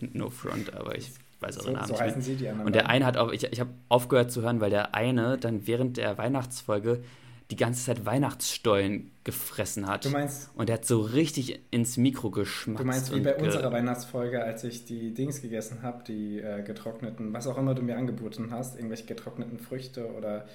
no 0.12 0.30
front, 0.30 0.74
aber 0.74 0.98
ich 0.98 1.12
weiß 1.38 1.60
auch 1.60 1.62
so, 1.62 1.70
Namen 1.70 1.86
so 2.20 2.34
die 2.34 2.48
anderen. 2.48 2.66
Und 2.66 2.74
der 2.74 2.88
eine 2.88 3.06
hat 3.06 3.16
auch, 3.16 3.30
ich, 3.30 3.44
ich 3.44 3.60
habe 3.60 3.70
aufgehört 3.88 4.32
zu 4.32 4.42
hören, 4.42 4.60
weil 4.60 4.70
der 4.70 4.96
eine 4.96 5.38
dann 5.38 5.68
während 5.68 5.96
der 5.96 6.18
Weihnachtsfolge 6.18 7.04
die 7.50 7.56
ganze 7.56 7.84
Zeit 7.84 8.04
Weihnachtsstollen 8.04 9.10
gefressen 9.24 9.86
hat. 9.86 10.04
Du 10.04 10.10
meinst. 10.10 10.50
Und 10.54 10.68
er 10.68 10.74
hat 10.74 10.84
so 10.84 11.00
richtig 11.00 11.60
ins 11.70 11.96
Mikro 11.96 12.30
geschmatzt. 12.30 12.80
Du 12.80 12.84
meinst 12.84 13.14
wie 13.14 13.20
bei 13.20 13.36
unserer 13.36 13.72
Weihnachtsfolge, 13.72 14.42
als 14.42 14.64
ich 14.64 14.84
die 14.84 15.14
Dings 15.14 15.40
gegessen 15.40 15.82
habe, 15.82 16.04
die 16.04 16.40
äh, 16.40 16.62
getrockneten, 16.62 17.32
was 17.32 17.46
auch 17.46 17.56
immer 17.56 17.74
du 17.74 17.82
mir 17.82 17.96
angeboten 17.96 18.48
hast, 18.50 18.76
irgendwelche 18.76 19.06
getrockneten 19.06 19.58
Früchte 19.58 20.12
oder 20.12 20.46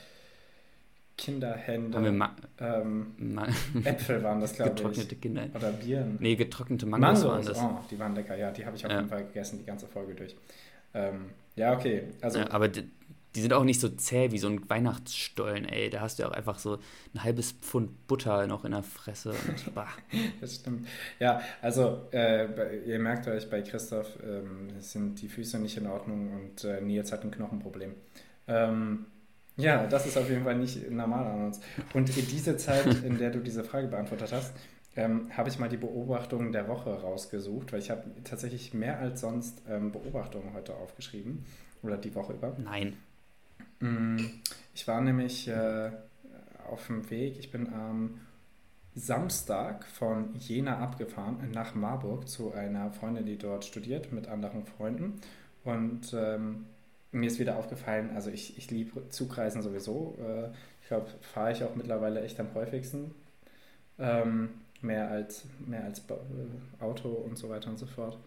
Kinderhände. 1.18 2.30
Ähm, 2.60 3.16
Äpfel 3.84 4.22
waren 4.24 4.40
das, 4.40 4.54
glaube 4.54 4.72
ich. 4.72 4.78
Getrocknete 4.78 5.16
Kinder. 5.16 5.48
Oder 5.56 5.72
Bieren. 5.72 6.18
Nee, 6.20 6.36
getrocknete 6.36 6.86
Mangos, 6.86 7.24
Mangos 7.24 7.26
waren 7.26 7.46
das. 7.46 7.58
Oh, 7.60 7.80
die 7.90 8.00
waren 8.00 8.16
lecker, 8.16 8.36
ja, 8.36 8.52
die 8.52 8.66
habe 8.66 8.76
ich 8.76 8.86
auf 8.86 8.92
ja. 8.92 8.98
jeden 8.98 9.10
Fall 9.10 9.26
gegessen, 9.26 9.60
die 9.60 9.66
ganze 9.66 9.88
Folge 9.88 10.14
durch. 10.14 10.36
Ähm, 10.94 11.32
ja, 11.56 11.74
okay. 11.74 12.04
Also, 12.22 12.40
ja, 12.40 12.52
aber 12.52 12.70
die, 13.36 13.42
sind 13.42 13.54
auch 13.54 13.64
nicht 13.64 13.80
so 13.80 13.90
zäh 13.90 14.32
wie 14.32 14.38
so 14.38 14.48
ein 14.48 14.70
Weihnachtsstollen, 14.70 15.66
ey. 15.66 15.90
Da 15.90 16.02
hast 16.02 16.18
du 16.18 16.24
ja 16.24 16.30
auch 16.30 16.34
einfach 16.34 16.60
so 16.60 16.80
ein 17.14 17.24
halbes 17.24 17.52
Pfund 17.52 18.08
Butter 18.08 18.48
noch 18.48 18.66
in 18.66 18.72
der 18.72 18.84
Fresse. 18.84 19.32
Und, 19.32 19.72
das 20.42 20.56
stimmt. 20.56 20.88
Ja, 21.20 21.42
also 21.62 22.02
äh, 22.12 22.80
ihr 22.86 23.00
merkt 23.00 23.28
euch, 23.28 23.50
bei 23.50 23.62
Christoph 23.62 24.18
ähm, 24.24 24.70
sind 24.80 25.22
die 25.22 25.28
Füße 25.28 25.60
nicht 25.60 25.78
in 25.78 25.88
Ordnung 25.88 26.32
und 26.34 26.64
äh, 26.64 26.82
Nils 26.82 27.12
hat 27.12 27.24
ein 27.24 27.32
Knochenproblem. 27.32 27.96
Ähm, 28.48 29.06
ja, 29.56 29.86
das 29.86 30.08
ist 30.08 30.18
auf 30.18 30.30
jeden 30.30 30.44
Fall 30.44 30.58
nicht 30.58 30.90
normal 30.90 31.26
an 31.26 31.46
uns. 31.46 31.60
Und 31.94 32.16
in 32.18 32.28
dieser 32.28 32.58
Zeit, 32.58 32.86
in 33.04 33.18
der 33.18 33.32
du 33.32 33.40
diese 33.40 33.64
Frage 33.64 33.88
beantwortet 33.88 34.32
hast, 34.32 34.54
ähm, 34.96 35.30
habe 35.36 35.50
ich 35.50 35.60
mal 35.60 35.70
die 35.70 35.78
Beobachtungen 35.78 36.52
der 36.52 36.68
Woche 36.68 36.90
rausgesucht, 36.90 37.74
weil 37.74 37.80
ich 37.80 37.90
habe 37.90 38.04
tatsächlich 38.24 38.74
mehr 38.74 39.00
als 39.00 39.22
sonst 39.22 39.62
ähm, 39.68 39.92
Beobachtungen 39.92 40.54
heute 40.54 40.76
aufgeschrieben 40.76 41.46
oder 41.82 41.98
die 41.98 42.14
Woche 42.16 42.34
über. 42.34 42.56
Nein. 42.60 42.96
Mm, 43.80 44.18
ich 44.74 44.88
war 44.88 45.02
nämlich 45.02 45.48
äh, 45.48 45.92
auf 46.70 46.88
dem 46.88 47.10
Weg, 47.10 47.38
ich 47.40 47.52
bin 47.52 47.72
am 47.74 48.20
Samstag 48.96 49.86
von 49.86 50.36
Jena 50.36 50.78
abgefahren 50.80 51.38
nach 51.52 51.74
Marburg 51.74 52.28
zu 52.28 52.54
einer 52.54 52.92
Freundin, 52.92 53.26
die 53.26 53.38
dort 53.38 53.66
studiert 53.66 54.12
mit 54.12 54.28
anderen 54.28 54.66
Freunden. 54.66 55.20
Und 55.64 56.14
ähm, 56.14 56.66
mir 57.12 57.28
ist 57.28 57.40
wieder 57.40 57.58
aufgefallen, 57.58 58.12
also 58.16 58.30
ich, 58.30 58.58
ich 58.58 58.70
liebe 58.70 59.10
Zugreisen 59.10 59.62
sowieso. 59.62 60.18
Äh, 60.20 60.50
ich 60.82 60.88
glaube, 60.88 61.08
fahre 61.22 61.52
ich 61.52 61.64
auch 61.64 61.76
mittlerweile 61.76 62.22
echt 62.22 62.40
am 62.40 62.54
häufigsten. 62.54 63.16
Ähm, 63.98 64.50
mehr 64.82 65.10
als, 65.10 65.46
mehr 65.66 65.84
als 65.84 66.00
äh, 66.00 66.84
Auto 66.84 67.10
und 67.10 67.38
so 67.38 67.50
weiter 67.50 67.70
und 67.70 67.80
so 67.80 67.86
fort. 67.86 68.18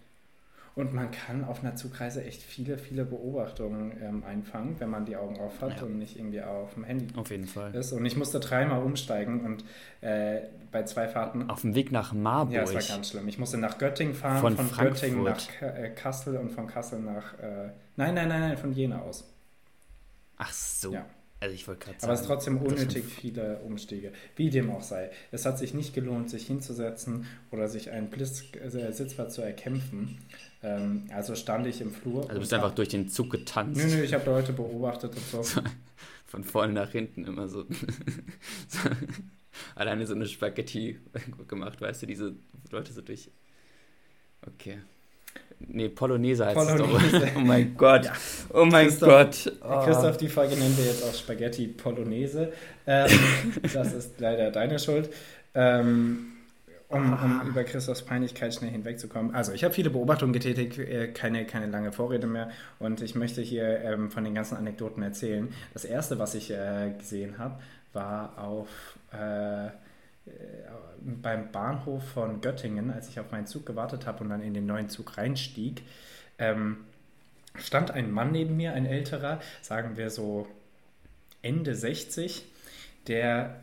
Und 0.76 0.92
man 0.92 1.10
kann 1.10 1.42
auf 1.42 1.64
einer 1.64 1.74
Zugreise 1.74 2.22
echt 2.22 2.42
viele, 2.42 2.76
viele 2.76 3.06
Beobachtungen 3.06 3.96
ähm, 4.02 4.22
einfangen, 4.24 4.76
wenn 4.78 4.90
man 4.90 5.06
die 5.06 5.16
Augen 5.16 5.38
auf 5.40 5.62
hat 5.62 5.78
ja. 5.78 5.86
und 5.86 5.98
nicht 5.98 6.18
irgendwie 6.18 6.42
auf 6.42 6.74
dem 6.74 6.84
Handy 6.84 7.06
auf 7.16 7.30
jeden 7.30 7.46
Fall. 7.46 7.74
ist. 7.74 7.92
Und 7.92 8.04
ich 8.04 8.14
musste 8.14 8.40
dreimal 8.40 8.82
umsteigen 8.82 9.40
und 9.40 9.64
äh, 10.02 10.42
bei 10.70 10.82
zwei 10.82 11.08
Fahrten. 11.08 11.48
Auf 11.48 11.62
dem 11.62 11.74
Weg 11.74 11.92
nach 11.92 12.12
Marburg. 12.12 12.54
Ja, 12.54 12.60
das 12.60 12.74
war 12.74 12.96
ganz 12.96 13.08
schlimm. 13.08 13.26
Ich 13.26 13.38
musste 13.38 13.56
nach 13.56 13.78
Göttingen 13.78 14.14
fahren, 14.14 14.38
von, 14.38 14.54
von 14.54 14.86
Göttingen 14.86 15.22
nach 15.22 15.40
äh, 15.62 15.88
Kassel 15.94 16.36
und 16.36 16.50
von 16.50 16.66
Kassel 16.66 17.00
nach. 17.00 17.32
Äh, 17.38 17.70
nein, 17.96 18.14
nein, 18.14 18.28
nein, 18.28 18.40
nein, 18.40 18.58
von 18.58 18.74
Jena 18.74 19.00
aus. 19.00 19.24
Ach 20.36 20.52
so. 20.52 20.92
Ja. 20.92 21.06
Also 21.38 21.54
ich 21.54 21.68
wollte 21.68 21.84
gerade 21.86 22.00
sagen. 22.00 22.04
Aber 22.04 22.14
es 22.14 22.20
ist 22.20 22.26
trotzdem 22.26 22.58
unnötig 22.58 23.04
viele 23.04 23.58
Umstiege. 23.60 24.12
Wie 24.36 24.48
dem 24.48 24.70
auch 24.70 24.82
sei. 24.82 25.10
Es 25.32 25.44
hat 25.44 25.58
sich 25.58 25.74
nicht 25.74 25.94
gelohnt, 25.94 26.30
sich 26.30 26.46
hinzusetzen 26.46 27.26
oder 27.50 27.68
sich 27.68 27.90
einen 27.90 28.08
Blitz, 28.08 28.44
äh, 28.54 28.90
Sitzplatz 28.90 29.34
zu 29.34 29.42
erkämpfen. 29.42 30.18
Ähm, 30.66 31.04
also 31.14 31.34
stand 31.36 31.66
ich 31.66 31.80
im 31.80 31.92
Flur. 31.92 32.22
Also 32.22 32.34
du 32.34 32.40
bist 32.40 32.52
einfach 32.52 32.74
durch 32.74 32.88
den 32.88 33.08
Zug 33.08 33.30
getanzt. 33.30 33.80
Nö, 33.80 33.86
nö, 33.86 34.02
ich 34.02 34.12
habe 34.12 34.28
Leute 34.28 34.52
beobachtet 34.52 35.14
und 35.14 35.44
so. 35.44 35.62
Von 36.26 36.42
vorne 36.42 36.72
nach 36.72 36.90
hinten 36.90 37.24
immer 37.24 37.48
so. 37.48 37.64
so. 38.68 38.90
Alleine 39.76 40.06
so 40.06 40.14
eine 40.14 40.26
Spaghetti 40.26 40.98
gemacht, 41.46 41.80
weißt 41.80 42.02
du, 42.02 42.06
diese 42.06 42.34
Leute 42.70 42.92
so 42.92 43.00
durch. 43.00 43.30
Okay. 44.44 44.78
Nee, 45.60 45.88
Polonaise 45.88 46.44
heißt 46.44 46.56
Polonaise. 46.56 47.16
es 47.16 47.22
doch. 47.22 47.36
Oh 47.36 47.40
mein 47.40 47.76
Gott. 47.76 48.04
Ja. 48.06 48.12
Oh 48.52 48.64
mein 48.64 48.88
Christoph, 48.88 49.08
Gott. 49.08 49.52
Oh. 49.62 49.84
Christoph, 49.84 50.16
die 50.16 50.28
Folge 50.28 50.56
nennen 50.56 50.76
wir 50.76 50.84
jetzt 50.84 51.04
auch 51.04 51.14
Spaghetti 51.14 51.68
Polonaise. 51.68 52.52
Ähm, 52.86 53.10
das 53.72 53.92
ist 53.92 54.20
leider 54.20 54.50
deine 54.50 54.78
Schuld. 54.78 55.10
Ähm, 55.54 56.35
um, 56.88 57.12
um, 57.12 57.48
über 57.48 57.64
Christophs 57.64 58.02
Peinlichkeit 58.02 58.54
schnell 58.54 58.70
hinwegzukommen. 58.70 59.34
Also, 59.34 59.52
ich 59.52 59.64
habe 59.64 59.74
viele 59.74 59.90
Beobachtungen 59.90 60.32
getätigt, 60.32 60.78
äh, 60.78 61.08
keine, 61.08 61.46
keine 61.46 61.66
lange 61.66 61.92
Vorrede 61.92 62.26
mehr 62.26 62.50
und 62.78 63.00
ich 63.00 63.14
möchte 63.14 63.42
hier 63.42 63.80
ähm, 63.82 64.10
von 64.10 64.24
den 64.24 64.34
ganzen 64.34 64.56
Anekdoten 64.56 65.02
erzählen. 65.02 65.52
Das 65.72 65.84
erste, 65.84 66.18
was 66.18 66.34
ich 66.34 66.50
äh, 66.50 66.92
gesehen 66.98 67.38
habe, 67.38 67.60
war 67.92 68.38
auf 68.38 68.68
äh, 69.12 69.66
äh, 69.66 69.70
beim 71.00 71.52
Bahnhof 71.52 72.02
von 72.08 72.40
Göttingen, 72.40 72.90
als 72.90 73.08
ich 73.08 73.20
auf 73.20 73.30
meinen 73.30 73.46
Zug 73.46 73.64
gewartet 73.64 74.06
habe 74.06 74.24
und 74.24 74.30
dann 74.30 74.42
in 74.42 74.54
den 74.54 74.66
neuen 74.66 74.88
Zug 74.88 75.16
reinstieg, 75.16 75.82
ähm, 76.38 76.78
stand 77.54 77.90
ein 77.90 78.10
Mann 78.10 78.32
neben 78.32 78.56
mir, 78.56 78.72
ein 78.72 78.86
älterer, 78.86 79.40
sagen 79.62 79.96
wir 79.96 80.10
so 80.10 80.48
Ende 81.42 81.74
60, 81.74 82.44
der 83.06 83.60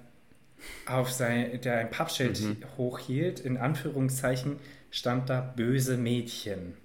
auf 0.85 1.11
sein, 1.11 1.59
der 1.61 1.77
ein 1.77 1.89
Pappschild 1.89 2.41
mhm. 2.41 2.57
hochhielt, 2.77 3.39
in 3.39 3.57
Anführungszeichen 3.57 4.57
stand 4.91 5.29
da 5.29 5.41
böse 5.41 5.97
Mädchen. 5.97 6.75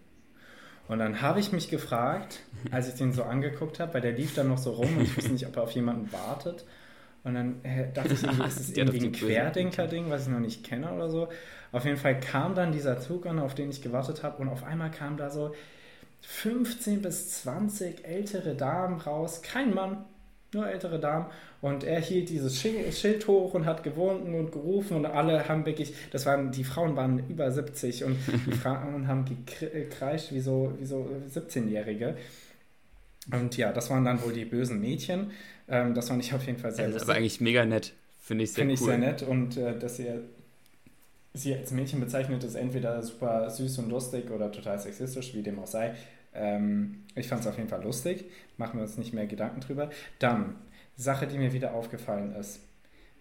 Und 0.88 1.00
dann 1.00 1.20
habe 1.20 1.38
ich 1.40 1.52
mich 1.52 1.68
gefragt, 1.68 2.40
als 2.70 2.88
ich 2.88 2.94
den 2.94 3.12
so 3.12 3.22
angeguckt 3.22 3.78
habe, 3.78 3.94
weil 3.94 4.00
der 4.00 4.12
lief 4.12 4.34
dann 4.34 4.48
noch 4.48 4.58
so 4.58 4.72
rum 4.72 4.96
und 4.96 5.02
ich 5.02 5.16
wusste 5.16 5.32
nicht, 5.32 5.46
ob 5.46 5.56
er 5.56 5.64
auf 5.64 5.72
jemanden 5.72 6.10
wartet. 6.12 6.64
Und 7.24 7.34
dann 7.34 7.62
äh, 7.62 7.92
dachte 7.92 8.14
ich, 8.14 8.22
irgendwie, 8.22 8.46
ist 8.46 8.60
es 8.60 8.70
irgendwie 8.70 9.04
ein 9.04 9.12
Querdenker-Ding, 9.12 10.08
was 10.08 10.22
ich 10.22 10.28
noch 10.28 10.40
nicht 10.40 10.64
kenne 10.64 10.90
oder 10.90 11.10
so. 11.10 11.28
Auf 11.72 11.84
jeden 11.84 11.98
Fall 11.98 12.18
kam 12.18 12.54
dann 12.54 12.72
dieser 12.72 12.98
Zug 13.00 13.26
an, 13.26 13.38
auf 13.38 13.54
den 13.54 13.68
ich 13.68 13.82
gewartet 13.82 14.22
habe, 14.22 14.40
und 14.40 14.48
auf 14.48 14.64
einmal 14.64 14.90
kam 14.90 15.18
da 15.18 15.28
so 15.28 15.54
15 16.22 17.02
bis 17.02 17.42
20 17.42 18.06
ältere 18.06 18.54
Damen 18.54 18.98
raus, 18.98 19.42
kein 19.42 19.74
Mann, 19.74 20.06
nur 20.52 20.68
ältere 20.68 20.98
Damen. 20.98 21.26
Und 21.60 21.84
er 21.84 22.00
hielt 22.00 22.28
dieses 22.30 22.60
Schild 22.60 23.26
hoch 23.26 23.54
und 23.54 23.66
hat 23.66 23.82
gewunken 23.82 24.34
und 24.34 24.52
gerufen 24.52 24.96
und 24.96 25.06
alle 25.06 25.48
haben 25.48 25.66
wirklich, 25.66 25.92
das 26.10 26.24
waren, 26.26 26.52
die 26.52 26.64
Frauen 26.64 26.96
waren 26.96 27.28
über 27.28 27.50
70 27.50 28.04
und 28.04 28.16
die 28.46 28.52
Frauen 28.62 29.08
haben 29.08 29.24
gekreischt 29.46 30.32
wie 30.32 30.40
so, 30.40 30.72
wie 30.78 30.86
so 30.86 31.08
17-Jährige. 31.34 32.16
Und 33.30 33.56
ja, 33.56 33.72
das 33.72 33.90
waren 33.90 34.04
dann 34.04 34.22
wohl 34.22 34.32
die 34.32 34.44
bösen 34.44 34.80
Mädchen. 34.80 35.32
Ähm, 35.68 35.94
das 35.94 36.08
fand 36.08 36.24
ich 36.24 36.32
auf 36.32 36.46
jeden 36.46 36.58
Fall 36.58 36.72
sehr 36.72 36.86
das 36.86 36.94
lustig. 36.94 37.08
Aber 37.08 37.18
eigentlich 37.18 37.40
mega 37.40 37.64
nett. 37.64 37.92
Finde 38.20 38.44
ich 38.44 38.52
sehr 38.52 38.62
Finde 38.62 38.74
ich 38.74 38.80
sehr 38.80 38.98
nett 38.98 39.22
und 39.22 39.56
äh, 39.56 39.78
dass 39.78 39.98
ihr 39.98 40.22
sie 41.34 41.54
als 41.54 41.70
Mädchen 41.70 42.00
bezeichnet, 42.00 42.42
ist 42.44 42.54
entweder 42.54 43.02
super 43.02 43.48
süß 43.48 43.78
und 43.78 43.90
lustig 43.90 44.30
oder 44.30 44.50
total 44.50 44.78
sexistisch, 44.78 45.34
wie 45.34 45.42
dem 45.42 45.58
auch 45.58 45.66
sei. 45.66 45.94
Ähm, 46.38 47.04
ich 47.14 47.28
fand 47.28 47.40
es 47.40 47.46
auf 47.46 47.56
jeden 47.56 47.68
Fall 47.68 47.82
lustig. 47.82 48.24
Machen 48.56 48.78
wir 48.78 48.82
uns 48.82 48.96
nicht 48.96 49.12
mehr 49.12 49.26
Gedanken 49.26 49.60
drüber. 49.60 49.90
Dann, 50.18 50.54
Sache, 50.96 51.26
die 51.26 51.38
mir 51.38 51.52
wieder 51.52 51.74
aufgefallen 51.74 52.34
ist, 52.34 52.60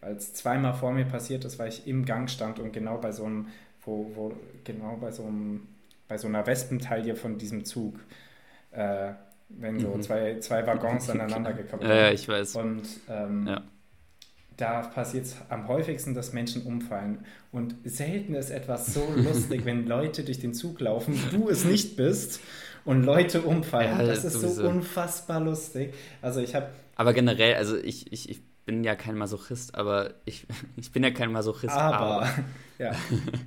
weil 0.01 0.15
es 0.15 0.33
zweimal 0.33 0.73
vor 0.73 0.91
mir 0.91 1.05
passiert 1.05 1.45
ist, 1.45 1.59
weil 1.59 1.69
ich 1.69 1.87
im 1.87 2.05
Gang 2.05 2.29
stand 2.29 2.59
und 2.59 2.73
genau 2.73 2.97
bei 2.97 3.11
so 3.11 3.25
einem, 3.25 3.47
wo, 3.83 4.11
wo 4.15 4.33
genau 4.63 4.97
bei 4.97 5.11
so 5.11 5.25
einem, 5.25 5.67
bei 6.07 6.17
so 6.17 6.27
einer 6.27 6.45
Wespentaille 6.45 7.15
von 7.15 7.37
diesem 7.37 7.65
Zug. 7.65 7.99
Äh, 8.71 9.13
wenn 9.49 9.79
so 9.79 9.89
mhm. 9.89 10.01
zwei, 10.01 10.39
zwei 10.39 10.65
Waggons 10.67 11.09
aneinander 11.09 11.53
gekoppelt 11.53 11.89
Ja, 11.89 11.95
ja, 11.95 12.11
ich 12.11 12.27
weiß. 12.27 12.55
Und 12.57 12.83
ähm, 13.09 13.47
ja. 13.47 13.61
da 14.57 14.81
passiert 14.81 15.25
es 15.25 15.37
am 15.49 15.67
häufigsten, 15.67 16.13
dass 16.13 16.33
Menschen 16.33 16.63
umfallen. 16.63 17.25
Und 17.51 17.75
selten 17.85 18.35
ist 18.35 18.49
etwas 18.49 18.93
so 18.93 19.07
lustig, 19.15 19.65
wenn 19.65 19.87
Leute 19.87 20.23
durch 20.23 20.39
den 20.39 20.53
Zug 20.53 20.79
laufen, 20.81 21.17
du 21.31 21.49
es 21.49 21.63
nicht 21.63 21.95
bist 21.95 22.41
und 22.87 23.03
Leute 23.03 23.41
umfallen. 23.41 23.99
Ja, 23.99 24.05
das, 24.05 24.23
das 24.23 24.35
ist 24.35 24.41
sowieso. 24.41 24.61
so 24.63 24.69
unfassbar 24.69 25.41
lustig. 25.41 25.93
Also 26.21 26.39
ich 26.39 26.55
habe. 26.55 26.69
Aber 26.95 27.13
generell, 27.13 27.55
also 27.55 27.75
ich, 27.75 28.11
ich, 28.13 28.29
ich 28.29 28.41
bin 28.65 28.83
ja 28.85 28.95
kein 28.95 29.17
Masochist, 29.17 29.75
aber 29.75 30.13
ich, 30.23 30.47
ich 30.77 30.91
bin 30.93 31.03
ja 31.03 31.11
kein 31.11 31.31
Masochist. 31.31 31.75
Aber, 31.75 31.97
aber 31.97 32.29
ja. 32.79 32.93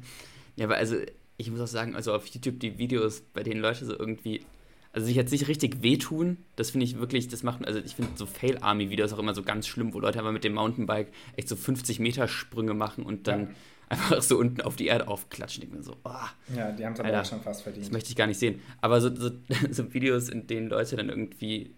ja, 0.57 0.67
aber 0.67 0.77
also 0.77 0.97
ich 1.39 1.51
muss 1.51 1.61
auch 1.61 1.67
sagen, 1.67 1.97
also 1.97 2.13
auf 2.13 2.27
YouTube 2.27 2.61
die 2.61 2.77
Videos, 2.77 3.23
bei 3.33 3.43
denen 3.43 3.63
Leute 3.63 3.87
so 3.87 3.99
irgendwie 3.99 4.45
also 4.93 5.07
sich 5.07 5.17
jetzt 5.17 5.31
nicht 5.31 5.47
richtig 5.49 5.83
wehtun, 5.83 6.39
das 6.57 6.71
finde 6.71 6.85
ich 6.85 6.99
wirklich, 6.99 7.29
das 7.29 7.43
macht, 7.43 7.65
also 7.65 7.79
ich 7.79 7.95
finde 7.95 8.13
so 8.17 8.27
Fail-Army-Videos 8.27 9.13
auch 9.13 9.19
immer 9.19 9.35
so 9.35 9.43
ganz 9.43 9.67
schlimm, 9.67 9.95
wo 9.95 10.01
Leute 10.01 10.19
einfach 10.19 10.33
mit 10.33 10.43
dem 10.43 10.55
Mountainbike 10.55 11.13
echt 11.37 11.49
so 11.49 11.55
50 11.55 12.01
Meter 12.01 12.27
Sprünge 12.27 12.75
machen 12.75 13.05
und 13.05 13.29
dann 13.29 13.41
ja. 13.41 13.49
einfach 13.89 14.23
so 14.23 14.37
unten 14.37 14.63
auf 14.63 14.75
die 14.75 14.87
Erde 14.87 15.07
aufklatschen. 15.07 15.63
Ich 15.63 15.71
bin 15.71 15.83
so, 15.83 15.97
oh, 16.05 16.57
ja, 16.57 16.73
die 16.73 16.85
haben 16.85 16.95
es 16.95 17.01
aber 17.01 17.21
auch 17.21 17.25
schon 17.25 17.41
fast 17.41 17.63
verdient. 17.63 17.87
Das 17.87 17.93
möchte 17.93 18.11
ich 18.11 18.17
gar 18.17 18.27
nicht 18.27 18.39
sehen. 18.39 18.61
Aber 18.81 19.01
so, 19.01 19.15
so, 19.15 19.31
so 19.71 19.95
Videos, 19.95 20.29
in 20.29 20.49
denen 20.49 20.69
Leute 20.69 20.97
dann 20.97 21.09
irgendwie 21.09 21.71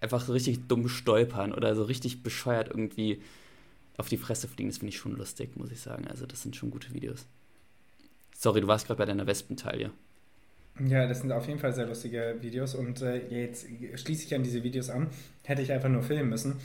einfach 0.00 0.20
so 0.20 0.32
richtig 0.32 0.66
dumm 0.68 0.88
stolpern 0.88 1.54
oder 1.54 1.74
so 1.74 1.84
richtig 1.84 2.22
bescheuert 2.22 2.68
irgendwie 2.68 3.22
auf 3.96 4.08
die 4.08 4.16
Fresse 4.16 4.48
fliegen, 4.48 4.68
das 4.68 4.78
finde 4.78 4.90
ich 4.90 4.98
schon 4.98 5.16
lustig, 5.16 5.56
muss 5.56 5.70
ich 5.70 5.80
sagen. 5.80 6.06
Also 6.08 6.26
das 6.26 6.42
sind 6.42 6.56
schon 6.56 6.70
gute 6.70 6.92
Videos. 6.92 7.26
Sorry, 8.36 8.60
du 8.60 8.66
warst 8.66 8.86
gerade 8.86 8.98
bei 8.98 9.04
deiner 9.04 9.26
Wespentaille. 9.26 9.90
Ja, 10.78 11.06
das 11.06 11.20
sind 11.20 11.32
auf 11.32 11.46
jeden 11.46 11.58
Fall 11.58 11.72
sehr 11.72 11.86
lustige 11.86 12.36
Videos 12.40 12.74
und 12.74 13.02
äh, 13.02 13.18
jetzt 13.28 13.66
schließe 13.94 14.24
ich 14.24 14.34
an 14.34 14.42
diese 14.42 14.62
Videos 14.62 14.90
an. 14.90 15.08
Hätte 15.44 15.62
ich 15.62 15.70
einfach 15.70 15.90
nur 15.90 16.02
filmen 16.02 16.30
müssen. 16.30 16.60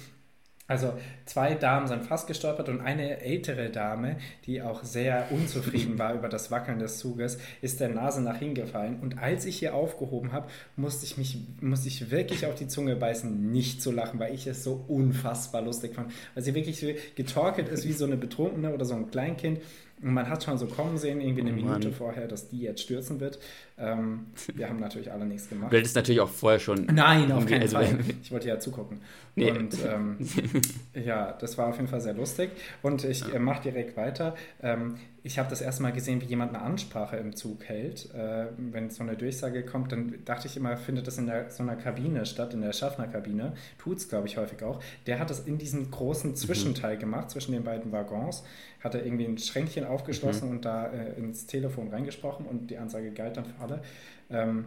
Also 0.70 0.94
zwei 1.26 1.56
Damen 1.56 1.88
sind 1.88 2.04
fast 2.04 2.28
gestolpert 2.28 2.68
und 2.68 2.82
eine 2.82 3.22
ältere 3.22 3.70
Dame, 3.70 4.18
die 4.46 4.62
auch 4.62 4.84
sehr 4.84 5.32
unzufrieden 5.32 5.98
war 5.98 6.14
über 6.14 6.28
das 6.28 6.52
Wackeln 6.52 6.80
des 6.80 7.00
Zuges, 7.00 7.38
ist 7.62 7.80
der 7.80 7.88
Nase 7.88 8.22
nach 8.22 8.38
hingefallen. 8.38 9.00
Und 9.00 9.18
als 9.18 9.46
ich 9.46 9.60
hier 9.60 9.74
aufgehoben 9.74 10.34
habe, 10.34 10.50
musste 10.76 11.06
ich 11.06 11.18
mich, 11.18 11.38
musste 11.62 11.88
ich 11.88 12.12
wirklich 12.12 12.46
auf 12.46 12.56
die 12.56 12.68
Zunge 12.68 12.98
beißen, 12.98 13.50
nicht 13.50 13.82
zu 13.82 13.92
lachen, 13.92 14.20
weil 14.20 14.34
ich 14.34 14.46
es 14.46 14.66
so 14.66 14.84
unfassbar 14.90 15.62
lustig 15.62 15.96
fand. 15.96 16.12
Weil 16.34 16.44
sie 16.44 16.54
wirklich 16.54 16.86
getorkelt 17.16 17.70
ist 17.70 17.88
wie 17.88 17.94
so 17.94 18.04
eine 18.04 18.18
Betrunkene 18.18 18.74
oder 18.74 18.84
so 18.84 18.96
ein 18.96 19.10
Kleinkind 19.10 19.62
und 20.02 20.14
man 20.14 20.30
hat 20.30 20.44
schon 20.44 20.58
so 20.58 20.68
kommen 20.68 20.98
sehen, 20.98 21.22
irgendwie 21.22 21.42
eine 21.42 21.52
oh 21.52 21.56
Minute 21.56 21.92
vorher, 21.92 22.28
dass 22.28 22.50
die 22.50 22.60
jetzt 22.60 22.82
stürzen 22.82 23.20
wird. 23.20 23.40
Ähm, 23.80 24.28
wir 24.54 24.70
haben 24.70 24.80
natürlich 24.80 25.12
alle 25.12 25.26
nichts 25.26 25.50
gemacht. 25.50 25.74
Du 25.74 25.78
hättest 25.78 25.96
natürlich 25.96 26.22
auch 26.22 26.30
vorher 26.30 26.60
schon. 26.60 26.86
Nein, 26.86 27.32
auf 27.32 27.46
keinen 27.46 27.64
also, 27.64 27.78
Fall. 27.78 27.98
Ich 28.22 28.32
wollte 28.32 28.48
ja 28.48 28.60
zugucken. 28.60 29.02
Nee. 29.36 29.52
Und 29.52 29.76
ähm, 29.86 30.18
ja, 30.94 31.34
das 31.34 31.58
war 31.58 31.68
auf 31.68 31.78
jeden 31.78 31.88
Fall 31.88 32.02
sehr 32.02 32.14
lustig. 32.14 32.52
Und 32.84 33.04
ich 33.04 33.22
ja. 33.22 33.34
äh, 33.34 33.40
mache 33.40 33.64
direkt 33.64 33.98
weiter. 33.98 34.36
Ähm, 34.62 34.98
ich 35.28 35.38
habe 35.38 35.50
das 35.50 35.60
erste 35.60 35.84
Mal 35.84 35.92
gesehen, 35.92 36.22
wie 36.22 36.26
jemand 36.26 36.56
eine 36.56 36.64
Ansprache 36.64 37.18
im 37.18 37.36
Zug 37.36 37.66
hält. 37.66 38.14
Äh, 38.16 38.46
wenn 38.58 38.90
so 38.90 39.04
eine 39.04 39.18
Durchsage 39.18 39.66
kommt, 39.66 39.92
dann 39.92 40.24
dachte 40.24 40.48
ich 40.48 40.56
immer, 40.56 40.78
findet 40.78 41.06
das 41.06 41.18
in 41.18 41.28
der, 41.28 41.50
so 41.50 41.64
einer 41.64 41.76
Kabine 41.76 42.26
statt, 42.26 42.54
in 42.54 42.62
der 42.62 42.72
Schaffnerkabine. 42.72 43.52
Tut 43.78 43.98
es, 43.98 44.08
glaube 44.08 44.28
ich, 44.28 44.38
häufig 44.38 44.64
auch. 44.64 44.82
Der 45.06 45.20
hat 45.20 45.30
das 45.30 45.42
in 45.42 45.58
diesem 45.58 45.92
großen 45.92 46.32
mhm. 46.32 46.36
Zwischenteil 46.36 46.96
mhm. 46.96 47.00
gemacht, 47.02 47.30
zwischen 47.30 47.52
den 47.52 47.66
beiden 47.66 47.92
Waggons. 47.92 48.46
Hat 48.82 48.96
er 48.96 49.06
irgendwie 49.06 49.26
ein 49.26 49.38
Schränkchen 49.38 49.86
aufgeschlossen 49.86 50.48
mhm. 50.48 50.56
und 50.56 50.66
da 50.66 50.88
äh, 50.88 51.20
ins 51.20 51.46
Telefon 51.46 51.90
reingesprochen 51.90 52.46
und 52.46 52.72
die 52.72 52.78
Ansage 52.78 53.12
galt 53.12 53.36
dann 53.36 53.46
für 53.46 53.62
alle. 53.62 53.82
Ähm, 54.30 54.66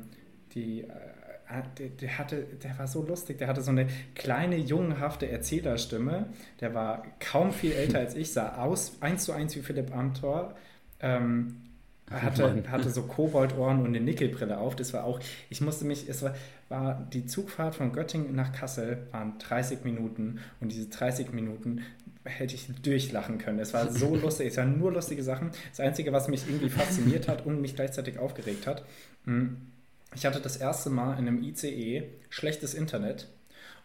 die, 0.54 0.82
äh, 0.82 0.88
der, 1.78 1.88
der, 1.88 2.18
hatte, 2.18 2.42
der 2.62 2.78
war 2.78 2.86
so 2.86 3.04
lustig, 3.04 3.38
der 3.38 3.48
hatte 3.48 3.62
so 3.62 3.70
eine 3.70 3.86
kleine, 4.14 4.56
jungenhafte 4.56 5.28
Erzählerstimme. 5.28 6.26
Der 6.60 6.74
war 6.74 7.04
kaum 7.18 7.52
viel 7.52 7.72
älter 7.72 7.98
als 8.00 8.14
ich, 8.14 8.32
sah 8.32 8.56
aus 8.56 8.98
eins 9.00 9.24
zu 9.24 9.32
eins 9.32 9.54
wie 9.56 9.60
Philipp 9.60 9.94
Amthor. 9.94 10.54
Ähm, 11.00 11.56
hatte, 12.10 12.64
hatte 12.68 12.90
so 12.90 13.02
Koboldohren 13.02 13.80
und 13.80 13.86
eine 13.86 14.00
Nickelbrille 14.00 14.58
auf. 14.58 14.74
Das 14.74 14.92
war 14.92 15.04
auch, 15.04 15.20
ich 15.48 15.60
musste 15.60 15.84
mich, 15.84 16.08
es 16.08 16.22
war, 16.22 16.34
war 16.68 17.06
die 17.12 17.26
Zugfahrt 17.26 17.76
von 17.76 17.92
Göttingen 17.92 18.34
nach 18.34 18.52
Kassel 18.52 19.06
waren 19.12 19.38
30 19.38 19.84
Minuten 19.84 20.40
und 20.60 20.72
diese 20.72 20.88
30 20.88 21.32
Minuten 21.32 21.82
hätte 22.24 22.54
ich 22.54 22.68
durchlachen 22.82 23.38
können. 23.38 23.60
Es 23.60 23.72
war 23.74 23.90
so 23.90 24.16
lustig, 24.22 24.48
es 24.48 24.56
waren 24.56 24.78
nur 24.78 24.92
lustige 24.92 25.22
Sachen. 25.22 25.50
Das 25.70 25.80
Einzige, 25.80 26.12
was 26.12 26.28
mich 26.28 26.46
irgendwie 26.48 26.68
fasziniert 26.70 27.28
hat 27.28 27.46
und 27.46 27.60
mich 27.60 27.76
gleichzeitig 27.76 28.18
aufgeregt 28.18 28.66
hat, 28.66 28.84
hm, 29.24 29.56
ich 30.14 30.26
hatte 30.26 30.40
das 30.40 30.56
erste 30.56 30.90
Mal 30.90 31.18
in 31.18 31.28
einem 31.28 31.42
ICE 31.42 32.04
schlechtes 32.28 32.74
Internet. 32.74 33.28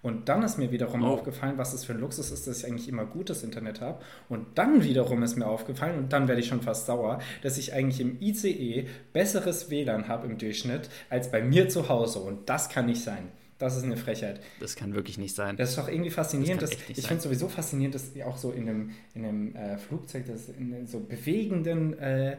Und 0.02 0.30
dann 0.30 0.44
ist 0.44 0.60
mir 0.60 0.72
wiederum 0.72 1.04
oh. 1.04 1.08
aufgefallen, 1.08 1.58
was 1.58 1.74
es 1.74 1.84
für 1.84 1.94
ein 1.94 2.00
Luxus 2.00 2.30
ist, 2.30 2.46
dass 2.46 2.60
ich 2.60 2.68
eigentlich 2.68 2.88
immer 2.88 3.06
gutes 3.06 3.44
Internet 3.44 3.82
habe. 3.82 4.04
Und 4.30 4.46
dann 4.56 4.84
wiederum 4.84 5.24
ist 5.24 5.36
mir 5.36 5.48
aufgefallen, 5.48 5.98
und 5.98 6.14
dann 6.14 6.28
werde 6.28 6.42
ich 6.42 6.48
schon 6.48 6.62
fast 6.62 6.86
sauer, 6.86 7.20
dass 7.42 7.58
ich 7.58 7.74
eigentlich 7.74 8.00
im 8.00 8.22
ICE 8.22 8.88
besseres 9.14 9.72
WLAN 9.72 10.08
habe 10.08 10.28
im 10.28 10.38
Durchschnitt 10.38 10.90
als 11.10 11.32
bei 11.32 11.42
mir 11.42 11.70
zu 11.70 11.90
Hause. 11.90 12.20
Und 12.20 12.50
das 12.50 12.70
kann 12.70 12.86
nicht 12.86 13.04
sein. 13.04 13.30
Das 13.58 13.78
ist 13.78 13.84
eine 13.84 13.98
Frechheit. 13.98 14.42
Das 14.60 14.76
kann 14.76 14.94
wirklich 14.94 15.18
nicht 15.18 15.34
sein. 15.34 15.58
Das 15.58 15.70
ist 15.70 15.78
doch 15.78 15.88
irgendwie 15.88 16.12
faszinierend. 16.12 16.62
Das 16.62 16.72
dass, 16.72 16.80
ich 16.90 17.08
finde 17.08 17.16
es 17.16 17.24
sowieso 17.24 17.48
faszinierend, 17.48 17.96
dass 17.96 18.12
auch 18.26 18.38
so 18.38 18.52
in 18.52 18.70
einem, 18.70 18.92
in 19.16 19.26
einem 19.26 19.56
äh, 19.56 19.78
Flugzeug, 19.78 20.28
dass 20.28 20.50
in 20.50 20.86
so 20.86 21.00
bewegenden 21.00 21.98
äh, 21.98 22.34
äh, 22.34 22.38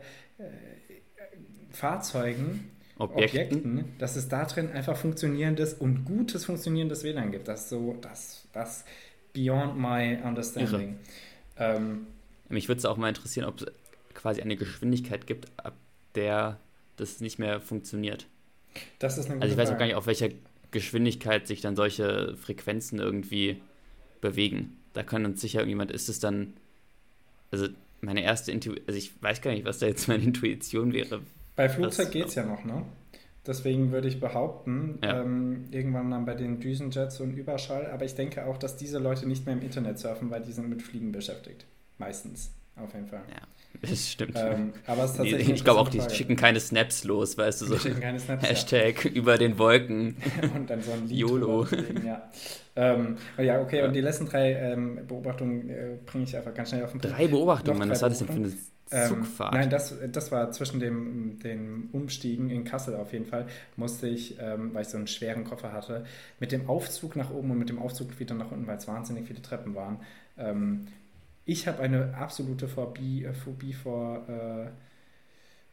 Fahrzeugen 1.70 2.70
Objekten. 2.99 3.40
Objekten, 3.40 3.84
dass 3.99 4.16
es 4.16 4.28
da 4.28 4.44
drin 4.44 4.70
einfach 4.70 4.97
funktionierendes 4.97 5.74
und 5.74 6.05
gutes 6.05 6.44
funktionierendes 6.44 7.05
WLAN 7.05 7.30
gibt. 7.30 7.49
Das 7.49 7.64
ist 7.64 7.68
so, 7.68 7.97
das, 8.01 8.47
das 8.53 8.84
beyond 9.32 9.78
my 9.78 10.16
understanding. 10.24 10.99
Ähm, 11.59 12.07
Mich 12.49 12.68
würde 12.68 12.78
es 12.78 12.84
auch 12.86 12.97
mal 12.97 13.09
interessieren, 13.09 13.47
ob 13.47 13.61
es 13.61 13.66
quasi 14.14 14.40
eine 14.40 14.57
Geschwindigkeit 14.57 15.26
gibt, 15.26 15.49
ab 15.59 15.74
der 16.14 16.59
das 16.97 17.20
nicht 17.20 17.38
mehr 17.38 17.61
funktioniert. 17.61 18.26
Das 18.99 19.18
ist 19.18 19.30
eine 19.30 19.42
Also 19.42 19.53
ich 19.53 19.59
weiß 19.59 19.70
auch 19.70 19.78
gar 19.78 19.86
nicht, 19.86 19.94
auf 19.94 20.07
welcher 20.07 20.30
Geschwindigkeit 20.70 21.47
sich 21.47 21.61
dann 21.61 21.76
solche 21.76 22.36
Frequenzen 22.36 22.99
irgendwie 22.99 23.61
bewegen. 24.20 24.78
Da 24.94 25.03
kann 25.03 25.26
uns 25.26 25.40
sicher 25.40 25.61
irgendjemand, 25.61 25.90
ist 25.90 26.09
es 26.09 26.20
dann, 26.20 26.55
also 27.51 27.68
meine 28.01 28.22
erste 28.22 28.53
Intuition, 28.53 28.86
also 28.86 28.99
ich 28.99 29.22
weiß 29.22 29.42
gar 29.42 29.51
nicht, 29.53 29.64
was 29.64 29.78
da 29.78 29.86
jetzt 29.86 30.09
meine 30.09 30.24
Intuition 30.24 30.92
wäre, 30.92 31.20
bei 31.57 31.68
Flugzeug 31.68 32.11
geht 32.11 32.26
es 32.26 32.34
ja 32.34 32.44
noch, 32.44 32.64
ne? 32.64 32.84
Deswegen 33.46 33.92
würde 33.92 34.09
ich 34.09 34.18
behaupten, 34.18 34.98
ja. 35.02 35.22
ähm, 35.22 35.68
irgendwann 35.70 36.11
dann 36.11 36.26
bei 36.26 36.34
den 36.34 36.59
Düsenjets 36.59 37.20
und 37.20 37.36
Überschall. 37.36 37.90
Aber 37.90 38.04
ich 38.04 38.14
denke 38.14 38.44
auch, 38.44 38.59
dass 38.59 38.76
diese 38.76 38.98
Leute 38.98 39.26
nicht 39.26 39.46
mehr 39.46 39.54
im 39.54 39.62
Internet 39.62 39.98
surfen, 39.98 40.30
weil 40.30 40.42
die 40.42 40.52
sind 40.52 40.68
mit 40.68 40.82
Fliegen 40.82 41.12
beschäftigt. 41.12 41.64
Meistens, 41.98 42.52
auf 42.77 42.93
jeden 42.95 43.07
Fall. 43.07 43.22
Ja. 43.29 43.43
Das 43.83 44.11
stimmt. 44.11 44.37
Ähm, 44.37 44.72
aber 44.87 45.05
es 45.05 45.11
ist 45.11 45.16
tatsächlich 45.18 45.51
ich 45.51 45.64
glaube 45.64 45.81
auch, 45.81 45.89
die 45.89 45.99
Frage. 45.99 46.14
schicken 46.14 46.37
keine 46.37 46.61
Snaps 46.61 47.05
los, 47.05 47.37
weißt 47.37 47.61
du, 47.61 47.66
so. 47.66 47.74
Die 47.74 47.81
schicken 47.81 48.01
keine 48.01 48.18
Snaps, 48.18 48.49
Hashtag 48.49 49.05
ja. 49.05 49.11
über 49.11 49.37
den 49.37 49.59
Wolken. 49.59 50.16
und 50.55 50.70
dann 50.70 50.81
so 50.81 50.93
ein 50.93 51.07
Lied 51.07 51.18
YOLO. 51.18 51.66
ja. 52.05 52.31
Ähm, 52.74 53.16
ja, 53.39 53.61
okay, 53.61 53.79
ja. 53.79 53.87
und 53.87 53.95
die 53.95 54.01
letzten 54.01 54.27
drei 54.27 54.53
ähm, 54.53 55.01
Beobachtungen 55.07 55.68
äh, 55.70 55.97
bringe 56.05 56.24
ich 56.24 56.37
einfach 56.37 56.55
ganz 56.55 56.70
schnell 56.70 56.85
auf 56.85 56.93
den 56.93 57.01
Punkt. 57.01 57.16
Drei 57.16 57.27
Beobachtungen, 57.29 57.89
was 57.89 58.03
war 58.03 58.09
das 58.09 58.18
denn 58.18 58.29
für 58.29 58.35
eine 58.35 58.53
ähm, 58.91 59.09
Zugfahrt? 59.09 59.55
Ähm, 59.55 59.61
nein, 59.61 59.70
das, 59.70 59.95
das 60.12 60.31
war 60.31 60.51
zwischen 60.53 60.81
dem, 60.81 61.39
dem 61.39 61.89
Umstiegen 61.93 62.51
in 62.51 62.64
Kassel 62.64 62.97
auf 62.97 63.12
jeden 63.12 63.27
Fall, 63.27 63.47
musste 63.77 64.09
ich, 64.09 64.39
ähm, 64.41 64.74
weil 64.74 64.83
ich 64.83 64.89
so 64.89 64.99
einen 64.99 65.07
schweren 65.07 65.45
Koffer 65.45 65.72
hatte, 65.72 66.05
mit 66.39 66.53
dem 66.53 66.68
Aufzug 66.68 67.16
nach 67.16 67.31
oben 67.31 67.51
und 67.51 67.59
mit 67.59 67.68
dem 67.68 67.79
Aufzug 67.79 68.18
wieder 68.18 68.35
nach 68.35 68.51
unten, 68.51 68.66
weil 68.66 68.77
es 68.77 68.87
wahnsinnig 68.87 69.27
viele 69.27 69.41
Treppen 69.43 69.74
waren. 69.74 70.01
Ich 71.47 71.68
habe 71.68 71.80
eine 71.80 72.14
absolute 72.14 72.66
Phobie, 72.66 73.24
äh, 73.24 73.32
Phobie 73.32 73.72
vor 73.72 74.28
äh, 74.28 74.68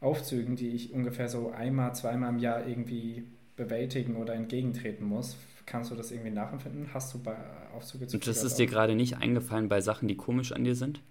Aufzügen, 0.05 0.55
die 0.55 0.69
ich 0.69 0.93
ungefähr 0.93 1.27
so 1.27 1.51
einmal, 1.51 1.95
zweimal 1.95 2.29
im 2.29 2.37
Jahr 2.37 2.65
irgendwie 2.65 3.23
bewältigen 3.55 4.15
oder 4.15 4.35
entgegentreten 4.35 5.05
muss. 5.05 5.35
Kannst 5.65 5.91
du 5.91 5.95
das 5.95 6.11
irgendwie 6.11 6.29
nachempfinden? 6.29 6.93
Hast 6.93 7.13
du 7.13 7.19
bei 7.23 7.35
Aufzüge 7.75 8.05
zu 8.05 8.17
Und 8.17 8.27
das 8.27 8.43
ist 8.43 8.55
dir 8.57 8.67
gerade 8.67 8.95
nicht 8.95 9.17
eingefallen 9.17 9.67
bei 9.67 9.81
Sachen, 9.81 10.07
die 10.07 10.15
komisch 10.15 10.51
an 10.51 10.63
dir 10.63 10.75
sind? 10.75 11.01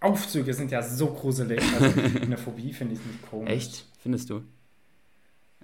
Aufzüge 0.00 0.54
sind 0.54 0.70
ja 0.70 0.82
so 0.82 1.08
gruselig. 1.08 1.60
Also 1.74 2.00
eine 2.22 2.38
Phobie 2.38 2.72
finde 2.72 2.94
ich 2.94 3.04
nicht 3.04 3.28
komisch. 3.28 3.50
Echt? 3.50 3.86
Findest 3.98 4.30
du? 4.30 4.42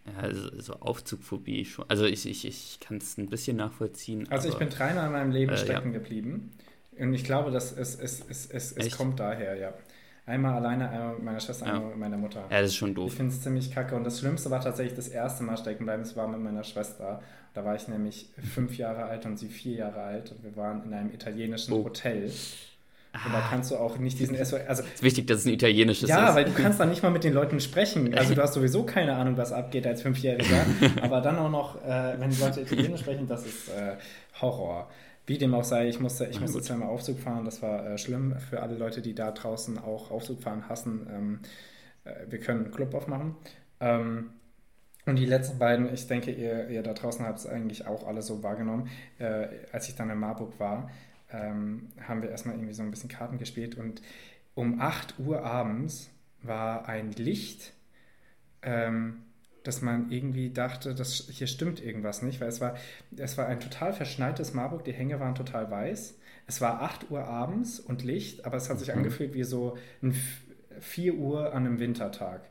Ja, 0.06 0.18
also, 0.18 0.60
so 0.60 0.74
Aufzugphobie 0.74 1.64
schon. 1.64 1.86
Also 1.88 2.04
ich, 2.04 2.26
ich, 2.26 2.44
ich 2.44 2.78
kann 2.80 2.98
es 2.98 3.16
ein 3.16 3.30
bisschen 3.30 3.56
nachvollziehen. 3.56 4.26
Also 4.30 4.48
ich 4.48 4.56
bin 4.56 4.68
dreimal 4.68 5.06
in 5.06 5.12
meinem 5.12 5.30
Leben 5.30 5.52
äh, 5.52 5.56
stecken 5.56 5.92
ja. 5.92 5.98
geblieben. 5.98 6.50
Und 6.98 7.14
ich 7.14 7.24
glaube, 7.24 7.50
dass 7.50 7.76
es, 7.76 7.98
es, 7.98 8.24
es, 8.28 8.46
es, 8.46 8.72
es 8.72 8.96
kommt 8.96 9.20
daher, 9.20 9.56
ja. 9.56 9.72
Einmal 10.26 10.54
alleine, 10.54 10.88
einmal 10.88 11.14
mit 11.14 11.24
meiner 11.24 11.40
Schwester, 11.40 11.66
einmal 11.66 11.90
mit 11.90 11.98
meiner 11.98 12.16
Mutter. 12.16 12.44
Ja, 12.50 12.60
das 12.62 12.70
ist 12.70 12.76
schon 12.76 12.94
doof. 12.94 13.10
Ich 13.10 13.16
finde 13.16 13.32
es 13.32 13.42
ziemlich 13.42 13.70
kacke. 13.70 13.94
Und 13.94 14.04
das 14.04 14.20
Schlimmste 14.20 14.50
war 14.50 14.60
tatsächlich 14.60 14.96
das 14.96 15.08
erste 15.08 15.44
Mal 15.44 15.58
stecken 15.58 15.84
bleiben. 15.84 16.02
Es 16.02 16.16
war 16.16 16.26
mit 16.28 16.40
meiner 16.40 16.64
Schwester. 16.64 17.20
Da 17.52 17.64
war 17.64 17.74
ich 17.74 17.88
nämlich 17.88 18.30
fünf 18.54 18.78
Jahre 18.78 19.04
alt 19.04 19.26
und 19.26 19.38
sie 19.38 19.48
vier 19.48 19.76
Jahre 19.76 20.00
alt. 20.00 20.32
Und 20.32 20.42
wir 20.42 20.56
waren 20.56 20.82
in 20.84 20.94
einem 20.94 21.12
italienischen 21.12 21.74
oh. 21.74 21.84
Hotel. 21.84 22.30
Und 23.24 23.32
da 23.32 23.40
kannst 23.48 23.70
du 23.70 23.76
auch 23.76 23.98
nicht 23.98 24.18
diesen 24.18 24.36
SOS. 24.36 24.60
Also, 24.66 24.82
es 24.82 24.94
ist 24.94 25.02
wichtig, 25.02 25.26
dass 25.28 25.40
es 25.40 25.46
ein 25.46 25.52
italienisches 25.52 26.08
ja, 26.08 26.16
ist. 26.16 26.22
Ja, 26.22 26.34
weil 26.34 26.44
du 26.46 26.52
kannst 26.52 26.80
dann 26.80 26.88
nicht 26.88 27.02
mal 27.02 27.10
mit 27.10 27.22
den 27.22 27.32
Leuten 27.32 27.60
sprechen. 27.60 28.12
Also 28.14 28.34
du 28.34 28.42
hast 28.42 28.54
sowieso 28.54 28.84
keine 28.84 29.14
Ahnung, 29.14 29.36
was 29.36 29.52
abgeht 29.52 29.86
als 29.86 30.02
Fünfjähriger. 30.02 30.66
aber 31.02 31.20
dann 31.20 31.38
auch 31.38 31.50
noch, 31.50 31.84
äh, 31.84 32.18
wenn 32.18 32.30
die 32.30 32.40
Leute 32.40 32.62
Italienisch 32.62 33.00
sprechen, 33.00 33.28
das 33.28 33.46
ist 33.46 33.68
äh, 33.68 33.96
Horror. 34.40 34.88
Wie 35.26 35.38
dem 35.38 35.54
auch 35.54 35.64
sei, 35.64 35.88
ich 35.88 36.00
musste, 36.00 36.26
ich 36.26 36.40
musste 36.40 36.60
zweimal 36.60 36.88
Aufzug 36.88 37.18
fahren, 37.18 37.44
das 37.44 37.62
war 37.62 37.86
äh, 37.86 37.98
schlimm 37.98 38.36
für 38.38 38.62
alle 38.62 38.76
Leute, 38.76 39.00
die 39.00 39.14
da 39.14 39.30
draußen 39.30 39.78
auch 39.78 40.10
Aufzug 40.10 40.42
fahren 40.42 40.68
hassen. 40.68 41.06
Ähm, 41.10 41.38
äh, 42.04 42.30
wir 42.30 42.40
können 42.40 42.64
einen 42.64 42.74
Club 42.74 42.94
aufmachen. 42.94 43.36
Ähm, 43.80 44.30
und 45.06 45.16
die 45.16 45.26
letzten 45.26 45.58
beiden, 45.58 45.92
ich 45.92 46.06
denke, 46.06 46.30
ihr, 46.30 46.68
ihr 46.68 46.82
da 46.82 46.94
draußen 46.94 47.26
habt 47.26 47.38
es 47.38 47.46
eigentlich 47.46 47.86
auch 47.86 48.06
alle 48.06 48.22
so 48.22 48.42
wahrgenommen. 48.42 48.88
Äh, 49.18 49.48
als 49.72 49.88
ich 49.88 49.96
dann 49.96 50.10
in 50.10 50.18
Marburg 50.18 50.58
war, 50.58 50.90
ähm, 51.30 51.88
haben 52.00 52.22
wir 52.22 52.30
erstmal 52.30 52.54
irgendwie 52.54 52.74
so 52.74 52.82
ein 52.82 52.90
bisschen 52.90 53.10
Karten 53.10 53.38
gespielt 53.38 53.76
und 53.76 54.02
um 54.54 54.80
8 54.80 55.18
Uhr 55.18 55.44
abends 55.44 56.10
war 56.42 56.88
ein 56.88 57.12
Licht, 57.12 57.72
ähm, 58.62 59.23
dass 59.64 59.82
man 59.82 60.10
irgendwie 60.10 60.50
dachte, 60.50 60.94
dass 60.94 61.26
hier 61.30 61.46
stimmt 61.46 61.82
irgendwas 61.82 62.22
nicht, 62.22 62.40
weil 62.40 62.48
es 62.48 62.60
war, 62.60 62.76
es 63.16 63.36
war 63.36 63.46
ein 63.46 63.60
total 63.60 63.92
verschneites 63.92 64.54
Marburg, 64.54 64.84
die 64.84 64.92
Hänge 64.92 65.18
waren 65.18 65.34
total 65.34 65.70
weiß. 65.70 66.18
Es 66.46 66.60
war 66.60 66.82
8 66.82 67.10
Uhr 67.10 67.24
abends 67.24 67.80
und 67.80 68.04
Licht, 68.04 68.44
aber 68.44 68.58
es 68.58 68.68
hat 68.68 68.78
sich 68.78 68.88
mhm. 68.88 68.98
angefühlt 68.98 69.34
wie 69.34 69.44
so 69.44 69.76
ein 70.02 70.14
4 70.80 71.14
Uhr 71.14 71.54
an 71.54 71.66
einem 71.66 71.80
Wintertag. 71.80 72.42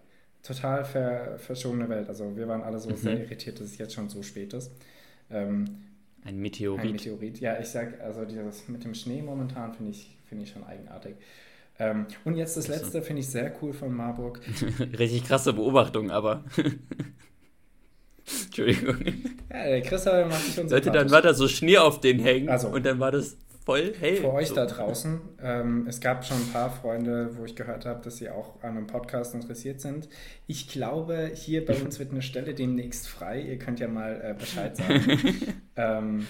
Total 0.42 0.84
ver, 0.84 1.38
verschobene 1.38 1.88
Welt. 1.88 2.10
Also 2.10 2.36
wir 2.36 2.48
waren 2.48 2.64
alle 2.64 2.80
so 2.80 2.90
mhm. 2.90 2.98
sehr 2.98 3.20
irritiert, 3.20 3.60
dass 3.60 3.68
es 3.68 3.78
jetzt 3.78 3.94
schon 3.94 4.10
so 4.10 4.24
spät 4.24 4.54
ist. 4.54 4.72
Ähm, 5.30 5.84
ein 6.26 6.40
Meteorit. 6.40 6.86
Ein 6.86 6.92
Meteorit, 6.94 7.40
ja, 7.40 7.60
ich 7.60 7.68
sag, 7.68 8.02
also 8.02 8.26
dieses 8.26 8.68
mit 8.68 8.84
dem 8.84 8.96
Schnee 8.96 9.22
momentan 9.22 9.74
finde 9.74 9.92
ich, 9.92 10.18
find 10.28 10.42
ich 10.42 10.50
schon 10.50 10.64
eigenartig. 10.64 11.16
Ähm, 11.80 12.06
und 12.24 12.36
jetzt 12.36 12.56
das 12.56 12.68
letzte 12.68 13.02
finde 13.02 13.22
ich 13.22 13.30
sehr 13.30 13.54
cool 13.62 13.74
von 13.74 13.94
Marburg. 13.94 14.40
Richtig 15.00 15.26
krasse 15.26 15.54
Beobachtung, 15.54 16.12
aber. 16.12 16.44
Entschuldigung. 18.46 18.98
Ja, 19.52 19.66
der 19.66 19.82
Christoph 19.82 20.30
macht 20.30 20.42
sich 20.44 20.70
Leute, 20.70 20.92
dann 20.92 21.12
war 21.12 21.22
da 21.22 21.34
so 21.34 21.48
Schnee 21.48 21.78
auf 21.78 22.00
den 22.00 22.20
Hängen 22.20 22.48
also, 22.50 22.70
und 22.70 22.86
dann 22.86 23.00
war 23.00 23.12
das 23.12 23.38
voll 23.66 23.94
hell. 24.00 24.18
Für 24.18 24.34
euch 24.34 24.50
so. 24.50 24.56
da 24.56 24.66
draußen, 24.66 25.22
ähm, 25.42 25.86
es 25.88 26.00
gab 26.00 26.26
schon 26.26 26.38
ein 26.38 26.52
paar 26.52 26.70
Freunde, 26.70 27.38
wo 27.38 27.46
ich 27.46 27.56
gehört 27.56 27.86
habe, 27.86 28.02
dass 28.04 28.18
sie 28.18 28.30
auch 28.30 28.62
an 28.62 28.78
einem 28.78 28.88
Podcast 28.88 29.34
interessiert 29.34 29.82
sind. 29.82 30.10
Ich 30.48 30.70
glaube, 30.70 31.32
hier 31.34 31.66
bei 31.66 31.76
uns 31.76 32.00
wird 32.00 32.12
eine 32.12 32.22
Stelle 32.22 32.54
demnächst 32.54 33.08
frei. 33.08 33.42
Ihr 33.42 33.58
könnt 33.58 33.80
ja 33.80 33.88
mal 33.88 34.22
äh, 34.22 34.36
Bescheid 34.38 34.78
sagen. 34.78 35.20
ähm, 35.76 36.28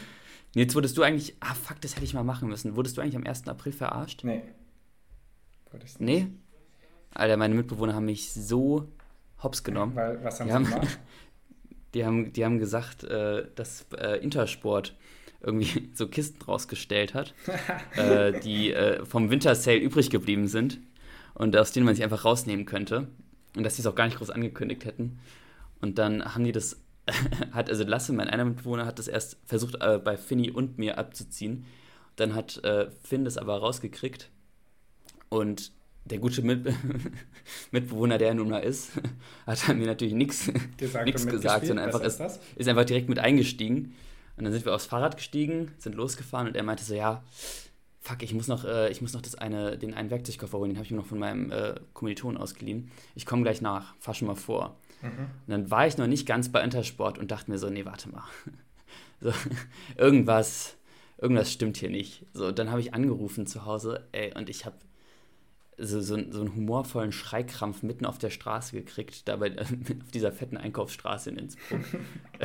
Jetzt 0.56 0.76
wurdest 0.76 0.98
du 0.98 1.02
eigentlich, 1.02 1.36
ah 1.40 1.56
fuck, 1.56 1.82
das 1.82 1.96
hätte 1.96 2.06
ich 2.06 2.14
mal 2.14 2.24
machen 2.24 2.48
müssen. 2.48 2.76
Wurdest 2.76 2.98
du 2.98 3.02
eigentlich 3.02 3.16
am 3.16 3.26
1. 3.26 3.48
April 3.48 3.72
verarscht? 3.72 4.24
Nee. 4.24 4.42
Ich 5.86 6.00
Nee? 6.00 6.28
Alter, 7.12 7.38
meine 7.38 7.56
Mitbewohner 7.56 7.94
haben 7.94 8.06
mich 8.06 8.32
so 8.34 8.88
hops 9.42 9.64
genommen. 9.64 9.96
Weil, 9.96 10.24
was 10.24 10.40
haben 10.40 10.48
die 10.48 10.52
sie 10.52 10.56
haben, 10.56 10.66
gemacht? 10.66 11.00
Die 11.94 12.04
haben, 12.04 12.34
die 12.34 12.44
haben 12.44 12.58
gesagt, 12.58 13.04
äh, 13.04 13.46
dass 13.54 13.86
äh, 13.96 14.18
Intersport 14.18 14.96
irgendwie 15.42 15.92
so 15.94 16.08
Kisten 16.08 16.42
rausgestellt 16.42 17.14
hat, 17.14 17.36
äh, 17.96 18.40
die 18.40 18.74
äh, 18.74 19.06
vom 19.06 19.30
Wintersale 19.30 19.78
übrig 19.78 20.10
geblieben 20.10 20.48
sind 20.48 20.80
und 21.36 21.56
aus 21.56 21.72
denen 21.72 21.86
man 21.86 21.94
sich 21.94 22.04
einfach 22.04 22.26
rausnehmen 22.26 22.66
könnte. 22.66 23.10
Und 23.56 23.64
dass 23.64 23.76
sie 23.76 23.84
es 23.84 23.86
auch 23.86 23.94
gar 23.94 24.06
nicht 24.06 24.18
groß 24.18 24.32
angekündigt 24.32 24.86
hätten. 24.86 25.20
Und 25.82 26.00
dann 26.00 26.34
haben 26.34 26.44
die 26.44 26.52
das, 26.52 26.82
hat, 27.52 27.70
also 27.70 27.84
Lasse, 27.84 28.12
mein 28.12 28.28
einer 28.28 28.46
Mitbewohner, 28.46 28.88
hat 28.88 28.98
das 28.98 29.08
erst 29.08 29.38
versucht, 29.46 29.76
äh, 29.80 30.00
bei 30.04 30.18
Finny 30.18 30.50
und 30.50 30.80
mir 30.80 30.98
abzuziehen. 30.98 31.66
Dann 32.16 32.34
hat 32.34 32.64
äh, 32.64 32.90
Finn 33.04 33.24
das 33.24 33.38
aber 33.38 33.58
rausgekriegt 33.58 34.32
und 35.34 35.72
der 36.06 36.20
gute 36.20 36.42
Mit 36.42 36.66
Mitbewohner, 37.72 38.18
der 38.18 38.30
er 38.30 38.34
nun 38.34 38.50
mal 38.50 38.60
ist, 38.60 38.92
hat 39.48 39.68
mir 39.76 39.88
natürlich 39.88 40.14
nichts 40.14 40.52
gesagt, 40.78 41.66
sondern 41.66 41.86
einfach 41.86 42.02
ist, 42.02 42.22
ist, 42.56 42.68
einfach 42.68 42.86
direkt 42.86 43.10
mit 43.10 43.20
eingestiegen. 43.20 43.96
Und 44.38 44.44
dann 44.44 44.54
sind 44.54 44.66
wir 44.66 44.74
aufs 44.74 44.86
Fahrrad 44.86 45.16
gestiegen, 45.16 45.72
sind 45.78 45.96
losgefahren 45.96 46.48
und 46.48 46.56
er 46.56 46.64
meinte 46.64 46.84
so, 46.84 46.94
ja, 46.94 47.24
fuck, 48.00 48.22
ich 48.22 48.34
muss 48.34 48.48
noch, 48.48 48.66
äh, 48.66 48.92
ich 48.92 49.02
muss 49.02 49.14
noch 49.14 49.22
das 49.22 49.36
eine, 49.36 49.78
den 49.78 49.94
einen 49.94 50.10
Werkzeugkoffer 50.10 50.58
holen, 50.58 50.72
den 50.72 50.78
habe 50.78 50.86
ich 50.86 50.92
mir 50.92 50.98
noch 50.98 51.06
von 51.06 51.20
meinem 51.20 51.52
äh, 51.52 51.76
Kommiliton 51.94 52.38
ausgeliehen. 52.38 52.92
Ich 53.16 53.26
komme 53.26 53.44
gleich 53.44 53.62
nach, 53.62 53.96
fahr 54.00 54.14
schon 54.14 54.28
mal 54.28 54.36
vor. 54.36 54.78
Mhm. 55.02 55.08
Und 55.08 55.48
dann 55.48 55.72
war 55.72 55.88
ich 55.88 55.98
noch 55.98 56.08
nicht 56.08 56.28
ganz 56.28 56.50
bei 56.50 56.64
Intersport 56.64 57.18
und 57.18 57.32
dachte 57.32 57.50
mir 57.50 57.58
so, 57.58 57.70
nee, 57.70 57.86
warte 57.86 58.10
mal. 58.10 58.24
so, 59.22 59.32
irgendwas, 59.98 60.76
irgendwas 61.18 61.52
stimmt 61.52 61.78
hier 61.78 61.90
nicht. 61.90 62.26
So, 62.34 62.52
dann 62.52 62.72
habe 62.72 62.82
ich 62.82 62.94
angerufen 62.94 63.48
zu 63.48 63.66
Hause, 63.66 64.08
ey, 64.12 64.34
und 64.36 64.50
ich 64.50 64.66
habe 64.66 64.76
so, 65.78 66.02
so, 66.02 66.18
so 66.32 66.42
einen 66.42 66.56
humorvollen 66.56 67.12
Schreikrampf 67.12 67.84
mitten 67.84 68.06
auf 68.06 68.18
der 68.18 68.30
Straße 68.30 68.76
gekriegt, 68.76 69.28
dabei 69.28 69.58
auf 69.60 70.12
dieser 70.14 70.32
fetten 70.32 70.58
Einkaufsstraße 70.58 71.30
in 71.30 71.38
Innsbruck. 71.38 71.82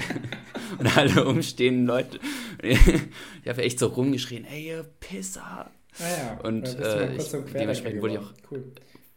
und 0.78 0.96
alle 0.96 1.24
umstehenden 1.26 1.86
Leute. 1.86 2.18
ich 2.62 3.48
habe 3.48 3.62
echt 3.62 3.78
so 3.78 3.88
rumgeschrien, 3.88 4.44
ey, 4.44 4.68
ihr 4.68 4.86
Pisser. 5.00 5.70
Ah 5.98 6.04
ja, 6.04 6.40
und 6.42 6.78
äh, 6.78 7.16
ich, 7.16 7.30
dementsprechend 7.52 8.02
wurde 8.02 8.14
ich 8.14 8.18
auch 8.20 8.32
cool. 8.50 8.64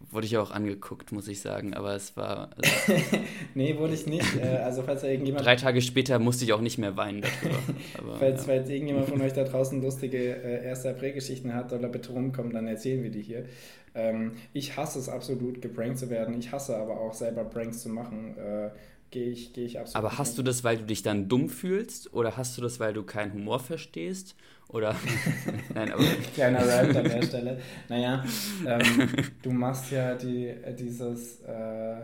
Wurde 0.10 0.26
ich 0.26 0.38
auch 0.38 0.52
angeguckt, 0.52 1.12
muss 1.12 1.28
ich 1.28 1.41
sagen, 1.41 1.74
aber 1.74 1.95
es 1.95 2.18
war. 2.18 2.49
Also, 2.62 3.18
nee, 3.54 3.78
wurde 3.78 3.93
ich 3.93 4.08
nicht. 4.08 4.38
Äh, 4.38 4.58
also, 4.58 4.84
falls 4.84 5.04
irgendjemand. 5.04 5.45
Drei 5.45 5.56
Tage 5.56 5.82
später 5.82 6.20
musste 6.20 6.45
ich 6.45 6.54
auch 6.54 6.62
nicht 6.62 6.78
mehr 6.78 6.97
weinen 6.97 7.22
darüber. 7.22 7.60
Aber, 7.97 8.20
falls, 8.20 8.41
ja. 8.41 8.54
falls 8.54 8.70
irgendjemand 8.70 9.10
von 9.10 9.22
euch 9.24 9.34
da 9.34 9.43
draußen 9.43 9.82
lustige 9.82 10.18
äh, 10.18 10.70
1. 10.70 10.86
April-Geschichten 10.86 11.54
hat 11.54 11.74
oder 11.74 11.89
bitte 11.89 12.12
rumkommen, 12.12 12.54
dann 12.54 12.68
erzählen 12.68 13.04
wir 13.04 13.12
die 13.12 13.22
hier. 13.22 13.45
Ähm, 13.93 14.34
ich 14.54 14.78
hasse 14.78 14.99
es 14.99 15.10
absolut, 15.10 15.62
geprankt 15.62 15.99
zu 15.99 16.10
werden. 16.10 16.38
Ich 16.39 16.52
hasse 16.52 16.78
aber 16.78 16.99
auch 16.99 17.14
selber 17.14 17.43
Pranks 17.43 17.82
zu 17.82 17.89
machen. 17.89 18.38
Äh, 18.38 18.70
Gehe 19.12 19.30
ich, 19.30 19.52
geh 19.52 19.66
ich 19.66 19.78
absolut. 19.78 19.97
Aber 19.97 20.18
hast 20.18 20.38
du 20.38 20.41
das, 20.41 20.64
weil 20.64 20.78
du 20.78 20.86
dich 20.86 21.04
dann 21.04 21.28
dumm 21.28 21.49
fühlst? 21.49 22.14
Oder 22.14 22.38
hast 22.38 22.58
du 22.58 22.62
das, 22.62 22.80
weil 22.80 22.93
du 22.93 23.04
keinen 23.04 23.34
Humor 23.34 23.60
verstehst? 23.60 24.36
Oder. 24.72 24.96
Nein, 25.74 25.92
aber. 25.92 26.04
Kleiner 26.34 26.60
Rant 26.68 26.96
an 26.96 27.04
der 27.04 27.22
Stelle. 27.22 27.60
Naja, 27.90 28.24
ähm, 28.66 29.10
du 29.42 29.52
machst 29.52 29.92
ja 29.92 30.16
die, 30.16 30.54
dieses. 30.80 31.42
Äh, 31.42 31.96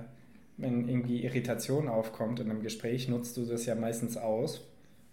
wenn 0.59 0.89
irgendwie 0.89 1.23
Irritation 1.23 1.87
aufkommt 1.87 2.39
in 2.39 2.49
einem 2.49 2.63
Gespräch, 2.63 3.07
nutzt 3.07 3.37
du 3.37 3.45
das 3.45 3.65
ja 3.65 3.75
meistens 3.75 4.17
aus. 4.17 4.65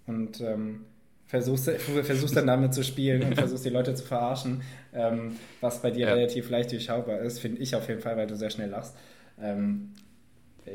Und. 0.07 0.41
Ähm, 0.41 0.87
versuchst, 1.27 1.71
versuchst 1.71 2.37
dann 2.37 2.47
damit 2.47 2.75
zu 2.75 2.85
spielen 2.85 3.23
und 3.23 3.35
versuchst 3.35 3.65
die 3.65 3.71
Leute 3.71 3.95
zu 3.95 4.05
verarschen, 4.05 4.63
ähm, 4.93 5.37
was 5.61 5.83
bei 5.83 5.91
dir 5.91 6.07
ja. 6.07 6.15
relativ 6.15 6.51
leicht 6.51 6.71
durchschaubar 6.71 7.21
ist, 7.21 7.41
finde 7.41 7.61
ich 7.61 7.75
auf 7.75 7.89
jeden 7.89 8.01
Fall, 8.01 8.17
weil 8.17 8.27
du 8.27 8.37
sehr 8.37 8.51
schnell 8.51 8.71
lachst. 8.71 8.95
Ähm, 9.41 9.95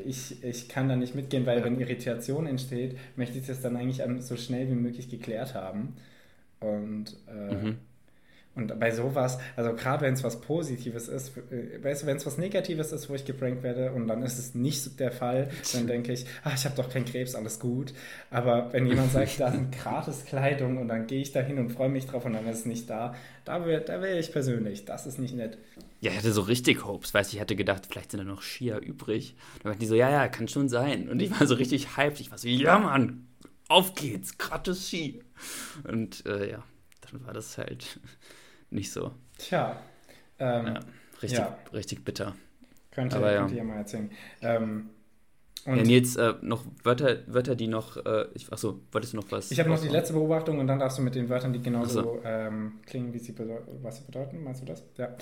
ich, 0.05 0.43
ich 0.43 0.69
kann 0.69 0.89
da 0.89 0.95
nicht 0.95 1.15
mitgehen, 1.15 1.45
weil 1.45 1.63
wenn 1.63 1.79
Irritation 1.79 2.45
entsteht, 2.45 2.97
möchte 3.15 3.39
ich 3.39 3.47
das 3.47 3.61
dann 3.61 3.75
eigentlich 3.75 4.01
so 4.19 4.35
schnell 4.35 4.67
wie 4.69 4.75
möglich 4.75 5.09
geklärt 5.09 5.55
haben. 5.55 5.95
Und 6.59 7.15
äh, 7.27 7.55
mhm. 7.55 7.77
Und 8.59 8.77
bei 8.79 8.91
sowas, 8.91 9.37
also 9.55 9.73
gerade 9.73 10.05
wenn 10.05 10.15
es 10.15 10.23
was 10.23 10.41
Positives 10.41 11.07
ist, 11.07 11.37
äh, 11.51 11.81
weißt 11.81 12.03
du, 12.03 12.07
wenn 12.07 12.17
es 12.17 12.25
was 12.25 12.37
Negatives 12.37 12.91
ist, 12.91 13.09
wo 13.09 13.15
ich 13.15 13.23
geprankt 13.23 13.63
werde 13.63 13.91
und 13.91 14.07
dann 14.07 14.21
ist 14.21 14.37
es 14.37 14.53
nicht 14.53 14.99
der 14.99 15.11
Fall, 15.11 15.49
dann 15.73 15.87
denke 15.87 16.11
ich, 16.11 16.25
ach, 16.43 16.55
ich 16.55 16.65
habe 16.65 16.75
doch 16.75 16.89
keinen 16.89 17.05
Krebs, 17.05 17.35
alles 17.35 17.59
gut. 17.59 17.93
Aber 18.31 18.73
wenn 18.73 18.85
jemand 18.85 19.11
sagt, 19.11 19.39
da 19.39 19.51
sind 19.51 19.71
gratis 19.83 20.25
Kleidung 20.25 20.77
und 20.77 20.89
dann 20.89 21.07
gehe 21.07 21.21
ich 21.21 21.31
da 21.31 21.39
hin 21.39 21.57
und 21.57 21.69
freue 21.69 21.89
mich 21.89 22.07
drauf 22.07 22.25
und 22.25 22.33
dann 22.33 22.47
ist 22.47 22.59
es 22.59 22.65
nicht 22.65 22.89
da, 22.89 23.15
da 23.45 23.65
wäre 23.65 23.81
da 23.81 24.01
wär 24.01 24.19
ich 24.19 24.31
persönlich, 24.31 24.83
das 24.83 25.05
ist 25.05 25.19
nicht 25.19 25.35
nett. 25.35 25.57
Ja, 26.01 26.11
ich 26.11 26.17
hatte 26.17 26.33
so 26.33 26.41
richtig 26.41 26.85
Hopes, 26.85 27.13
weißt 27.13 27.31
du, 27.31 27.37
ich 27.37 27.41
hatte 27.41 27.55
gedacht, 27.55 27.87
vielleicht 27.89 28.11
sind 28.11 28.19
da 28.19 28.25
noch 28.25 28.41
Skier 28.41 28.79
übrig. 28.79 29.35
Dann 29.63 29.71
war 29.71 29.79
die 29.79 29.85
so, 29.85 29.95
ja, 29.95 30.09
ja, 30.09 30.27
kann 30.27 30.47
schon 30.47 30.69
sein. 30.69 31.07
Und 31.07 31.21
ich 31.21 31.31
war 31.39 31.45
so 31.47 31.55
richtig 31.55 31.97
hyped, 31.97 32.19
ich 32.19 32.31
war 32.31 32.37
so, 32.37 32.47
ja, 32.47 32.77
Mann, 32.79 33.28
auf 33.69 33.95
geht's, 33.95 34.37
gratis 34.37 34.87
Ski. 34.87 35.23
Und 35.87 36.25
äh, 36.25 36.51
ja, 36.51 36.63
dann 37.01 37.25
war 37.25 37.33
das 37.33 37.57
halt 37.57 37.99
nicht 38.69 38.91
so. 38.91 39.11
Tja. 39.37 39.79
Ähm, 40.39 40.67
ja, 40.67 40.79
richtig, 41.21 41.39
ja. 41.39 41.57
richtig 41.71 42.03
bitter. 42.03 42.35
Könnte, 42.91 43.17
Aber, 43.17 43.31
ja. 43.31 43.39
könnte 43.39 43.53
ich 43.53 43.57
ja 43.59 43.63
mal 43.63 43.77
erzählen. 43.77 44.11
Ähm, 44.41 44.89
und 45.65 45.77
ja, 45.77 45.83
Nils, 45.83 46.15
äh, 46.15 46.33
noch 46.41 46.63
Wörter, 46.83 47.17
Wörter, 47.27 47.55
die 47.55 47.67
noch. 47.67 47.97
Äh, 47.97 48.27
ich, 48.33 48.51
achso, 48.51 48.79
wolltest 48.91 49.13
du 49.13 49.17
noch 49.17 49.31
was? 49.31 49.51
Ich 49.51 49.59
habe 49.59 49.69
noch 49.69 49.79
die 49.79 49.89
letzte 49.89 50.13
Beobachtung 50.13 50.59
und 50.59 50.67
dann 50.67 50.79
darfst 50.79 50.97
du 50.97 51.01
mit 51.01 51.15
den 51.15 51.29
Wörtern, 51.29 51.53
die 51.53 51.61
genauso 51.61 52.01
so. 52.01 52.21
ähm, 52.23 52.79
klingen, 52.85 53.13
wie 53.13 53.19
sie 53.19 53.35
was 53.81 53.97
sie 53.97 54.03
bedeuten. 54.03 54.43
Meinst 54.43 54.61
du 54.61 54.65
das? 54.65 54.83
Ja. 54.97 55.15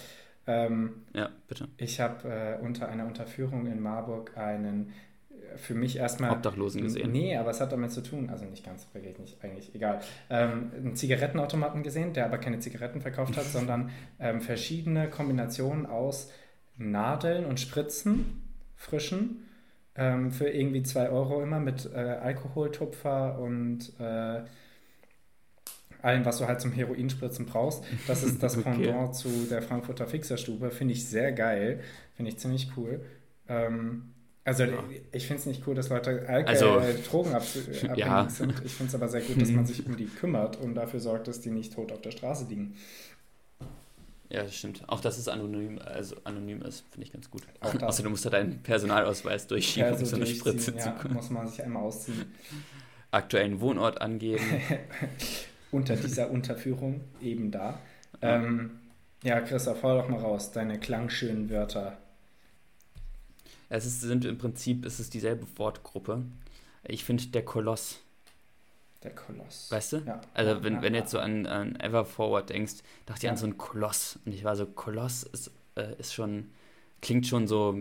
Ähm, 0.45 1.05
ja, 1.13 1.29
bitte. 1.47 1.67
Ich 1.77 1.99
habe 1.99 2.29
äh, 2.29 2.63
unter 2.63 2.87
einer 2.87 3.05
Unterführung 3.05 3.65
in 3.65 3.81
Marburg 3.81 4.37
einen 4.37 4.93
für 5.57 5.73
mich 5.73 5.97
erstmal. 5.97 6.31
Obdachlosen 6.31 6.81
gesehen. 6.81 7.11
Nee, 7.11 7.35
aber 7.35 7.51
es 7.51 7.59
hat 7.59 7.71
damit 7.71 7.91
zu 7.91 8.01
tun, 8.01 8.29
also 8.29 8.45
nicht 8.45 8.65
ganz, 8.65 8.88
wirklich 8.93 9.17
nicht, 9.19 9.43
eigentlich, 9.43 9.73
egal. 9.75 9.99
Ähm, 10.29 10.71
einen 10.75 10.95
Zigarettenautomaten 10.95 11.83
gesehen, 11.83 12.13
der 12.13 12.25
aber 12.25 12.38
keine 12.38 12.59
Zigaretten 12.59 13.01
verkauft 13.01 13.38
hat, 13.38 13.45
sondern 13.51 13.89
ähm, 14.19 14.41
verschiedene 14.41 15.09
Kombinationen 15.09 15.85
aus 15.85 16.31
Nadeln 16.77 17.45
und 17.45 17.59
Spritzen, 17.59 18.43
frischen, 18.75 19.47
ähm, 19.95 20.31
für 20.31 20.49
irgendwie 20.49 20.83
2 20.83 21.09
Euro 21.09 21.41
immer 21.41 21.59
mit 21.59 21.89
äh, 21.91 21.97
Alkoholtupfer 21.97 23.39
und 23.39 23.93
äh, 23.99 24.41
allem, 26.01 26.25
was 26.25 26.38
du 26.38 26.47
halt 26.47 26.61
zum 26.61 26.71
Heroinspritzen 26.71 27.47
brauchst. 27.47 27.83
Das 28.07 28.23
ist 28.23 28.41
das 28.43 28.57
okay. 28.57 28.71
Pendant 28.83 29.15
zu 29.15 29.47
der 29.49 29.63
Frankfurter 29.63 30.05
Fixerstube. 30.05 30.69
Finde 30.69 30.93
ich 30.93 31.07
sehr 31.07 31.31
geil. 31.31 31.81
Finde 32.15 32.29
ich 32.29 32.38
ziemlich 32.38 32.69
cool. 32.77 33.01
Ähm, 33.49 34.13
Also 34.47 34.63
ja. 34.63 34.81
ich 35.11 35.27
finde 35.27 35.41
es 35.41 35.45
nicht 35.45 35.67
cool, 35.67 35.75
dass 35.75 35.89
Leute 35.89 36.25
Alk 36.25 36.47
also, 36.47 36.79
äh, 36.79 36.93
drogenabhängig 37.01 37.83
ja. 37.97 38.29
sind. 38.29 38.53
Ich 38.63 38.71
finde 38.71 38.87
es 38.87 38.95
aber 38.95 39.09
sehr 39.09 39.19
gut, 39.19 39.41
dass 39.41 39.49
man 39.51 39.65
sich 39.65 39.85
um 39.85 39.97
die 39.97 40.05
kümmert 40.19 40.55
und 40.55 40.73
dafür 40.73 41.01
sorgt, 41.01 41.27
dass 41.27 41.41
die 41.41 41.49
nicht 41.49 41.73
tot 41.73 41.91
auf 41.91 41.99
der 41.99 42.11
Straße 42.11 42.45
liegen. 42.47 42.73
Ja, 44.29 44.43
das 44.43 44.55
stimmt. 44.55 44.87
Auch 44.87 45.01
dass 45.01 45.17
es 45.17 45.27
anonym, 45.27 45.79
also 45.83 46.15
anonym 46.23 46.61
ist, 46.61 46.85
finde 46.91 47.07
ich 47.07 47.11
ganz 47.11 47.29
gut. 47.29 47.43
Außer 47.59 48.03
du 48.03 48.09
musst 48.09 48.25
da 48.25 48.29
deinen 48.29 48.63
Personalausweis 48.63 49.47
durchschieben, 49.47 49.93
um 49.93 50.05
so 50.05 50.15
eine 50.15 50.25
Spritze 50.25 50.71
ja, 50.71 50.77
zu 50.77 50.91
können. 50.91 51.15
muss 51.15 51.29
man 51.29 51.45
sich 51.49 51.61
einmal 51.61 51.83
ausziehen. 51.83 52.23
Aktuellen 53.11 53.59
Wohnort 53.59 53.99
angeben. 53.99 54.45
Unter 55.71 55.97
dieser 55.97 56.31
Unterführung 56.31 57.01
eben 57.21 57.51
da. 57.51 57.81
Ja, 58.21 58.35
ähm, 58.37 58.79
ja 59.23 59.41
Christoph, 59.41 59.83
hau 59.83 59.97
doch 59.97 60.07
mal 60.07 60.21
raus, 60.21 60.53
deine 60.53 60.79
klangschönen 60.79 61.49
Wörter. 61.49 61.97
Es 63.70 63.86
ist, 63.86 64.01
sind 64.01 64.26
im 64.26 64.38
Prinzip 64.38 64.86
es 64.86 64.99
ist 64.99 65.13
dieselbe 65.13 65.45
Wortgruppe. 65.57 66.24
Ich 66.84 67.03
finde 67.03 67.28
der 67.28 67.43
Koloss. 67.43 67.99
Der 69.03 69.13
Koloss. 69.13 69.68
Weißt 69.70 69.93
du? 69.93 69.97
Ja. 69.97 70.22
Also 70.34 70.63
wenn, 70.63 70.76
ja, 70.76 70.82
wenn 70.82 70.93
du 70.93 70.99
jetzt 70.99 71.11
so 71.11 71.20
an, 71.20 71.45
an 71.45 71.76
Ever 71.80 72.05
Forward 72.05 72.49
denkst, 72.49 72.76
dachte 73.05 73.26
ich 73.26 73.30
an 73.30 73.38
so 73.38 73.45
einen 73.45 73.57
Koloss. 73.57 74.20
Und 74.26 74.34
ich 74.34 74.43
war 74.43 74.55
so, 74.55 74.65
Koloss 74.65 75.24
ist, 75.24 75.51
äh, 75.76 75.95
ist 75.99 76.13
schon, 76.13 76.49
klingt 77.01 77.28
schon 77.28 77.47
so, 77.47 77.80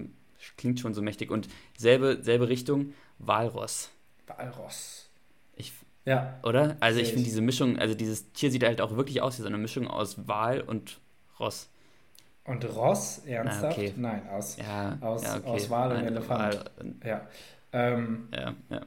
klingt 0.56 0.80
schon 0.80 0.92
so 0.92 1.02
mächtig. 1.02 1.30
Und 1.30 1.48
selbe, 1.78 2.18
selbe 2.20 2.48
Richtung, 2.48 2.92
Walross. 3.18 3.90
Walross. 4.26 5.08
Ich, 5.56 5.72
ja. 6.04 6.38
Oder? 6.42 6.76
Also 6.80 7.00
ich 7.00 7.08
finde 7.08 7.24
diese 7.24 7.40
Mischung, 7.40 7.78
also 7.78 7.94
dieses 7.94 8.32
Tier 8.32 8.50
sieht 8.50 8.64
halt 8.64 8.80
auch 8.80 8.96
wirklich 8.96 9.22
aus 9.22 9.38
wie 9.38 9.42
so 9.42 9.48
eine 9.48 9.58
Mischung 9.58 9.88
aus 9.88 10.28
Wal 10.28 10.60
und 10.60 11.00
Ross. 11.40 11.70
Und 12.46 12.64
Ross, 12.76 13.22
ernsthaft? 13.26 13.78
Ah, 13.78 13.80
okay. 13.80 13.92
Nein, 13.96 14.28
aus, 14.28 14.56
ja, 14.56 14.96
aus, 15.00 15.24
ja, 15.24 15.36
okay. 15.36 15.48
aus 15.48 15.70
Wal 15.70 15.90
und 15.90 15.96
Nein, 15.96 16.06
Elefant. 16.06 16.54
Wal, 16.54 16.94
ja. 17.04 17.28
Ähm, 17.72 18.28
ja, 18.32 18.54
ja. 18.70 18.80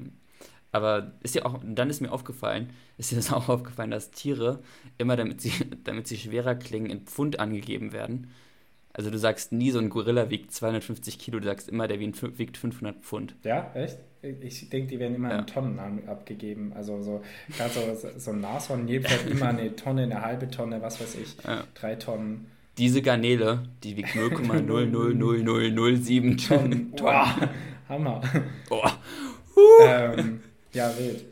Aber 0.71 1.13
ist 1.23 1.35
ja 1.35 1.45
auch, 1.45 1.59
dann 1.63 1.89
ist 1.89 1.99
mir 1.99 2.11
aufgefallen, 2.11 2.69
ist 2.97 3.11
dir 3.11 3.15
das 3.15 3.33
auch 3.33 3.49
aufgefallen, 3.49 3.91
dass 3.91 4.11
Tiere 4.11 4.59
immer, 4.97 5.15
damit 5.15 5.41
sie, 5.41 5.51
damit 5.83 6.07
sie 6.07 6.17
schwerer 6.17 6.55
klingen, 6.55 6.89
in 6.89 7.01
Pfund 7.01 7.39
angegeben 7.39 7.91
werden. 7.91 8.31
Also 8.93 9.11
du 9.11 9.17
sagst 9.17 9.51
nie, 9.51 9.71
so 9.71 9.79
ein 9.79 9.89
Gorilla 9.89 10.29
wiegt 10.29 10.51
250 10.51 11.19
Kilo, 11.19 11.39
du 11.39 11.45
sagst 11.45 11.69
immer, 11.69 11.87
der 11.87 11.99
wiegt 11.99 12.57
500 12.57 13.03
Pfund. 13.03 13.35
Ja, 13.43 13.71
echt? 13.73 13.97
Ich 14.21 14.69
denke, 14.69 14.89
die 14.89 14.99
werden 14.99 15.15
immer 15.15 15.29
ja. 15.31 15.39
in 15.39 15.47
Tonnen 15.47 15.79
abgegeben. 16.07 16.73
Also 16.75 17.01
so, 17.01 17.21
gerade 17.55 17.95
so, 17.95 18.09
so 18.17 18.31
ein 18.31 18.41
Nashorn 18.41 18.87
jedenfalls 18.87 19.25
immer 19.25 19.49
eine 19.49 19.75
Tonne, 19.75 20.03
eine 20.03 20.21
halbe 20.21 20.49
Tonne, 20.49 20.81
was 20.81 20.99
weiß 20.99 21.15
ich, 21.15 21.37
drei 21.75 21.95
Tonnen 21.95 22.47
diese 22.79 23.01
Garnele, 23.01 23.63
die 23.83 23.97
wiegt 23.97 24.09
0,00007 24.09 26.37
Tonnen. 26.47 26.91
Boah, 26.91 27.35
Hammer. 27.87 28.21
Boah. 28.67 28.91
Ähm, 29.81 30.41
ja, 30.71 30.89
wild. 30.97 31.25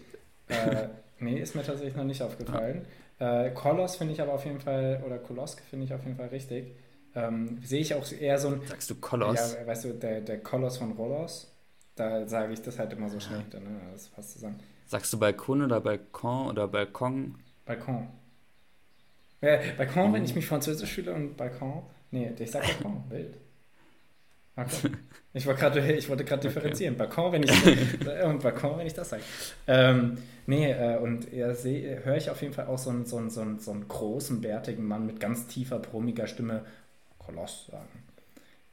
Äh, 0.50 0.90
nee, 1.20 1.40
ist 1.40 1.56
mir 1.56 1.64
tatsächlich 1.64 1.96
noch 1.96 2.04
nicht 2.04 2.22
aufgefallen. 2.22 2.86
Äh, 3.20 3.52
Koloss 3.52 3.96
finde 3.96 4.14
ich 4.14 4.22
aber 4.22 4.34
auf 4.34 4.44
jeden 4.44 4.60
Fall, 4.60 5.02
oder 5.06 5.18
Kolosk 5.18 5.62
finde 5.70 5.86
ich 5.86 5.94
auf 5.94 6.04
jeden 6.04 6.18
Fall 6.18 6.28
richtig. 6.28 6.74
Ähm, 7.16 7.60
Sehe 7.64 7.80
ich 7.80 7.94
auch 7.94 8.04
eher 8.12 8.38
so 8.38 8.50
ein. 8.50 8.62
Sagst 8.68 8.90
du 8.90 8.96
Koloss? 8.96 9.56
Ja, 9.58 9.66
weißt 9.66 9.86
du, 9.86 9.94
der, 9.94 10.20
der 10.20 10.40
Koloss 10.40 10.78
von 10.78 10.92
Rolos, 10.92 11.50
da 11.96 12.28
sage 12.28 12.52
ich 12.52 12.62
das 12.62 12.78
halt 12.78 12.92
immer 12.92 13.10
so. 13.10 13.18
Ja. 13.18 13.38
Ne? 13.38 13.80
Das 13.94 14.10
passt 14.10 14.34
zusammen. 14.34 14.60
Sagst 14.86 15.14
du 15.14 15.20
Balkon 15.20 15.64
oder 15.64 15.80
Balkon 15.80 16.48
oder 16.48 16.68
Balkon? 16.68 17.36
Balkon. 17.66 18.10
Äh, 19.48 19.60
Balkon, 19.78 20.10
oh. 20.10 20.14
wenn 20.14 20.26
ich 20.26 20.36
mich 20.36 20.46
Französisch 20.46 20.92
fühle 20.94 21.14
und 21.14 21.38
Balkon. 21.38 21.84
Nee, 22.12 22.32
ich 22.38 22.52
sag 22.52 22.64
Balkon, 22.64 23.04
wild. 23.10 23.38
Okay. 24.58 24.92
Ich, 25.34 25.46
war 25.46 25.54
grad, 25.54 25.76
ich 25.76 26.10
wollte 26.10 26.26
gerade 26.26 26.42
differenzieren. 26.42 26.96
Okay. 26.96 27.06
Balkon, 27.06 27.32
wenn 27.32 27.44
ich 27.44 28.24
und 28.24 28.42
Balkon, 28.42 28.80
wenn 28.80 28.88
ich 28.88 28.94
das 28.94 29.10
sage. 29.10 29.22
Ähm, 29.68 30.18
nee, 30.48 30.72
äh, 30.72 30.98
und 30.98 31.32
ja, 31.32 31.48
höre 31.48 32.18
ich 32.18 32.30
auf 32.30 32.42
jeden 32.42 32.54
Fall 32.54 32.66
auch 32.66 32.80
so 32.80 32.90
einen, 32.90 33.06
so, 33.06 33.18
einen, 33.18 33.30
so, 33.30 33.42
einen, 33.42 33.60
so 33.60 33.72
einen 33.72 33.88
großen, 33.88 34.42
bärtigen 34.42 34.84
Mann 34.84 35.06
mit 35.06 35.20
ganz 35.20 35.48
tiefer, 35.48 35.80
brummiger 35.80 36.26
Stimme 36.26 36.66
Koloss 37.20 37.68
sagen. 37.68 38.04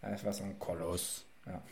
Ja, 0.02 0.10
das 0.10 0.24
war 0.24 0.32
so 0.32 0.44
ein 0.44 0.58
Koloss. 0.58 1.24
Ja. 1.46 1.62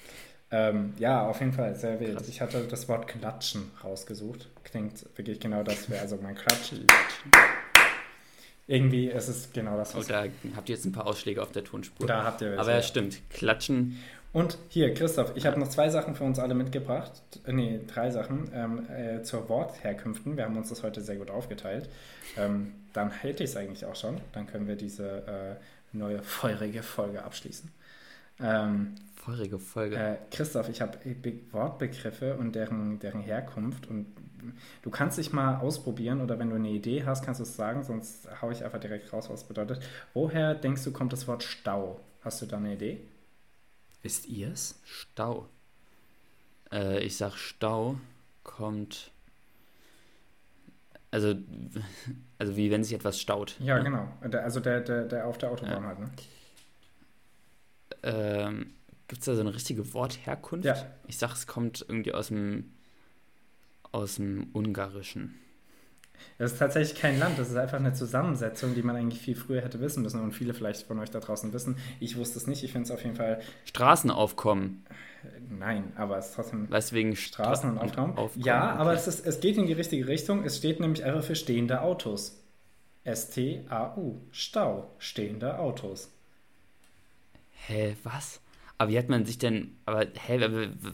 Ähm, 0.50 0.92
ja, 0.98 1.26
auf 1.26 1.40
jeden 1.40 1.54
Fall 1.54 1.74
sehr 1.74 1.98
wild. 1.98 2.18
Krass. 2.18 2.28
Ich 2.28 2.42
hatte 2.42 2.62
das 2.68 2.86
Wort 2.88 3.08
Klatschen 3.08 3.70
rausgesucht. 3.82 4.50
Klingt 4.62 5.06
wirklich 5.16 5.40
genau 5.40 5.62
das, 5.62 5.88
wäre 5.88 6.02
also 6.02 6.18
mein 6.22 6.34
Klatschen 6.34 6.86
irgendwie 8.66 9.08
ist 9.08 9.28
es 9.28 9.52
genau 9.52 9.76
das. 9.76 9.94
Was 9.94 10.06
oh, 10.06 10.08
da 10.08 10.24
habt 10.56 10.68
ihr 10.68 10.74
jetzt 10.74 10.84
ein 10.84 10.92
paar 10.92 11.06
Ausschläge 11.06 11.42
auf 11.42 11.52
der 11.52 11.64
Tonspur. 11.64 12.06
Da 12.06 12.24
habt 12.24 12.42
ihr 12.42 12.58
Aber 12.58 12.72
ja, 12.72 12.82
stimmt. 12.82 13.20
Klatschen. 13.30 13.98
Und 14.32 14.56
hier, 14.68 14.94
Christoph, 14.94 15.32
ich 15.34 15.44
habe 15.44 15.60
noch 15.60 15.68
zwei 15.68 15.90
Sachen 15.90 16.14
für 16.14 16.24
uns 16.24 16.38
alle 16.38 16.54
mitgebracht. 16.54 17.12
Nee, 17.46 17.80
drei 17.86 18.10
Sachen 18.10 18.50
ähm, 18.54 18.88
äh, 18.90 19.22
zur 19.22 19.48
Wortherkünften. 19.48 20.38
Wir 20.38 20.44
haben 20.44 20.56
uns 20.56 20.70
das 20.70 20.82
heute 20.82 21.02
sehr 21.02 21.16
gut 21.16 21.30
aufgeteilt. 21.30 21.90
Ähm, 22.38 22.72
dann 22.94 23.10
hätte 23.10 23.44
ich 23.44 23.50
es 23.50 23.56
eigentlich 23.56 23.84
auch 23.84 23.96
schon. 23.96 24.18
Dann 24.32 24.46
können 24.46 24.66
wir 24.66 24.76
diese 24.76 25.58
äh, 25.60 25.96
neue 25.96 26.22
feurige 26.22 26.82
Folge 26.82 27.22
abschließen. 27.22 27.70
Ähm, 28.40 28.94
feurige 29.16 29.58
Folge. 29.58 29.96
Äh, 29.96 30.16
Christoph, 30.30 30.70
ich 30.70 30.80
habe 30.80 30.98
Wortbegriffe 31.50 32.34
und 32.36 32.54
deren, 32.54 32.98
deren 33.00 33.20
Herkunft 33.20 33.86
und 33.86 34.06
du 34.82 34.90
kannst 34.90 35.18
dich 35.18 35.32
mal 35.32 35.56
ausprobieren 35.56 36.20
oder 36.20 36.38
wenn 36.38 36.50
du 36.50 36.56
eine 36.56 36.70
Idee 36.70 37.04
hast, 37.04 37.24
kannst 37.24 37.40
du 37.40 37.44
es 37.44 37.56
sagen, 37.56 37.82
sonst 37.82 38.28
haue 38.40 38.52
ich 38.52 38.64
einfach 38.64 38.80
direkt 38.80 39.12
raus, 39.12 39.28
was 39.30 39.42
es 39.42 39.48
bedeutet. 39.48 39.80
Woher 40.14 40.54
denkst 40.54 40.84
du, 40.84 40.92
kommt 40.92 41.12
das 41.12 41.26
Wort 41.28 41.42
Stau? 41.42 42.00
Hast 42.22 42.42
du 42.42 42.46
da 42.46 42.56
eine 42.56 42.74
Idee? 42.74 43.00
Wisst 44.02 44.26
ihr 44.26 44.52
es? 44.52 44.80
Stau. 44.84 45.48
Äh, 46.70 47.00
ich 47.00 47.16
sag 47.16 47.36
Stau 47.36 47.98
kommt. 48.42 49.10
Also, 51.10 51.34
also 52.38 52.56
wie 52.56 52.70
wenn 52.70 52.84
sich 52.84 52.94
etwas 52.94 53.20
staut. 53.20 53.56
Ja, 53.60 53.78
ne? 53.78 53.84
genau. 53.84 54.08
Also 54.38 54.60
der, 54.60 54.80
der, 54.80 55.04
der 55.04 55.26
auf 55.26 55.38
der 55.38 55.50
Autobahn 55.50 55.82
ja. 55.82 55.88
halt, 55.88 55.98
ne? 55.98 56.10
Ähm, 58.02 58.72
Gibt 59.08 59.20
es 59.20 59.26
da 59.26 59.34
so 59.34 59.42
eine 59.42 59.54
richtige 59.54 59.92
Wortherkunft? 59.92 60.64
Ja. 60.64 60.86
Ich 61.06 61.18
sag, 61.18 61.34
es 61.34 61.46
kommt 61.46 61.84
irgendwie 61.86 62.14
aus 62.14 62.28
dem 62.28 62.72
aus 63.92 64.16
dem 64.16 64.48
Ungarischen. 64.52 65.38
Das 66.38 66.52
ist 66.52 66.58
tatsächlich 66.58 67.00
kein 67.00 67.18
Land, 67.18 67.38
das 67.38 67.50
ist 67.50 67.56
einfach 67.56 67.78
eine 67.78 67.92
Zusammensetzung, 67.92 68.74
die 68.74 68.82
man 68.82 68.96
eigentlich 68.96 69.20
viel 69.20 69.34
früher 69.34 69.60
hätte 69.60 69.80
wissen 69.80 70.02
müssen 70.02 70.20
und 70.20 70.32
viele 70.32 70.54
vielleicht 70.54 70.86
von 70.86 70.98
euch 70.98 71.10
da 71.10 71.20
draußen 71.20 71.52
wissen. 71.52 71.76
Ich 72.00 72.16
wusste 72.16 72.38
es 72.38 72.46
nicht, 72.46 72.62
ich 72.62 72.72
finde 72.72 72.86
es 72.86 72.90
auf 72.90 73.02
jeden 73.02 73.16
Fall. 73.16 73.40
Straßenaufkommen. 73.64 74.84
Nein, 75.50 75.92
aber 75.96 76.18
es 76.18 76.28
ist 76.28 76.34
trotzdem. 76.34 76.70
Weißt 76.70 76.92
wegen 76.92 77.14
Straßen 77.14 77.70
und 77.70 77.78
Aufkommen? 77.78 78.16
Aufkommen 78.16 78.44
ja, 78.44 78.72
okay. 78.72 78.80
aber 78.80 78.92
es, 78.94 79.06
ist, 79.06 79.26
es 79.26 79.40
geht 79.40 79.56
in 79.56 79.66
die 79.66 79.72
richtige 79.72 80.06
Richtung. 80.08 80.44
Es 80.44 80.56
steht 80.56 80.80
nämlich 80.80 81.04
einfach 81.04 81.22
für 81.22 81.36
stehende 81.36 81.82
Autos. 81.82 82.40
S-T-A-U. 83.04 84.20
Stau. 84.30 84.90
Stehende 84.98 85.58
Autos. 85.58 86.10
Hä, 87.66 87.96
was? 88.02 88.40
Aber 88.82 88.90
wie 88.90 88.98
hat 88.98 89.08
man 89.08 89.24
sich 89.24 89.38
denn, 89.38 89.76
aber 89.86 90.00
hä, 90.00 90.40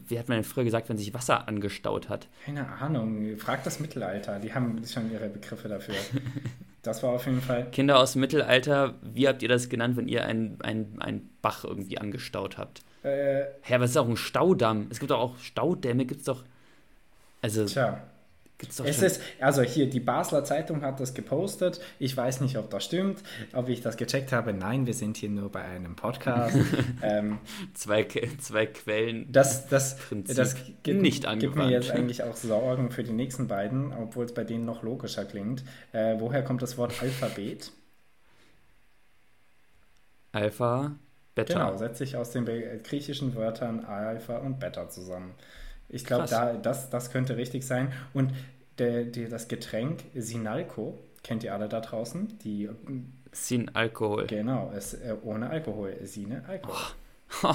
wie 0.09 0.19
hat 0.19 0.29
man 0.29 0.37
denn 0.37 0.45
früher 0.45 0.65
gesagt, 0.65 0.91
wenn 0.91 0.99
sich 0.99 1.15
Wasser 1.15 1.49
angestaut 1.49 2.11
hat? 2.11 2.29
Keine 2.45 2.69
Ahnung, 2.69 3.39
frag 3.39 3.65
das 3.65 3.81
Mittelalter, 3.81 4.39
die 4.41 4.53
haben 4.53 4.83
schon 4.87 5.11
ihre 5.11 5.31
Begriffe 5.31 5.69
dafür. 5.69 5.95
Das 6.83 7.03
war 7.03 7.11
auf 7.11 7.27
jeden 7.27 7.43
Fall. 7.43 7.69
Kinder 7.73 7.99
aus 7.99 8.13
dem 8.13 8.21
Mittelalter, 8.21 8.95
wie 9.03 9.27
habt 9.27 9.43
ihr 9.43 9.49
das 9.49 9.69
genannt, 9.69 9.97
wenn 9.97 10.07
ihr 10.07 10.25
einen 10.25 10.59
ein 10.63 11.29
Bach 11.43 11.65
irgendwie 11.65 11.99
angestaut 11.99 12.57
habt? 12.57 12.83
Äh, 13.03 13.45
Hä, 13.63 13.75
aber 13.75 13.85
es 13.85 13.91
ist 13.91 13.97
auch 13.97 14.09
ein 14.09 14.17
Staudamm. 14.17 14.87
Es 14.89 15.01
gibt 15.01 15.11
doch 15.11 15.19
auch 15.19 15.37
Staudämme, 15.39 16.07
gibt 16.07 16.21
es 16.21 16.27
doch. 16.27 16.45
Also. 17.43 17.67
Tja. 17.67 18.03
Gibt's 18.59 18.77
doch 18.77 18.87
es 18.87 19.03
ist, 19.03 19.23
also 19.39 19.63
hier, 19.63 19.89
die 19.89 20.01
Basler 20.01 20.45
Zeitung 20.45 20.83
hat 20.83 20.99
das 20.99 21.15
gepostet. 21.15 21.81
Ich 22.01 22.17
weiß 22.17 22.41
nicht, 22.41 22.59
ob 22.59 22.71
das 22.71 22.85
stimmt, 22.85 23.23
ob 23.53 23.69
ich 23.69 23.83
das 23.83 23.97
gecheckt 23.97 24.33
habe. 24.33 24.53
Nein, 24.53 24.85
wir 24.85 24.95
sind 24.95 25.17
hier 25.17 25.29
nur 25.29 25.51
bei 25.51 25.63
einem 25.63 25.95
Podcast. 25.95 26.57
ähm, 27.03 27.39
zwei, 27.75 28.05
zwei 28.39 28.67
Quellen. 28.67 29.31
Das, 29.31 29.69
das, 29.69 29.97
das 30.11 30.57
gibt, 30.83 31.01
nicht 31.01 31.25
angewandt. 31.25 31.41
gibt 31.41 31.57
mir 31.57 31.71
jetzt 31.71 31.93
eigentlich 31.93 32.25
auch 32.25 32.35
Sorgen 32.35 32.91
für 32.91 33.05
die 33.05 33.13
nächsten 33.13 33.47
beiden, 33.47 33.93
obwohl 33.93 34.25
es 34.25 34.35
bei 34.35 34.43
denen 34.43 34.65
noch 34.65 34.83
logischer 34.83 35.25
klingt. 35.25 35.63
Äh, 35.93 36.17
woher 36.19 36.43
kommt 36.43 36.61
das 36.61 36.77
Wort 36.77 37.01
Alphabet? 37.01 37.71
Alpha, 40.33 40.97
Beta. 41.37 41.53
Genau, 41.53 41.77
setzt 41.77 41.99
sich 41.99 42.17
aus 42.17 42.33
den 42.33 42.45
griechischen 42.83 43.37
Wörtern 43.37 43.85
Alpha 43.85 44.39
und 44.39 44.59
Beta 44.59 44.89
zusammen. 44.89 45.35
Ich 45.89 46.05
glaube, 46.05 46.27
da, 46.29 46.55
das, 46.55 46.91
das 46.91 47.11
könnte 47.11 47.37
richtig 47.37 47.67
sein. 47.67 47.93
Und 48.13 48.33
der, 48.79 49.05
der, 49.05 49.29
das 49.29 49.49
Getränk 49.49 50.05
Sinalco, 50.15 50.99
kennt 51.23 51.45
ihr 51.45 51.55
alle 51.55 51.69
da 51.69 51.81
draußen? 51.81 52.39
Die, 52.45 52.69
Sin 53.33 53.71
Alkohol. 53.75 54.27
Genau, 54.27 54.73
es, 54.75 54.95
äh, 54.95 55.15
ohne 55.23 55.51
Alkohol. 55.51 55.97
Sine 56.05 56.45
Alkohol. 56.47 56.77
Oh. 57.43 57.55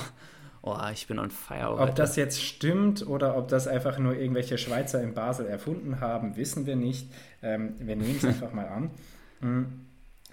oh. 0.61 0.77
ich 0.91 1.07
bin 1.07 1.19
on 1.19 1.31
fire. 1.31 1.79
Ob 1.79 1.95
das 1.95 2.15
jetzt 2.15 2.41
stimmt 2.41 3.05
oder 3.07 3.37
ob 3.37 3.47
das 3.47 3.67
einfach 3.67 3.97
nur 3.97 4.15
irgendwelche 4.15 4.57
Schweizer 4.57 5.01
in 5.01 5.13
Basel 5.13 5.47
erfunden 5.47 5.99
haben, 5.99 6.37
wissen 6.37 6.65
wir 6.65 6.75
nicht. 6.75 7.11
Ähm, 7.41 7.75
wir 7.79 7.95
nehmen 7.95 8.15
es 8.17 8.25
einfach 8.25 8.53
mal 8.53 8.67
an. 8.67 8.91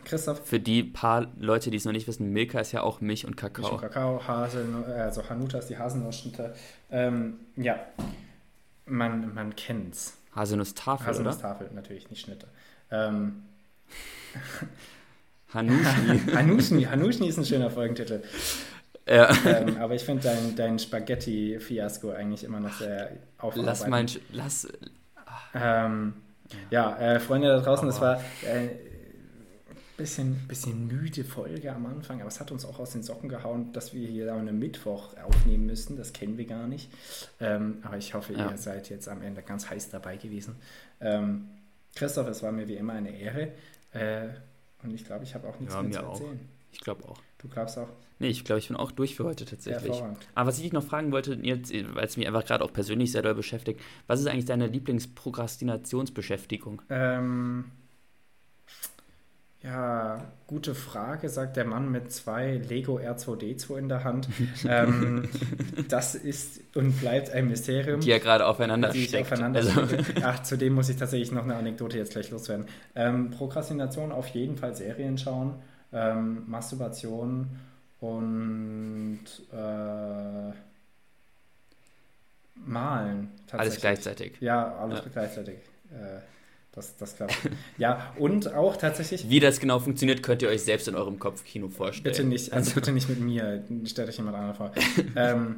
Christoph. 0.04 0.46
Für 0.46 0.60
die 0.60 0.82
paar 0.82 1.28
Leute, 1.38 1.70
die 1.70 1.76
es 1.76 1.84
noch 1.84 1.92
nicht 1.92 2.06
wissen, 2.08 2.32
Milka 2.32 2.60
ist 2.60 2.72
ja 2.72 2.82
auch 2.82 3.00
Milch 3.00 3.26
und 3.26 3.36
Kakao. 3.36 3.62
Milch 3.62 3.72
und 3.72 3.80
Kakao, 3.80 4.26
Hasel, 4.26 4.66
also 4.86 5.28
Hanuta 5.28 5.58
ist 5.58 5.68
die 5.68 5.78
Haselnussschnitte. 5.78 6.54
Ähm, 6.90 7.40
ja, 7.56 7.78
man, 8.86 9.34
man 9.34 9.56
kennt's. 9.56 10.16
Haselnusstafel, 10.34 11.06
Haselnusstafel, 11.06 11.66
oder? 11.66 11.76
natürlich, 11.76 12.10
nicht 12.10 12.22
Schnitte. 12.22 12.46
Ähm, 12.90 13.42
Hanuschni. 15.54 16.20
Hanuschni. 16.34 16.84
Hanuschni 16.84 17.28
ist 17.28 17.38
ein 17.38 17.44
schöner 17.44 17.70
Folgentitel. 17.70 18.22
Ja. 19.06 19.30
Ähm, 19.44 19.76
aber 19.78 19.94
ich 19.94 20.04
finde 20.04 20.22
dein, 20.22 20.54
dein 20.54 20.78
Spaghetti-Fiasko 20.78 22.10
eigentlich 22.10 22.44
immer 22.44 22.60
noch 22.60 22.74
sehr 22.74 23.10
aufarbeitend. 23.38 23.66
Lass 23.66 23.86
mein... 23.88 24.06
Lass... 24.32 24.68
Ähm, 25.54 26.14
ja, 26.70 26.96
äh, 26.98 27.18
Freunde 27.18 27.48
da 27.48 27.60
draußen, 27.60 27.88
aber. 27.88 27.92
das 27.92 28.00
war... 28.00 28.20
Äh, 28.48 28.89
bisschen, 30.00 30.48
bisschen 30.48 30.86
müde 30.86 31.24
Folge 31.24 31.72
am 31.72 31.84
Anfang, 31.84 32.20
aber 32.20 32.28
es 32.28 32.40
hat 32.40 32.50
uns 32.50 32.64
auch 32.64 32.78
aus 32.78 32.92
den 32.92 33.02
Socken 33.02 33.28
gehauen, 33.28 33.70
dass 33.72 33.92
wir 33.92 34.08
hier 34.08 34.32
am 34.32 34.46
Mittwoch 34.58 35.14
aufnehmen 35.18 35.66
müssen. 35.66 35.98
Das 35.98 36.14
kennen 36.14 36.38
wir 36.38 36.46
gar 36.46 36.66
nicht. 36.66 36.90
Ähm, 37.38 37.80
aber 37.82 37.98
ich 37.98 38.14
hoffe, 38.14 38.32
ja. 38.32 38.50
ihr 38.50 38.56
seid 38.56 38.88
jetzt 38.88 39.08
am 39.08 39.20
Ende 39.20 39.42
ganz 39.42 39.68
heiß 39.68 39.90
dabei 39.90 40.16
gewesen. 40.16 40.56
Ähm, 41.02 41.50
Christoph, 41.94 42.28
es 42.28 42.42
war 42.42 42.50
mir 42.50 42.66
wie 42.66 42.76
immer 42.76 42.94
eine 42.94 43.10
Ehre. 43.10 43.52
Äh, 43.92 44.28
und 44.82 44.94
ich 44.94 45.04
glaube, 45.04 45.24
ich 45.24 45.34
habe 45.34 45.46
auch 45.46 45.60
nichts 45.60 45.74
ja, 45.74 45.82
mehr 45.82 45.92
zu 45.92 46.06
erzählen. 46.06 46.40
Auch. 46.40 46.72
Ich 46.72 46.80
glaube 46.80 47.04
auch. 47.04 47.18
Du 47.36 47.48
glaubst 47.48 47.76
auch? 47.76 47.90
Nee, 48.20 48.28
ich 48.28 48.44
glaube, 48.44 48.60
ich 48.60 48.68
bin 48.68 48.78
auch 48.78 48.92
durch 48.92 49.16
für 49.16 49.24
heute 49.24 49.44
tatsächlich. 49.44 50.02
Aber 50.34 50.48
was 50.48 50.56
ich 50.56 50.62
dich 50.62 50.72
noch 50.72 50.84
fragen 50.84 51.12
wollte, 51.12 51.38
jetzt, 51.42 51.70
weil 51.72 52.04
es 52.04 52.16
mich 52.16 52.26
einfach 52.26 52.46
gerade 52.46 52.64
auch 52.64 52.72
persönlich 52.72 53.12
sehr 53.12 53.20
doll 53.22 53.34
beschäftigt, 53.34 53.80
was 54.06 54.20
ist 54.20 54.26
eigentlich 54.26 54.46
deine 54.46 54.66
Lieblingsprokrastinationsbeschäftigung? 54.66 56.80
Ähm, 56.88 57.66
ja, 59.62 60.22
gute 60.46 60.74
Frage, 60.74 61.28
sagt 61.28 61.56
der 61.56 61.66
Mann 61.66 61.90
mit 61.90 62.10
zwei 62.10 62.54
Lego 62.56 62.98
R2D2 62.98 63.76
in 63.76 63.88
der 63.90 64.04
Hand. 64.04 64.28
ähm, 64.66 65.28
das 65.88 66.14
ist 66.14 66.62
und 66.74 66.98
bleibt 67.00 67.30
ein 67.30 67.48
Mysterium. 67.48 68.00
Die 68.00 68.08
ja 68.08 68.18
gerade 68.18 68.46
aufeinander 68.46 68.88
die 68.88 69.04
steckt. 69.04 69.30
Aufeinander 69.30 69.60
also. 69.60 69.82
Ach, 70.22 70.42
zudem 70.42 70.74
muss 70.74 70.88
ich 70.88 70.96
tatsächlich 70.96 71.30
noch 71.32 71.44
eine 71.44 71.56
Anekdote 71.56 71.98
jetzt 71.98 72.12
gleich 72.12 72.30
loswerden. 72.30 72.66
Ähm, 72.94 73.30
Prokrastination 73.30 74.12
auf 74.12 74.28
jeden 74.28 74.56
Fall 74.56 74.74
Serien 74.74 75.18
schauen, 75.18 75.56
ähm, 75.92 76.44
Masturbation 76.46 77.50
und 78.00 79.20
äh, 79.52 80.52
Malen. 82.54 83.30
Alles 83.52 83.78
gleichzeitig. 83.78 84.40
Ja, 84.40 84.74
alles 84.76 85.00
ja. 85.00 85.10
gleichzeitig. 85.12 85.56
Äh, 85.90 86.20
das, 86.72 86.96
das 86.96 87.16
klappt. 87.16 87.36
ja, 87.78 88.12
und 88.18 88.54
auch 88.54 88.76
tatsächlich. 88.76 89.28
Wie 89.28 89.40
das 89.40 89.58
genau 89.58 89.80
funktioniert, 89.80 90.22
könnt 90.22 90.42
ihr 90.42 90.48
euch 90.48 90.62
selbst 90.62 90.86
in 90.86 90.94
eurem 90.94 91.18
Kopfkino 91.18 91.68
vorstellen. 91.68 92.14
Bitte 92.14 92.24
nicht, 92.24 92.52
also 92.52 92.74
bitte 92.74 92.92
nicht 92.92 93.08
mit 93.08 93.20
mir. 93.20 93.64
Stellt 93.84 94.08
euch 94.08 94.16
jemand 94.16 94.36
anderen 94.36 94.54
vor. 94.54 94.72
ähm, 95.16 95.56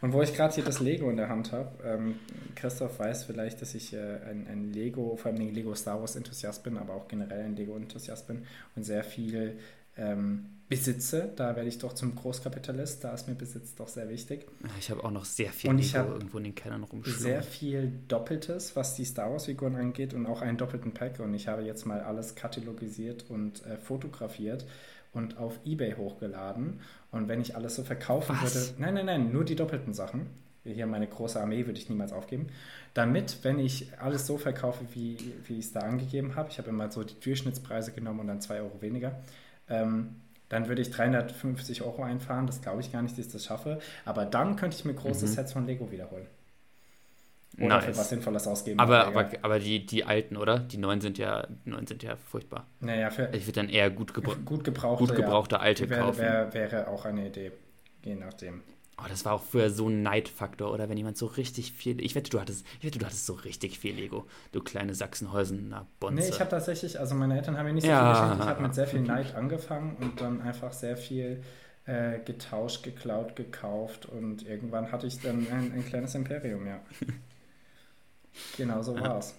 und 0.00 0.12
wo 0.12 0.22
ich 0.22 0.32
gerade 0.34 0.54
hier 0.54 0.64
das 0.64 0.78
Lego 0.78 1.10
in 1.10 1.16
der 1.16 1.28
Hand 1.28 1.50
habe, 1.50 1.70
ähm, 1.84 2.14
Christoph 2.54 3.00
weiß 3.00 3.24
vielleicht, 3.24 3.60
dass 3.60 3.74
ich 3.74 3.92
äh, 3.92 3.98
ein, 3.98 4.46
ein, 4.48 4.72
Lego, 4.72 5.16
vor 5.16 5.32
allem 5.32 5.52
Lego 5.52 5.74
Star 5.74 6.00
Wars 6.00 6.14
Enthusiast 6.14 6.62
bin, 6.62 6.78
aber 6.78 6.94
auch 6.94 7.08
generell 7.08 7.44
ein 7.44 7.56
Lego 7.56 7.76
Enthusiast 7.76 8.28
bin 8.28 8.44
und 8.76 8.84
sehr 8.84 9.02
viel 9.02 9.58
ähm, 9.96 10.46
besitze. 10.76 11.32
Da 11.36 11.54
werde 11.56 11.68
ich 11.68 11.78
doch 11.78 11.92
zum 11.92 12.14
Großkapitalist. 12.14 13.04
Da 13.04 13.12
ist 13.12 13.28
mir 13.28 13.34
Besitz 13.34 13.74
doch 13.74 13.88
sehr 13.88 14.08
wichtig. 14.08 14.46
Ich 14.78 14.90
habe 14.90 15.04
auch 15.04 15.10
noch 15.10 15.24
sehr 15.24 15.50
viel 15.50 15.70
und 15.70 15.78
ich 15.78 15.92
Lego 15.92 16.12
irgendwo 16.12 16.38
in 16.38 16.44
den 16.44 16.54
Kellern 16.54 16.82
rumschlungen. 16.84 17.20
Sehr 17.20 17.42
viel 17.42 17.92
Doppeltes, 18.08 18.74
was 18.76 18.94
die 18.94 19.04
Star 19.04 19.30
Wars-Figuren 19.30 19.76
angeht 19.76 20.14
und 20.14 20.26
auch 20.26 20.42
einen 20.42 20.56
doppelten 20.56 20.92
Pack. 20.92 21.20
Und 21.20 21.34
ich 21.34 21.48
habe 21.48 21.62
jetzt 21.62 21.86
mal 21.86 22.00
alles 22.00 22.34
katalogisiert 22.34 23.26
und 23.28 23.64
äh, 23.66 23.76
fotografiert 23.76 24.66
und 25.12 25.36
auf 25.38 25.58
Ebay 25.64 25.94
hochgeladen. 25.94 26.80
Und 27.10 27.28
wenn 27.28 27.40
ich 27.40 27.54
alles 27.54 27.76
so 27.76 27.84
verkaufen 27.84 28.36
was? 28.40 28.54
würde. 28.54 28.80
Nein, 28.80 28.94
nein, 28.94 29.06
nein, 29.06 29.32
nur 29.32 29.44
die 29.44 29.56
doppelten 29.56 29.92
Sachen. 29.92 30.26
Hier 30.64 30.86
meine 30.86 31.08
große 31.08 31.40
Armee 31.40 31.66
würde 31.66 31.78
ich 31.78 31.88
niemals 31.88 32.12
aufgeben. 32.12 32.46
Damit, 32.94 33.38
wenn 33.42 33.58
ich 33.58 33.98
alles 33.98 34.26
so 34.26 34.38
verkaufe, 34.38 34.84
wie, 34.92 35.18
wie 35.44 35.58
ich 35.58 35.66
es 35.66 35.72
da 35.72 35.80
angegeben 35.80 36.36
habe, 36.36 36.50
ich 36.50 36.58
habe 36.58 36.68
immer 36.68 36.90
so 36.90 37.02
die 37.02 37.18
Durchschnittspreise 37.18 37.92
genommen 37.92 38.20
und 38.20 38.26
dann 38.28 38.40
2 38.40 38.60
Euro 38.60 38.80
weniger, 38.80 39.20
ähm, 39.68 40.21
dann 40.52 40.68
würde 40.68 40.82
ich 40.82 40.90
350 40.90 41.80
Euro 41.80 42.02
einfahren. 42.02 42.46
Das 42.46 42.60
glaube 42.60 42.82
ich 42.82 42.92
gar 42.92 43.00
nicht, 43.00 43.16
dass 43.16 43.24
ich 43.24 43.32
das 43.32 43.46
schaffe. 43.46 43.78
Aber 44.04 44.26
dann 44.26 44.56
könnte 44.56 44.76
ich 44.76 44.84
mir 44.84 44.92
große 44.92 45.24
mhm. 45.24 45.30
Sets 45.30 45.54
von 45.54 45.66
Lego 45.66 45.90
wiederholen. 45.90 46.26
Oder 47.56 47.68
nice. 47.68 47.84
für 47.86 47.96
was 47.96 48.10
Sinnvolles 48.10 48.46
ausgeben. 48.46 48.78
Aber, 48.78 49.06
aber, 49.06 49.30
aber 49.40 49.58
die, 49.58 49.86
die 49.86 50.04
alten, 50.04 50.36
oder? 50.36 50.58
Die 50.58 50.76
neuen 50.76 51.00
sind 51.00 51.16
ja, 51.16 51.46
neuen 51.64 51.86
sind 51.86 52.02
ja 52.02 52.16
furchtbar. 52.16 52.66
Naja, 52.80 53.08
für 53.08 53.30
ich 53.32 53.46
würde 53.46 53.60
dann 53.60 53.70
eher 53.70 53.90
gut, 53.90 54.12
gebra 54.12 54.34
gut 54.44 54.62
gebrauchte, 54.62 55.06
gut 55.06 55.16
gebrauchte 55.16 55.54
ja, 55.54 55.60
alte 55.62 55.88
wäre, 55.88 56.00
kaufen. 56.00 56.20
Wäre, 56.20 56.52
wäre 56.52 56.88
auch 56.88 57.06
eine 57.06 57.28
Idee, 57.28 57.52
je 58.04 58.14
nachdem. 58.14 58.62
Oh, 59.02 59.08
das 59.08 59.24
war 59.24 59.32
auch 59.32 59.42
früher 59.42 59.70
so 59.70 59.88
ein 59.88 60.02
Neidfaktor, 60.02 60.72
oder? 60.72 60.88
Wenn 60.88 60.96
jemand 60.96 61.16
so 61.16 61.26
richtig 61.26 61.72
viel. 61.72 62.00
Ich 62.00 62.14
wette, 62.14 62.30
du 62.30 62.40
hattest, 62.40 62.64
ich 62.78 62.86
wette, 62.86 62.98
du 62.98 63.06
hattest 63.06 63.26
so 63.26 63.32
richtig 63.34 63.78
viel 63.78 63.94
Lego. 63.94 64.26
Du 64.52 64.60
kleine 64.60 64.94
Sachsenhäusener 64.94 65.86
Bonze. 65.98 66.22
Nee, 66.22 66.28
ich 66.28 66.40
habe 66.40 66.50
tatsächlich, 66.50 67.00
also 67.00 67.14
meine 67.14 67.36
Eltern 67.36 67.56
haben 67.56 67.66
mir 67.66 67.72
nicht 67.72 67.84
so 67.84 67.90
ja. 67.90 68.14
viel 68.14 68.22
geschenkt. 68.22 68.44
Ich 68.44 68.50
habe 68.50 68.62
mit 68.62 68.74
sehr 68.74 68.86
viel 68.86 69.00
Neid 69.00 69.34
angefangen 69.34 69.96
und 70.00 70.20
dann 70.20 70.40
einfach 70.42 70.72
sehr 70.72 70.96
viel 70.96 71.42
äh, 71.84 72.20
getauscht, 72.20 72.84
geklaut, 72.84 73.34
gekauft 73.34 74.06
und 74.06 74.46
irgendwann 74.46 74.92
hatte 74.92 75.06
ich 75.06 75.20
dann 75.20 75.46
ein, 75.50 75.72
ein 75.72 75.84
kleines 75.84 76.14
Imperium, 76.14 76.66
ja. 76.66 76.80
genau 78.56 78.82
so 78.82 78.98
war's. 78.98 79.34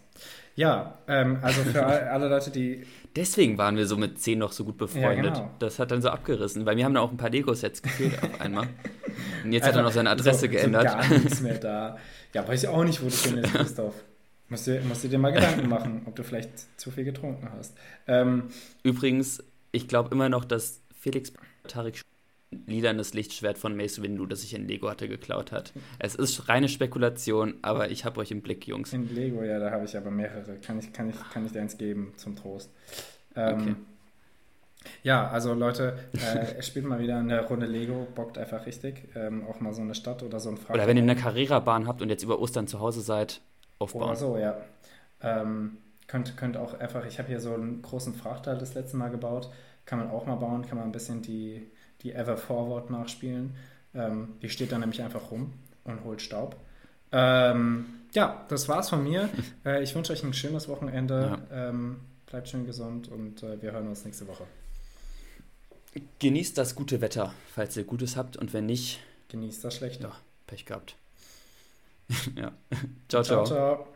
Ja, 0.55 0.99
ähm, 1.07 1.39
also 1.41 1.63
für 1.63 1.83
alle 1.85 2.27
Leute, 2.27 2.51
die. 2.51 2.85
Deswegen 3.15 3.57
waren 3.57 3.75
wir 3.75 3.87
so 3.87 3.97
mit 3.97 4.19
10 4.19 4.37
noch 4.37 4.51
so 4.51 4.65
gut 4.65 4.77
befreundet. 4.77 5.37
Ja, 5.37 5.43
genau. 5.43 5.51
Das 5.59 5.79
hat 5.79 5.91
dann 5.91 6.01
so 6.01 6.09
abgerissen, 6.09 6.65
weil 6.65 6.77
wir 6.77 6.85
haben 6.85 6.93
dann 6.93 7.03
auch 7.03 7.11
ein 7.11 7.17
paar 7.17 7.29
Lego-Sets 7.29 7.81
gefehlt 7.81 8.21
auf 8.21 8.41
einmal. 8.41 8.67
Und 9.43 9.51
jetzt 9.51 9.65
hat 9.65 9.75
er 9.75 9.83
noch 9.83 9.91
seine 9.91 10.09
Adresse 10.09 10.41
so, 10.41 10.49
geändert. 10.49 10.85
Gar 10.85 11.09
nichts 11.09 11.41
mehr 11.41 11.57
da. 11.59 11.97
Ja, 12.33 12.47
weiß 12.47 12.63
ich 12.63 12.69
auch 12.69 12.83
nicht, 12.83 13.01
wo 13.01 13.07
du 13.07 13.15
hin 13.15 13.37
ist, 13.37 13.53
Christoph. 13.53 13.95
Musst 14.49 14.67
du, 14.67 14.79
musst 14.81 15.03
du 15.03 15.07
dir 15.07 15.17
mal 15.17 15.31
Gedanken 15.31 15.67
machen, 15.67 16.03
ob 16.05 16.15
du 16.15 16.23
vielleicht 16.23 16.79
zu 16.79 16.91
viel 16.91 17.05
getrunken 17.05 17.49
hast. 17.57 17.75
Ähm, 18.07 18.49
Übrigens, 18.83 19.43
ich 19.71 19.87
glaube 19.87 20.09
immer 20.11 20.29
noch, 20.29 20.45
dass 20.45 20.81
Felix 20.99 21.33
Tarik 21.67 22.01
lilanes 22.67 23.13
Lichtschwert 23.13 23.57
von 23.57 23.75
Mace 23.75 24.01
Windu, 24.01 24.25
das 24.25 24.43
ich 24.43 24.53
in 24.53 24.67
Lego 24.67 24.89
hatte, 24.89 25.07
geklaut 25.07 25.51
hat. 25.51 25.73
Es 25.99 26.15
ist 26.15 26.49
reine 26.49 26.69
Spekulation, 26.69 27.55
aber 27.61 27.89
ich 27.89 28.05
habe 28.05 28.19
euch 28.19 28.31
im 28.31 28.41
Blick, 28.41 28.67
Jungs. 28.67 28.93
In 28.93 29.13
Lego, 29.13 29.43
ja, 29.43 29.59
da 29.59 29.71
habe 29.71 29.85
ich 29.85 29.97
aber 29.97 30.11
mehrere. 30.11 30.57
Kann 30.57 30.79
ich, 30.79 30.93
kann, 30.93 31.09
ich, 31.09 31.15
kann 31.31 31.45
ich 31.45 31.51
dir 31.51 31.61
eins 31.61 31.77
geben 31.77 32.13
zum 32.17 32.35
Trost. 32.35 32.69
Ähm, 33.35 33.61
okay. 33.61 33.75
Ja, 35.03 35.27
also 35.29 35.53
Leute, 35.53 35.97
äh, 36.13 36.61
spielt 36.61 36.85
mal 36.85 36.99
wieder 36.99 37.17
eine 37.17 37.45
Runde 37.45 37.65
Lego, 37.65 38.07
bockt 38.15 38.37
einfach 38.37 38.65
richtig. 38.65 39.09
Ähm, 39.15 39.45
auch 39.47 39.59
mal 39.59 39.73
so 39.73 39.81
eine 39.81 39.95
Stadt 39.95 40.23
oder 40.23 40.39
so 40.39 40.49
ein 40.49 40.57
Frankreich. 40.57 40.75
Oder 40.75 40.87
wenn 40.87 40.97
ihr 40.97 41.03
eine 41.03 41.15
Carrera-Bahn 41.15 41.87
habt 41.87 42.01
und 42.01 42.09
jetzt 42.09 42.23
über 42.23 42.39
Ostern 42.39 42.67
zu 42.67 42.79
Hause 42.79 43.01
seid, 43.01 43.41
aufbauen. 43.79 44.03
Oder 44.03 44.15
so, 44.15 44.37
ja. 44.37 44.57
Ähm, 45.21 45.77
könnt, 46.07 46.37
könnt 46.37 46.57
auch 46.57 46.79
einfach, 46.79 47.05
ich 47.05 47.19
habe 47.19 47.29
hier 47.29 47.39
so 47.39 47.53
einen 47.53 47.81
großen 47.81 48.13
Frachter 48.13 48.55
das 48.55 48.73
letzte 48.73 48.97
Mal 48.97 49.09
gebaut. 49.09 49.49
Kann 49.85 49.99
man 49.99 50.09
auch 50.09 50.25
mal 50.25 50.35
bauen, 50.35 50.65
kann 50.65 50.77
man 50.77 50.87
ein 50.87 50.91
bisschen 50.91 51.21
die, 51.21 51.69
die 52.01 52.13
Ever 52.13 52.37
Forward 52.37 52.89
nachspielen. 52.89 53.55
Ähm, 53.93 54.35
die 54.41 54.49
steht 54.49 54.71
dann 54.71 54.81
nämlich 54.81 55.01
einfach 55.01 55.31
rum 55.31 55.53
und 55.83 56.03
holt 56.03 56.21
Staub. 56.21 56.55
Ähm, 57.11 57.85
ja, 58.13 58.45
das 58.47 58.69
war's 58.69 58.89
von 58.89 59.03
mir. 59.03 59.29
äh, 59.65 59.83
ich 59.83 59.93
wünsche 59.95 60.13
euch 60.13 60.23
ein 60.23 60.33
schönes 60.33 60.67
Wochenende. 60.67 61.39
Ja. 61.51 61.69
Ähm, 61.69 61.99
bleibt 62.25 62.49
schön 62.49 62.65
gesund 62.65 63.09
und 63.09 63.43
äh, 63.43 63.61
wir 63.61 63.73
hören 63.73 63.87
uns 63.87 64.05
nächste 64.05 64.27
Woche. 64.27 64.45
Genießt 66.19 66.57
das 66.57 66.75
gute 66.75 67.01
Wetter, 67.01 67.33
falls 67.53 67.77
ihr 67.77 67.83
Gutes 67.83 68.15
habt 68.15 68.37
und 68.37 68.53
wenn 68.53 68.65
nicht, 68.65 68.99
genießt 69.29 69.63
das 69.63 69.75
Schlechte. 69.75 70.03
Ja, 70.03 70.15
Pech 70.47 70.65
gehabt. 70.65 70.95
ja. 72.35 72.51
ciao, 73.07 73.23
ciao. 73.23 73.45
ciao, 73.45 73.45
ciao. 73.45 73.92